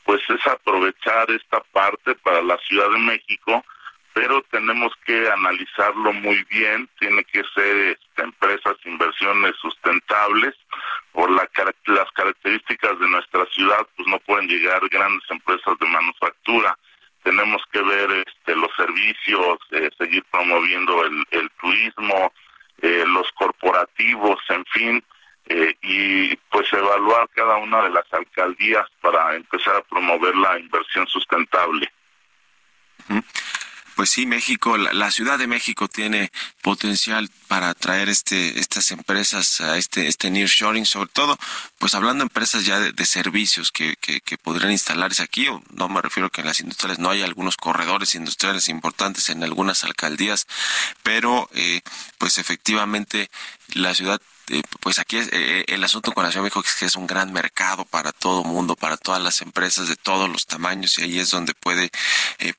pues 0.04 0.22
es 0.30 0.46
aprovechar 0.48 1.30
esta 1.32 1.62
parte 1.72 2.14
para 2.16 2.42
la 2.44 2.58
Ciudad 2.60 2.90
de 2.92 3.00
México, 3.00 3.66
pero 4.14 4.42
tenemos 4.44 4.94
que 5.06 5.30
analizarlo 5.30 6.14
muy 6.14 6.42
bien, 6.50 6.88
tiene 7.00 7.24
que 7.26 7.44
ser 7.54 7.98
este, 7.98 8.22
empresas, 8.22 8.76
inversiones 8.86 9.56
sustentables, 9.60 10.54
por 11.12 11.32
la, 11.32 11.50
las 11.88 12.12
características 12.12 13.00
de 13.00 13.10
nuestra 13.10 13.46
ciudad, 13.48 13.88
pues 13.96 14.08
no 14.08 14.20
pueden 14.20 14.48
llegar 14.48 14.88
grandes 14.90 15.24
empresas 15.32 15.78
de 15.80 15.88
manufactura, 15.88 16.78
tenemos 17.24 17.62
que 17.72 17.82
ver 17.82 18.24
este, 18.28 18.56
los 18.56 18.70
servicios, 18.78 19.58
eh, 19.72 19.90
seguir 19.98 20.24
promoviendo 20.32 21.04
el, 21.06 21.24
el 21.32 21.50
turismo, 21.60 22.32
eh, 22.82 23.04
los 23.08 23.32
corporativos, 23.34 24.40
en 24.50 24.66
fin, 24.66 25.04
eh, 25.48 25.76
y 25.82 26.36
pues 26.52 26.72
evaluar 26.74 27.30
cada 27.36 27.58
una 27.58 27.84
de 27.84 27.90
las 27.92 28.06
alcaldías 28.12 28.86
para 29.02 29.36
empezar 29.36 29.76
a 29.76 29.82
promover 29.82 30.36
la 30.36 30.60
inversión 30.60 31.08
sustentable. 31.08 31.92
Pues 33.96 34.10
sí, 34.10 34.26
México, 34.26 34.78
la, 34.78 35.10
Ciudad 35.12 35.40
de 35.40 35.48
México 35.48 35.88
tiene 35.88 36.30
potencial 36.62 37.30
para 37.48 37.70
atraer 37.70 38.10
este, 38.10 38.60
estas 38.60 38.92
empresas 38.92 39.62
a 39.62 39.78
este, 39.78 40.08
este 40.08 40.30
nearshoring, 40.30 40.86
sobre 40.86 41.10
todo, 41.10 41.38
pues 41.78 41.96
hablando 41.96 42.24
de 42.24 42.28
empresas 42.28 42.66
ya 42.66 42.80
de, 42.80 43.06
servicios 43.06 43.72
que, 43.72 43.96
que, 43.96 44.20
que, 44.20 44.38
podrían 44.38 44.72
instalarse 44.72 45.24
aquí, 45.24 45.48
o 45.48 45.64
no 45.72 45.88
me 45.88 46.02
refiero 46.02 46.30
que 46.30 46.42
en 46.42 46.48
las 46.48 46.60
industriales 46.60 47.00
no 47.00 47.10
hay 47.10 47.22
algunos 47.22 47.56
corredores 47.56 48.16
industriales 48.16 48.68
importantes 48.68 49.30
en 49.30 49.42
algunas 49.44 49.86
alcaldías, 49.86 50.46
pero 51.02 51.50
eh, 51.54 51.82
pues 52.18 52.38
efectivamente 52.38 53.30
la 53.74 53.96
ciudad 53.96 54.22
eh, 54.50 54.62
pues 54.82 55.00
aquí 55.00 55.18
es, 55.18 55.30
eh, 55.32 55.64
el 55.68 55.84
asunto 55.84 56.12
con 56.12 56.24
la 56.24 56.32
Ciudad 56.32 56.44
de 56.44 56.50
México 56.50 56.64
es 56.68 56.76
que 56.76 56.86
es 56.86 56.96
un 56.96 57.08
gran 57.08 57.32
mercado 57.34 57.86
para 57.86 58.12
todo 58.12 58.44
mundo, 58.44 58.76
para 58.76 58.98
todas 58.98 59.22
las 59.22 59.42
empresas 59.42 59.88
de 59.88 59.96
todos 59.96 60.30
los 60.30 60.46
tamaños 60.46 61.00
y 61.00 61.04
ahí 61.04 61.20
es 61.20 61.32
donde 61.32 61.54
puede 61.56 61.90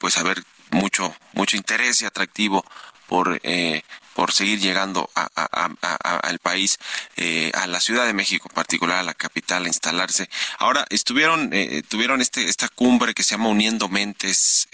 pues 0.01 0.19
haber 0.19 0.43
mucho, 0.71 1.15
mucho 1.33 1.57
interés 1.57 2.01
y 2.03 2.07
atractivo 2.07 2.65
por, 3.07 3.41
eh, 3.43 3.83
por 4.15 4.33
seguir 4.33 4.61
llegando 4.61 5.11
al 5.15 6.39
país, 6.39 6.79
eh, 7.17 7.51
a 7.55 7.67
la 7.67 7.81
Ciudad 7.81 8.07
de 8.07 8.15
México 8.15 8.49
en 8.49 8.55
particular, 8.55 8.99
a 8.99 9.03
la 9.03 9.15
capital, 9.15 9.65
a 9.65 9.69
instalarse. 9.69 10.29
Ahora, 10.59 10.87
estuvieron, 10.91 11.51
eh, 11.53 11.83
tuvieron 11.87 12.21
este, 12.21 12.49
esta 12.49 12.69
cumbre 12.69 13.15
que 13.15 13.23
se 13.23 13.33
llama 13.33 13.49
Uniendo 13.49 13.89
Mentes, 13.89 14.69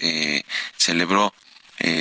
celebró 0.77 1.33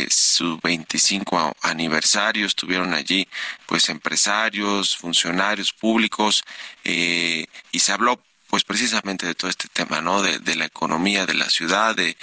su 0.08 0.60
25 0.62 1.56
aniversario, 1.62 2.46
estuvieron 2.46 2.94
allí 2.94 3.26
pues 3.66 3.88
empresarios, 3.88 4.96
funcionarios 4.96 5.72
públicos 5.72 6.44
y 6.84 7.48
se 7.78 7.92
habló 7.92 8.22
pues 8.52 8.64
precisamente 8.64 9.24
de 9.24 9.34
todo 9.34 9.48
este 9.48 9.66
tema, 9.68 10.02
¿no? 10.02 10.20
De, 10.20 10.56
la 10.56 10.66
economía 10.66 11.24
de 11.24 11.32
la 11.32 11.46
ciudad, 11.46 11.96
de 11.96 12.18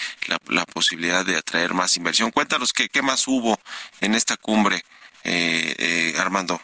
la, 0.48 0.64
posibilidad 0.64 1.26
de 1.26 1.36
atraer 1.36 1.74
más 1.74 1.98
inversión. 1.98 2.30
Cuéntanos 2.30 2.72
qué, 2.72 2.88
qué 2.88 3.02
más 3.02 3.28
hubo 3.28 3.58
en 4.00 4.14
esta 4.14 4.38
cumbre, 4.38 4.84
eh, 5.24 5.76
eh, 5.80 6.14
Armando. 6.20 6.62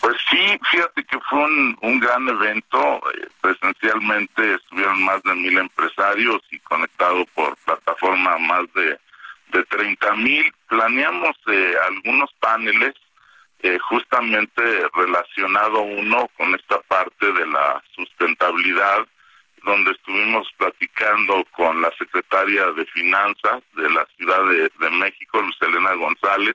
Pues 0.00 0.16
sí, 0.30 0.58
fíjate 0.70 1.04
que 1.04 1.18
fue 1.28 1.38
un, 1.38 1.76
un 1.82 2.00
gran 2.00 2.26
evento. 2.26 3.02
Eh, 3.10 3.28
presencialmente 3.42 4.54
estuvieron 4.54 5.02
más 5.02 5.22
de 5.24 5.34
mil 5.34 5.58
empresarios 5.58 6.40
y 6.50 6.58
conectado 6.60 7.26
por 7.34 7.54
plataforma 7.58 8.38
más 8.38 8.64
de, 8.74 8.98
de 9.52 9.64
30 9.64 10.14
mil. 10.14 10.50
Planeamos 10.68 11.36
algunos 11.88 12.30
paneles 12.40 12.94
eh, 13.64 13.78
justamente 13.78 14.62
relacionado 14.92 15.80
uno 15.80 16.28
con 16.36 16.54
esta 16.54 16.80
parte 16.82 17.32
de 17.32 17.46
la 17.46 17.82
sustentabilidad, 17.96 19.06
donde 19.62 19.92
estuvimos 19.92 20.46
platicando 20.58 21.42
con 21.52 21.80
la 21.80 21.90
secretaria 21.96 22.70
de 22.72 22.84
Finanzas 22.84 23.62
de 23.74 23.88
la 23.88 24.06
Ciudad 24.18 24.44
de, 24.78 24.90
México, 24.90 25.40
Luz 25.40 25.56
Elena 25.62 25.94
González, 25.94 26.54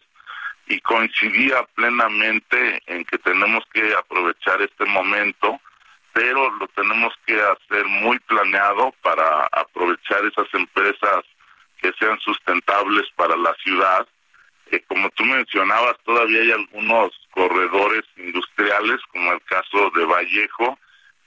y 0.68 0.80
coincidía 0.82 1.64
plenamente 1.74 2.80
en 2.86 3.04
que 3.06 3.18
tenemos 3.18 3.64
que 3.74 3.92
aprovechar 3.96 4.62
este 4.62 4.86
momento, 4.86 5.60
pero 6.14 6.52
lo 6.60 6.68
tenemos 6.68 7.12
que 7.26 7.42
hacer 7.42 7.86
muy 7.88 8.20
planeado 8.20 8.94
para 9.02 9.48
aprovechar 9.52 10.24
esas 10.26 10.54
empresas 10.54 11.26
que 11.82 11.92
sean 11.98 12.20
sustentables 12.20 13.08
para 13.16 13.36
la 13.36 13.56
ciudad 13.64 14.08
como 14.90 15.10
tú 15.12 15.24
mencionabas, 15.24 15.96
todavía 16.04 16.42
hay 16.42 16.52
algunos 16.52 17.12
corredores 17.32 18.04
industriales, 18.18 19.00
como 19.14 19.32
el 19.32 19.42
caso 19.44 19.90
de 19.96 20.04
Vallejo, 20.04 20.78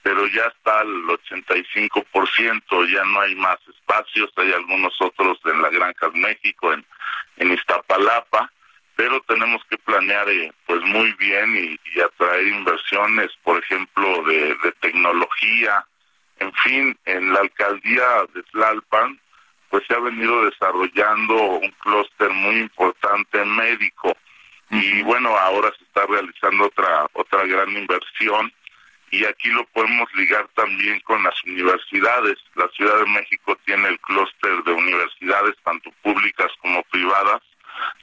pero 0.03 0.27
ya 0.27 0.43
está 0.43 0.81
al 0.81 0.87
85%, 0.87 2.91
ya 2.91 3.03
no 3.05 3.21
hay 3.21 3.35
más 3.35 3.57
espacios, 3.69 4.29
hay 4.35 4.51
algunos 4.51 4.93
otros 4.99 5.39
en 5.45 5.61
la 5.61 5.69
Granja 5.69 6.09
México, 6.13 6.73
en, 6.73 6.85
en 7.37 7.53
Iztapalapa, 7.53 8.51
pero 8.97 9.21
tenemos 9.21 9.61
que 9.69 9.77
planear 9.77 10.29
eh, 10.29 10.51
pues 10.67 10.81
muy 10.81 11.13
bien 11.13 11.55
y, 11.55 11.79
atraer 12.01 12.47
inversiones, 12.47 13.31
por 13.43 13.63
ejemplo, 13.63 14.23
de, 14.23 14.55
de 14.61 14.73
tecnología, 14.81 15.85
en 16.39 16.53
fin, 16.55 16.99
en 17.05 17.31
la 17.31 17.39
alcaldía 17.39 18.25
de 18.33 18.43
Tlalpan 18.43 19.17
pues 19.73 19.87
se 19.87 19.95
ha 19.95 19.99
venido 19.99 20.45
desarrollando 20.45 21.33
un 21.33 21.71
clúster 21.79 22.29
muy 22.29 22.57
importante 22.57 23.43
médico. 23.43 24.15
Y 24.69 25.01
bueno 25.01 25.35
ahora 25.35 25.71
se 25.75 25.83
está 25.83 26.05
realizando 26.05 26.67
otra 26.67 27.07
otra 27.13 27.43
gran 27.47 27.71
inversión. 27.75 28.53
Y 29.09 29.25
aquí 29.25 29.49
lo 29.49 29.65
podemos 29.73 30.07
ligar 30.13 30.47
también 30.53 30.99
con 30.99 31.23
las 31.23 31.33
universidades. 31.45 32.35
La 32.53 32.67
Ciudad 32.67 32.99
de 32.99 33.07
México 33.13 33.57
tiene 33.65 33.87
el 33.87 33.99
clúster 34.01 34.63
de 34.63 34.73
universidades 34.73 35.55
tanto 35.63 35.89
públicas 36.03 36.51
como 36.61 36.83
privadas 36.91 37.41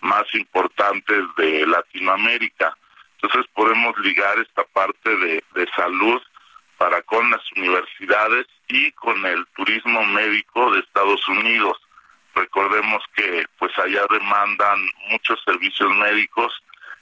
más 0.00 0.24
importantes 0.34 1.22
de 1.36 1.66
Latinoamérica. 1.68 2.76
Entonces 3.22 3.48
podemos 3.54 3.96
ligar 3.98 4.40
esta 4.40 4.64
parte 4.72 5.16
de, 5.18 5.44
de 5.54 5.68
salud 5.76 6.20
para 6.80 7.02
con 7.02 7.30
las 7.30 7.42
universidades 7.56 8.46
y 8.68 8.90
con 8.92 9.26
el 9.26 9.46
turismo 9.48 10.02
médico 10.02 10.72
de 10.72 10.80
Estados 10.80 11.28
Unidos. 11.28 11.76
Recordemos 12.34 13.04
que 13.14 13.44
pues 13.58 13.78
allá 13.78 14.06
demandan 14.08 14.78
muchos 15.10 15.38
servicios 15.44 15.94
médicos, 15.96 16.50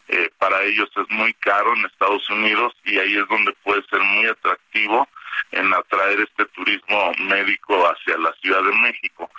eh, 0.08 0.30
para 0.38 0.64
ellos 0.64 0.90
es 0.96 1.08
muy 1.10 1.32
caro 1.34 1.76
en 1.76 1.84
Estados 1.84 2.28
Unidos 2.28 2.74
y 2.86 2.98
ahí 2.98 3.16
es 3.18 3.28
donde 3.28 3.52
puede 3.62 3.80
ser 3.88 4.00
muy 4.00 4.26
atractivo 4.26 5.06
en 5.52 5.72
atraer 5.72 6.22
este 6.22 6.44
turismo 6.46 7.12
médico 7.28 7.88
hacia 7.88 8.18
la 8.18 8.32
Ciudad 8.42 8.64
de 8.64 8.72
México. 8.78 9.30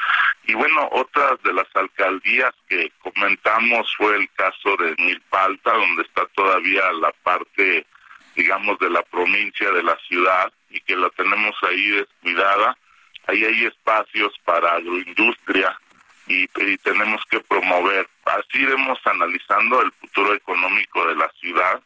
Y 0.46 0.54
bueno, 0.54 0.88
otras 0.94 1.42
de 1.44 1.52
las 1.52 1.68
alcaldías 1.76 2.54
que 2.70 2.90
comentamos 3.00 3.94
fue 3.98 4.16
el 4.16 4.32
caso 4.36 4.78
de 4.78 4.96
Milpalta, 5.04 5.74
donde 5.74 6.04
está 6.04 6.26
todavía 6.28 6.94
la 6.94 7.12
parte 7.24 7.86
digamos, 8.40 8.80
de 8.80 8.90
la 8.90 9.02
provincia, 9.04 9.70
de 9.70 9.84
la 9.84 9.98
ciudad, 10.08 10.50
y 10.70 10.80
que 10.80 10.96
la 10.96 11.10
tenemos 11.10 11.54
ahí 11.64 11.90
descuidada. 11.90 12.78
Ahí 13.28 13.44
hay 13.44 13.66
espacios 13.66 14.34
para 14.46 14.76
agroindustria 14.76 15.78
y, 16.26 16.48
tenemos 16.78 17.22
que 17.30 17.42
promover. 17.42 18.08
Así 18.26 18.62
iremos 18.62 18.98
analizando 19.04 19.82
el 19.82 19.92
futuro 19.92 20.34
económico 20.34 21.06
de 21.08 21.16
la 21.16 21.30
ciudad 21.40 21.82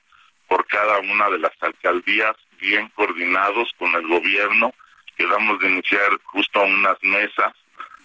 por 0.48 0.66
cada 0.68 1.00
una 1.00 1.28
de 1.32 1.40
las 1.40 1.52
alcaldías, 1.62 2.36
bien 2.60 2.88
coordinados 2.90 3.72
con 3.80 3.92
el 3.96 4.08
gobierno. 4.08 4.72
Quedamos 5.18 5.60
de 5.60 5.72
iniciar 5.72 6.12
justo 6.26 6.62
unas 6.62 7.02
mesas 7.02 7.54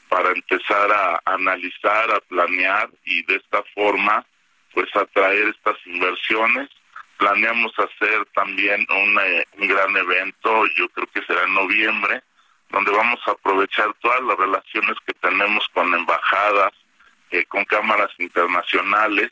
para 0.08 0.30
empezar 0.30 0.90
a 0.90 1.20
analizar, 1.26 2.10
a 2.10 2.20
planear 2.20 2.88
y 3.04 3.22
de 3.24 3.36
esta 3.36 3.62
forma 3.74 4.24
pues 4.72 4.88
atraer 4.96 5.48
estas 5.48 5.76
inversiones 5.86 6.70
Planeamos 7.18 7.72
hacer 7.78 8.24
también 8.34 8.86
eh, 8.90 9.44
un, 9.58 9.68
gran 9.68 9.96
evento, 9.96 10.66
yo 10.76 10.88
creo 10.90 11.06
que 11.08 11.22
será 11.22 11.42
en 11.44 11.54
noviembre, 11.54 12.22
donde 12.70 12.92
vamos 12.92 13.20
a 13.26 13.32
aprovechar 13.32 13.92
todas 14.00 14.22
las 14.22 14.38
relaciones 14.38 14.96
que 15.06 15.14
tenemos 15.14 15.68
con 15.74 15.92
embajadas, 15.92 16.72
eh, 17.30 17.44
con 17.46 17.64
cámaras 17.64 18.10
internacionales 18.18 19.30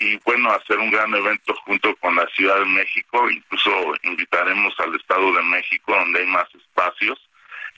y 0.00 0.18
bueno, 0.24 0.50
hacer 0.50 0.78
un 0.78 0.90
gran 0.90 1.14
evento 1.14 1.54
junto 1.64 1.94
con 1.96 2.16
la 2.16 2.26
Ciudad 2.34 2.58
de 2.58 2.66
México, 2.66 3.30
incluso 3.30 3.70
invitaremos 4.02 4.74
al 4.80 4.94
Estado 4.96 5.32
de 5.32 5.42
México 5.44 5.94
donde 5.94 6.20
hay 6.20 6.26
más 6.26 6.48
espacios 6.54 7.18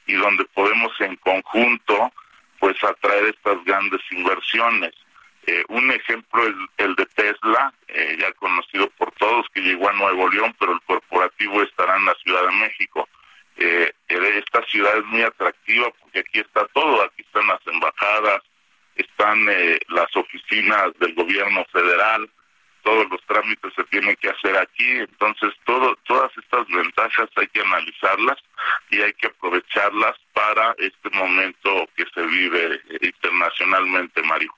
y 0.07 0.15
donde 0.15 0.45
podemos 0.47 0.93
en 1.01 1.17
conjunto 1.17 2.13
pues 2.59 2.83
atraer 2.83 3.27
estas 3.27 3.63
grandes 3.65 4.01
inversiones. 4.11 4.93
Eh, 5.47 5.65
un 5.69 5.91
ejemplo 5.91 6.47
es 6.47 6.55
el 6.79 6.95
de 6.95 7.07
Tesla, 7.07 7.73
eh, 7.89 8.17
ya 8.19 8.33
conocido 8.33 8.89
por 8.91 9.13
todos, 9.13 9.47
que 9.53 9.61
llegó 9.61 9.89
a 9.89 9.93
Nuevo 9.93 10.29
León, 10.31 10.55
pero 10.59 10.73
el 10.73 10.81
corporativo 10.83 11.63
estará 11.63 11.97
en 11.97 12.07
la 12.07 12.15
Ciudad 12.15 12.47
de 12.47 12.53
México. 12.53 13.09
Eh, 13.57 13.93
esta 14.09 14.65
ciudad 14.67 14.97
es 14.97 15.05
muy 15.07 15.23
atractiva 15.23 15.91
porque 16.01 16.21
aquí 16.21 16.41
está 16.41 16.67
todo, 16.69 17.03
aquí 17.03 17.23
están 17.23 17.47
las 17.47 17.61
embajadas, 17.67 18.43
están 18.97 19.45
las 19.89 20.17
oficinas 20.17 20.93
del 20.99 21.15
gobierno 21.15 21.65
federal, 21.73 22.29
todos 22.85 23.11
los 23.11 23.21
trámites 23.27 23.73
se 23.75 23.83
tienen 23.85 24.15
que 24.17 24.29
hacer 24.29 24.57
aquí, 24.57 24.91
entonces 24.91 25.53
todo, 25.65 25.97
todas 26.07 26.31
estas 26.37 26.69
ventajas 26.69 27.29
hay 27.37 27.49
que 27.49 27.63
analizarlas 27.63 28.37
y 28.91 29.01
hay 29.01 29.13
que 29.15 29.27
aprovecharlas 29.27 30.15
para 30.35 30.75
este 30.79 31.11
momento 31.11 31.89
que 31.97 32.05
se 32.15 32.23
vive 32.27 32.81
internacionalmente, 33.01 34.23
Mario. 34.23 34.55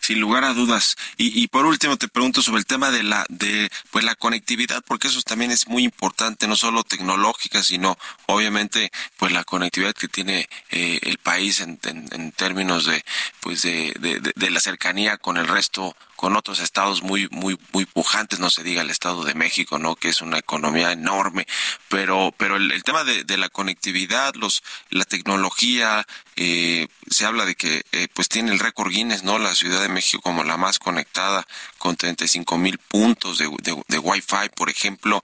Sin 0.00 0.20
lugar 0.20 0.44
a 0.44 0.54
dudas. 0.54 0.96
Y, 1.18 1.42
y 1.42 1.48
por 1.48 1.66
último 1.66 1.98
te 1.98 2.08
pregunto 2.08 2.40
sobre 2.40 2.60
el 2.60 2.66
tema 2.66 2.90
de 2.90 3.02
la 3.02 3.26
de 3.28 3.68
pues 3.90 4.04
la 4.04 4.14
conectividad, 4.14 4.82
porque 4.86 5.08
eso 5.08 5.20
también 5.20 5.50
es 5.50 5.68
muy 5.68 5.82
importante, 5.84 6.46
no 6.46 6.56
solo 6.56 6.82
tecnológica, 6.82 7.62
sino 7.62 7.98
obviamente 8.26 8.90
pues 9.18 9.32
la 9.32 9.44
conectividad 9.44 9.92
que 9.94 10.08
tiene 10.08 10.48
eh, 10.70 11.00
el 11.02 11.18
país 11.18 11.60
en, 11.60 11.78
en, 11.82 12.32
términos 12.32 12.86
de 12.86 13.04
pues 13.40 13.62
de, 13.62 13.92
de 14.34 14.50
la 14.50 14.60
cercanía 14.60 15.18
con 15.18 15.36
el 15.36 15.48
resto 15.48 15.94
con 16.18 16.34
otros 16.34 16.58
estados 16.58 17.04
muy 17.04 17.28
muy 17.30 17.56
muy 17.72 17.84
pujantes 17.86 18.40
no 18.40 18.50
se 18.50 18.64
diga 18.64 18.82
el 18.82 18.90
estado 18.90 19.22
de 19.22 19.34
México 19.34 19.78
no 19.78 19.94
que 19.94 20.08
es 20.08 20.20
una 20.20 20.36
economía 20.36 20.90
enorme 20.90 21.46
pero 21.88 22.34
pero 22.36 22.56
el, 22.56 22.82
tema 22.82 23.04
de, 23.04 23.36
la 23.36 23.48
conectividad 23.48 24.34
los 24.34 24.64
la 24.90 25.04
tecnología 25.04 26.04
eh, 26.34 26.88
se 27.08 27.24
habla 27.24 27.44
de 27.44 27.54
que 27.54 27.84
eh, 27.92 28.08
pues 28.12 28.28
tiene 28.28 28.50
el 28.50 28.58
récord 28.58 28.90
Guinness 28.90 29.22
no 29.22 29.38
la 29.38 29.54
Ciudad 29.54 29.80
de 29.80 29.88
México 29.88 30.20
como 30.20 30.42
la 30.42 30.56
más 30.56 30.80
conectada 30.80 31.46
con 31.78 31.96
35 31.96 32.58
mil 32.58 32.78
puntos 32.78 33.38
de, 33.38 33.48
de, 33.62 33.80
de 33.86 33.98
Wi-Fi 34.00 34.48
por 34.56 34.70
ejemplo 34.70 35.20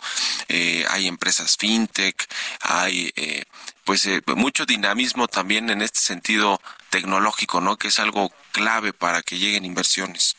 eh, 0.47 0.85
hay 0.91 1.09
empresas 1.09 1.57
fintech 1.57 2.25
hay 2.61 3.11
eh, 3.17 3.43
pues 3.83 4.07
eh, 4.07 4.23
mucho 4.37 4.65
dinamismo 4.65 5.27
también 5.27 5.71
en 5.71 5.83
este 5.83 5.99
sentido 5.99 6.61
tecnológico 6.91 7.61
no 7.61 7.79
que 7.79 7.89
es 7.89 7.99
algo 7.99 8.31
clave 8.53 8.93
para 8.93 9.23
que 9.23 9.39
lleguen 9.39 9.65
inversiones 9.65 10.37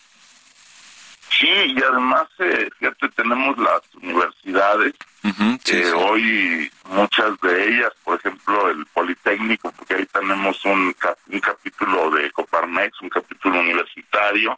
Sí, 1.30 1.48
y 1.48 1.84
además, 1.84 2.28
eh, 2.40 2.70
fíjate, 2.80 3.10
tenemos 3.10 3.58
las 3.58 3.82
universidades, 4.02 4.94
uh 5.24 5.30
-huh, 5.30 5.60
sí, 5.64 5.78
eh, 5.78 5.84
sí. 5.84 5.92
hoy 5.94 6.72
muchas 6.90 7.40
de 7.42 7.68
ellas, 7.68 7.92
por 8.04 8.18
ejemplo, 8.20 8.70
el 8.70 8.86
Politécnico, 8.88 9.72
porque 9.72 9.96
ahí 9.96 10.06
tenemos 10.06 10.64
un, 10.66 10.94
cap 10.94 11.18
un 11.28 11.40
capítulo 11.40 12.12
de 12.12 12.32
Coparmex, 12.32 13.02
un 13.02 13.10
capítulo 13.10 13.60
universitario, 13.60 14.58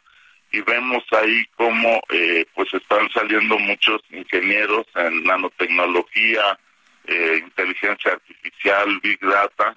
y 0.52 0.62
vemos 0.62 1.04
ahí 1.12 1.46
cómo 1.56 2.02
eh, 2.10 2.46
pues 2.56 2.74
están 2.74 3.10
saliendo 3.12 3.58
muchos 3.60 4.02
ingenieros 4.12 4.86
en 4.96 5.24
nanotecnología, 5.24 6.58
eh, 7.06 7.42
inteligencia 7.44 8.12
artificial, 8.14 9.00
big 9.02 9.20
data, 9.20 9.76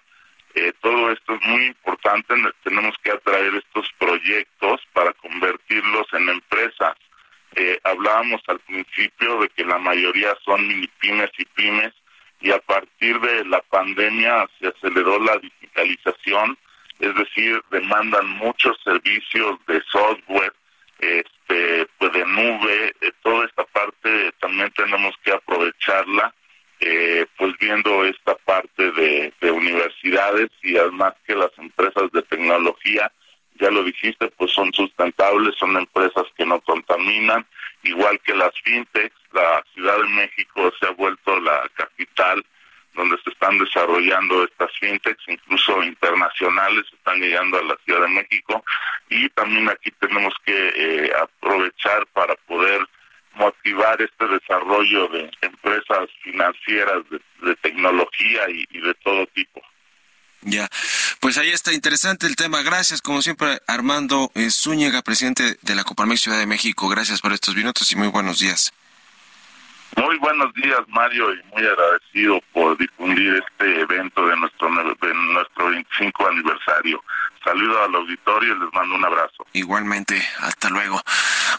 eh, 0.54 0.72
todo 0.80 1.12
esto 1.12 1.34
es 1.34 1.46
muy 1.46 1.66
importante, 1.66 2.34
tenemos 2.64 2.94
que 3.02 3.12
atraer 3.12 3.54
estos 3.54 3.88
proyectos 3.98 4.80
para 4.92 5.12
convertirlos 5.14 6.06
en 6.12 6.28
empresas. 6.28 6.96
Eh, 7.54 7.78
hablábamos 7.84 8.42
al 8.48 8.58
principio 8.60 9.40
de 9.40 9.48
que 9.50 9.64
la 9.64 9.78
mayoría 9.78 10.36
son 10.44 10.66
mini 10.66 10.88
pymes 11.00 11.30
y 11.38 11.44
pymes 11.44 11.92
y 12.40 12.50
a 12.50 12.58
partir 12.58 13.20
de 13.20 13.44
la 13.44 13.60
pandemia 13.62 14.48
se 14.58 14.68
aceleró 14.68 15.18
la 15.20 15.36
digitalización, 15.38 16.56
es 16.98 17.14
decir, 17.14 17.62
demandan 17.70 18.28
muchos 18.28 18.76
servicios 18.82 19.58
de 19.66 19.82
software, 19.90 20.52
este, 20.98 21.86
pues 21.98 22.12
de 22.12 22.26
nube, 22.26 22.94
eh, 23.00 23.12
toda 23.22 23.46
esta 23.46 23.64
parte 23.64 24.32
también 24.40 24.70
tenemos 24.72 25.14
que 25.22 25.32
aprovecharla 25.32 26.34
eh, 26.80 27.26
pues 27.36 27.54
viendo 27.58 28.04
esta 28.04 28.34
parte 28.36 28.90
de, 28.92 29.32
de, 29.40 29.50
universidades 29.50 30.50
y 30.62 30.76
además 30.76 31.14
que 31.26 31.34
las 31.34 31.50
empresas 31.58 32.10
de 32.12 32.22
tecnología, 32.22 33.12
ya 33.60 33.70
lo 33.70 33.84
dijiste, 33.84 34.28
pues 34.38 34.50
son 34.52 34.72
sustentables, 34.72 35.54
son 35.56 35.76
empresas 35.76 36.24
que 36.36 36.46
no 36.46 36.60
contaminan, 36.62 37.46
igual 37.82 38.18
que 38.20 38.34
las 38.34 38.52
fintechs, 38.62 39.14
la 39.32 39.62
Ciudad 39.74 39.98
de 39.98 40.08
México 40.08 40.72
se 40.80 40.86
ha 40.86 40.90
vuelto 40.92 41.38
la 41.40 41.68
capital 41.74 42.44
donde 42.94 43.16
se 43.22 43.30
están 43.30 43.58
desarrollando 43.58 44.44
estas 44.44 44.70
fintechs, 44.78 45.22
incluso 45.28 45.82
internacionales, 45.82 46.84
están 46.92 47.20
llegando 47.20 47.58
a 47.58 47.62
la 47.62 47.76
Ciudad 47.84 48.02
de 48.02 48.08
México. 48.08 48.64
Y 49.08 49.28
también 49.30 49.68
aquí 49.68 49.90
tenemos 50.00 50.34
que 50.44 50.72
eh, 50.74 51.12
aprovechar 51.14 52.06
para 52.08 52.34
poder 52.46 52.80
motivar 53.34 54.00
este 54.00 54.26
desarrollo 54.26 55.08
de 55.08 55.30
empresas 55.42 56.08
financieras 56.22 57.02
de, 57.10 57.20
de 57.46 57.56
tecnología 57.56 58.48
y, 58.50 58.66
y, 58.70 58.80
de 58.80 58.94
todo 58.94 59.26
tipo. 59.28 59.60
Ya, 60.42 60.68
pues 61.20 61.36
ahí 61.36 61.50
está 61.50 61.72
interesante 61.72 62.26
el 62.26 62.36
tema. 62.36 62.62
Gracias, 62.62 63.02
como 63.02 63.20
siempre, 63.20 63.60
Armando 63.66 64.30
eh, 64.34 64.50
Zúñiga, 64.50 65.02
presidente 65.02 65.58
de 65.60 65.74
la 65.74 65.84
Coparmex 65.84 66.22
Ciudad 66.22 66.38
de 66.38 66.46
México. 66.46 66.88
Gracias 66.88 67.20
por 67.20 67.32
estos 67.32 67.54
minutos 67.54 67.90
y 67.92 67.96
muy 67.96 68.08
buenos 68.08 68.38
días. 68.38 68.72
Muy 69.96 70.16
buenos 70.18 70.52
días, 70.54 70.80
Mario, 70.88 71.34
y 71.34 71.42
muy 71.52 71.66
agradecido 71.66 72.40
por 72.52 72.78
difundir 72.78 73.42
este 73.44 73.80
evento 73.80 74.26
de 74.26 74.36
nuestro, 74.36 74.68
de 74.68 75.14
nuestro 75.14 75.70
25 75.70 76.28
aniversario. 76.28 77.02
Saludo 77.42 77.82
al 77.82 77.94
auditorio 77.94 78.54
y 78.54 78.60
les 78.60 78.72
mando 78.72 78.94
un 78.96 79.04
abrazo. 79.04 79.46
Igualmente, 79.52 80.22
hasta 80.40 80.68
luego. 80.68 81.00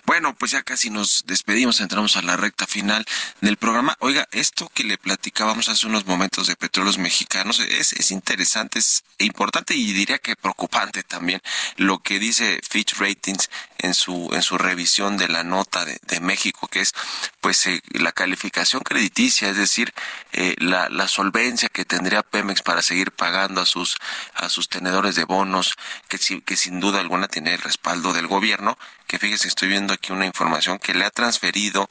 Bueno, 0.05 0.35
pues 0.35 0.51
ya 0.51 0.61
casi 0.63 0.89
nos 0.89 1.23
despedimos, 1.25 1.79
entramos 1.79 2.17
a 2.17 2.21
la 2.21 2.37
recta 2.37 2.67
final 2.67 3.05
del 3.41 3.57
programa. 3.57 3.95
Oiga, 3.99 4.27
esto 4.31 4.69
que 4.73 4.83
le 4.83 4.97
platicábamos 4.97 5.69
hace 5.69 5.87
unos 5.87 6.05
momentos 6.05 6.47
de 6.47 6.55
petróleos 6.55 6.97
mexicanos 6.97 7.59
es, 7.59 7.93
es 7.93 8.11
interesante, 8.11 8.79
es 8.79 9.03
importante 9.19 9.73
y 9.75 9.91
diría 9.93 10.17
que 10.19 10.35
preocupante 10.35 11.03
también 11.03 11.41
lo 11.77 11.99
que 11.99 12.19
dice 12.19 12.59
Fitch 12.67 12.97
Ratings 12.99 13.49
en 13.79 13.93
su 13.93 14.29
en 14.33 14.43
su 14.43 14.57
revisión 14.57 15.17
de 15.17 15.27
la 15.27 15.43
nota 15.43 15.85
de, 15.85 15.99
de 16.07 16.19
México, 16.19 16.67
que 16.67 16.81
es 16.81 16.93
pues 17.39 17.65
eh, 17.67 17.81
la 17.91 18.11
calificación 18.11 18.83
crediticia, 18.83 19.49
es 19.49 19.57
decir, 19.57 19.93
eh, 20.33 20.55
la, 20.59 20.89
la 20.89 21.07
solvencia 21.07 21.69
que 21.69 21.85
tendría 21.85 22.23
Pemex 22.23 22.61
para 22.61 22.81
seguir 22.81 23.11
pagando 23.11 23.61
a 23.61 23.65
sus 23.65 23.97
a 24.35 24.49
sus 24.49 24.69
tenedores 24.69 25.15
de 25.15 25.23
bonos, 25.23 25.70
que, 26.07 26.17
sin 26.55 26.79
duda 26.79 26.99
alguna 26.99 27.27
tiene 27.27 27.53
el 27.53 27.61
respaldo 27.61 28.13
del 28.13 28.27
gobierno, 28.27 28.77
que 29.07 29.19
fíjese, 29.19 29.47
estoy 29.47 29.69
viendo 29.69 29.93
aquí 29.93 30.11
una 30.13 30.25
información 30.25 30.79
que 30.79 30.93
le 30.93 31.05
ha 31.05 31.09
transferido 31.09 31.89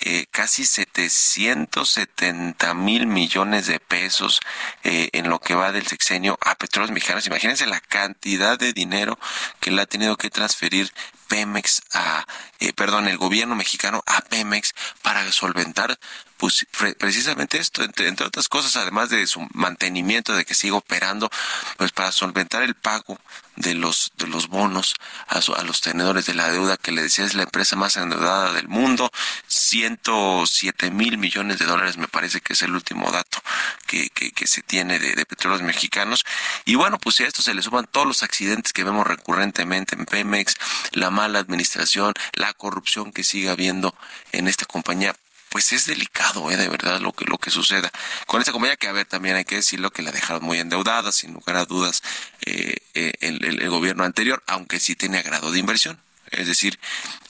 eh, 0.00 0.26
casi 0.30 0.64
770 0.64 2.74
mil 2.74 3.06
millones 3.06 3.66
de 3.66 3.80
pesos 3.80 4.40
eh, 4.84 5.08
en 5.12 5.28
lo 5.28 5.40
que 5.40 5.54
va 5.54 5.72
del 5.72 5.86
sexenio 5.86 6.38
a 6.40 6.54
petróleos 6.54 6.92
mexicanos. 6.92 7.26
Imagínense 7.26 7.66
la 7.66 7.80
cantidad 7.80 8.58
de 8.58 8.72
dinero 8.72 9.18
que 9.60 9.70
le 9.70 9.82
ha 9.82 9.86
tenido 9.86 10.16
que 10.16 10.30
transferir 10.30 10.90
Pemex 11.30 11.82
a, 11.92 12.26
eh, 12.58 12.72
perdón, 12.72 13.06
el 13.06 13.16
gobierno 13.16 13.54
mexicano 13.54 14.02
a 14.04 14.20
Pemex 14.20 14.74
para 15.00 15.30
solventar 15.30 15.96
pues 16.36 16.66
precisamente 16.98 17.58
esto, 17.58 17.84
entre, 17.84 18.08
entre, 18.08 18.26
otras 18.26 18.48
cosas, 18.48 18.74
además 18.76 19.10
de 19.10 19.26
su 19.26 19.46
mantenimiento, 19.52 20.34
de 20.34 20.44
que 20.44 20.54
siga 20.54 20.76
operando, 20.76 21.30
pues 21.76 21.92
para 21.92 22.10
solventar 22.12 22.62
el 22.62 22.74
pago 22.74 23.18
de 23.60 23.74
los 23.74 24.12
de 24.16 24.26
los 24.26 24.48
bonos 24.48 24.94
a, 25.28 25.40
su, 25.40 25.54
a 25.54 25.62
los 25.62 25.80
tenedores 25.80 26.26
de 26.26 26.34
la 26.34 26.50
deuda 26.50 26.76
que 26.76 26.92
le 26.92 27.02
decía 27.02 27.24
es 27.24 27.34
la 27.34 27.42
empresa 27.42 27.76
más 27.76 27.96
endeudada 27.96 28.52
del 28.52 28.68
mundo, 28.68 29.10
107 29.46 30.90
mil 30.90 31.18
millones 31.18 31.58
de 31.58 31.66
dólares 31.66 31.96
me 31.96 32.08
parece 32.08 32.40
que 32.40 32.54
es 32.54 32.62
el 32.62 32.74
último 32.74 33.10
dato 33.10 33.38
que, 33.86 34.08
que, 34.10 34.32
que 34.32 34.46
se 34.46 34.62
tiene 34.62 34.98
de, 34.98 35.14
de, 35.14 35.26
petróleos 35.26 35.62
mexicanos. 35.62 36.24
Y 36.64 36.74
bueno, 36.76 36.98
pues 36.98 37.16
si 37.16 37.24
a 37.24 37.26
esto 37.26 37.42
se 37.42 37.54
le 37.54 37.62
suman 37.62 37.86
todos 37.90 38.06
los 38.06 38.22
accidentes 38.22 38.72
que 38.72 38.84
vemos 38.84 39.06
recurrentemente 39.06 39.94
en 39.94 40.06
Pemex, 40.06 40.56
la 40.92 41.10
mala 41.10 41.38
administración, 41.38 42.14
la 42.34 42.52
corrupción 42.54 43.12
que 43.12 43.24
sigue 43.24 43.50
habiendo 43.50 43.94
en 44.32 44.48
esta 44.48 44.64
compañía, 44.64 45.14
pues 45.50 45.72
es 45.72 45.86
delicado, 45.86 46.50
¿eh? 46.50 46.56
de 46.56 46.68
verdad, 46.68 47.00
lo 47.00 47.12
que, 47.12 47.24
lo 47.26 47.36
que 47.36 47.50
suceda. 47.50 47.90
Con 48.26 48.40
esta 48.40 48.52
compañía 48.52 48.76
que, 48.76 48.88
a 48.88 48.92
ver, 48.92 49.04
también 49.06 49.36
hay 49.36 49.44
que 49.44 49.56
decirlo 49.56 49.90
que 49.90 50.02
la 50.02 50.12
dejaron 50.12 50.44
muy 50.44 50.58
endeudada, 50.58 51.12
sin 51.12 51.34
lugar 51.34 51.56
a 51.56 51.66
dudas, 51.66 52.02
eh, 52.46 52.76
eh, 52.94 53.12
el, 53.20 53.44
el, 53.44 53.68
gobierno 53.68 54.04
anterior, 54.04 54.42
aunque 54.46 54.80
sí 54.80 54.94
tenía 54.94 55.22
grado 55.22 55.50
de 55.50 55.58
inversión. 55.58 56.00
Es 56.30 56.46
decir, 56.46 56.78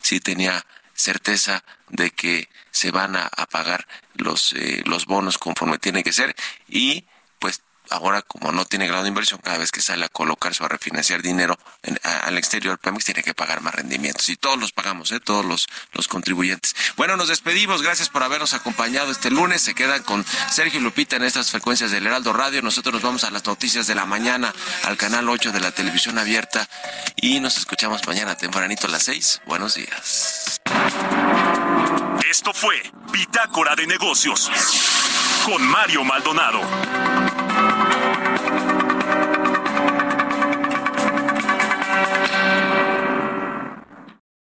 sí 0.03 0.21
tenía 0.21 0.64
certeza 0.95 1.64
de 1.89 2.11
que 2.11 2.51
se 2.71 2.91
van 2.91 3.16
a, 3.16 3.27
a 3.27 3.47
pagar 3.47 3.87
los, 4.14 4.53
eh, 4.53 4.83
los 4.85 5.07
bonos 5.07 5.39
conforme 5.39 5.79
tiene 5.79 6.05
que 6.05 6.12
ser 6.12 6.37
y 6.68 7.07
ahora 7.91 8.22
como 8.22 8.53
no 8.53 8.64
tiene 8.64 8.86
grado 8.86 9.03
de 9.03 9.09
inversión, 9.09 9.41
cada 9.43 9.59
vez 9.59 9.70
que 9.70 9.82
sale 9.82 10.05
a 10.05 10.09
colocarse 10.09 10.62
o 10.62 10.66
a 10.66 10.68
refinanciar 10.68 11.22
dinero 11.22 11.59
al 12.24 12.38
exterior, 12.38 12.78
Pemex 12.78 13.05
tiene 13.05 13.22
que 13.22 13.34
pagar 13.34 13.61
más 13.61 13.74
rendimientos. 13.74 14.28
Y 14.28 14.36
todos 14.36 14.59
los 14.59 14.72
pagamos, 14.72 15.12
¿eh? 15.12 15.20
todos 15.20 15.45
los, 15.45 15.68
los 15.93 16.09
contribuyentes. 16.09 16.74
Bueno, 16.97 17.16
nos 17.16 17.28
despedimos. 17.28 17.82
Gracias 17.82 18.09
por 18.09 18.22
habernos 18.22 18.55
acompañado 18.55 19.11
este 19.11 19.30
lunes. 19.30 19.62
Se 19.62 19.74
quedan 19.74 20.03
con 20.03 20.24
Sergio 20.51 20.80
y 20.80 20.82
Lupita 20.82 21.16
en 21.16 21.24
estas 21.24 21.51
frecuencias 21.51 21.91
del 21.91 22.07
Heraldo 22.07 22.32
Radio. 22.32 22.62
Nosotros 22.62 22.95
nos 22.95 23.03
vamos 23.03 23.24
a 23.24 23.30
las 23.30 23.45
noticias 23.45 23.86
de 23.86 23.95
la 23.95 24.07
mañana 24.07 24.55
al 24.84 24.97
canal 24.97 25.28
8 25.28 25.53
de 25.53 25.61
la 25.61 25.72
televisión 25.72 26.18
abierta. 26.18 26.68
Y 27.16 27.41
nos 27.41 27.59
escuchamos 27.59 28.07
mañana 28.07 28.36
tempranito 28.36 28.86
a 28.86 28.91
las 28.91 29.03
6. 29.05 29.43
Buenos 29.47 29.74
días. 29.74 30.61
Esto 32.30 32.53
fue 32.55 32.80
Bitácora 33.12 33.74
de 33.74 33.86
Negocios 33.86 34.51
con 35.45 35.62
Mario 35.66 36.05
Maldonado. 36.05 36.61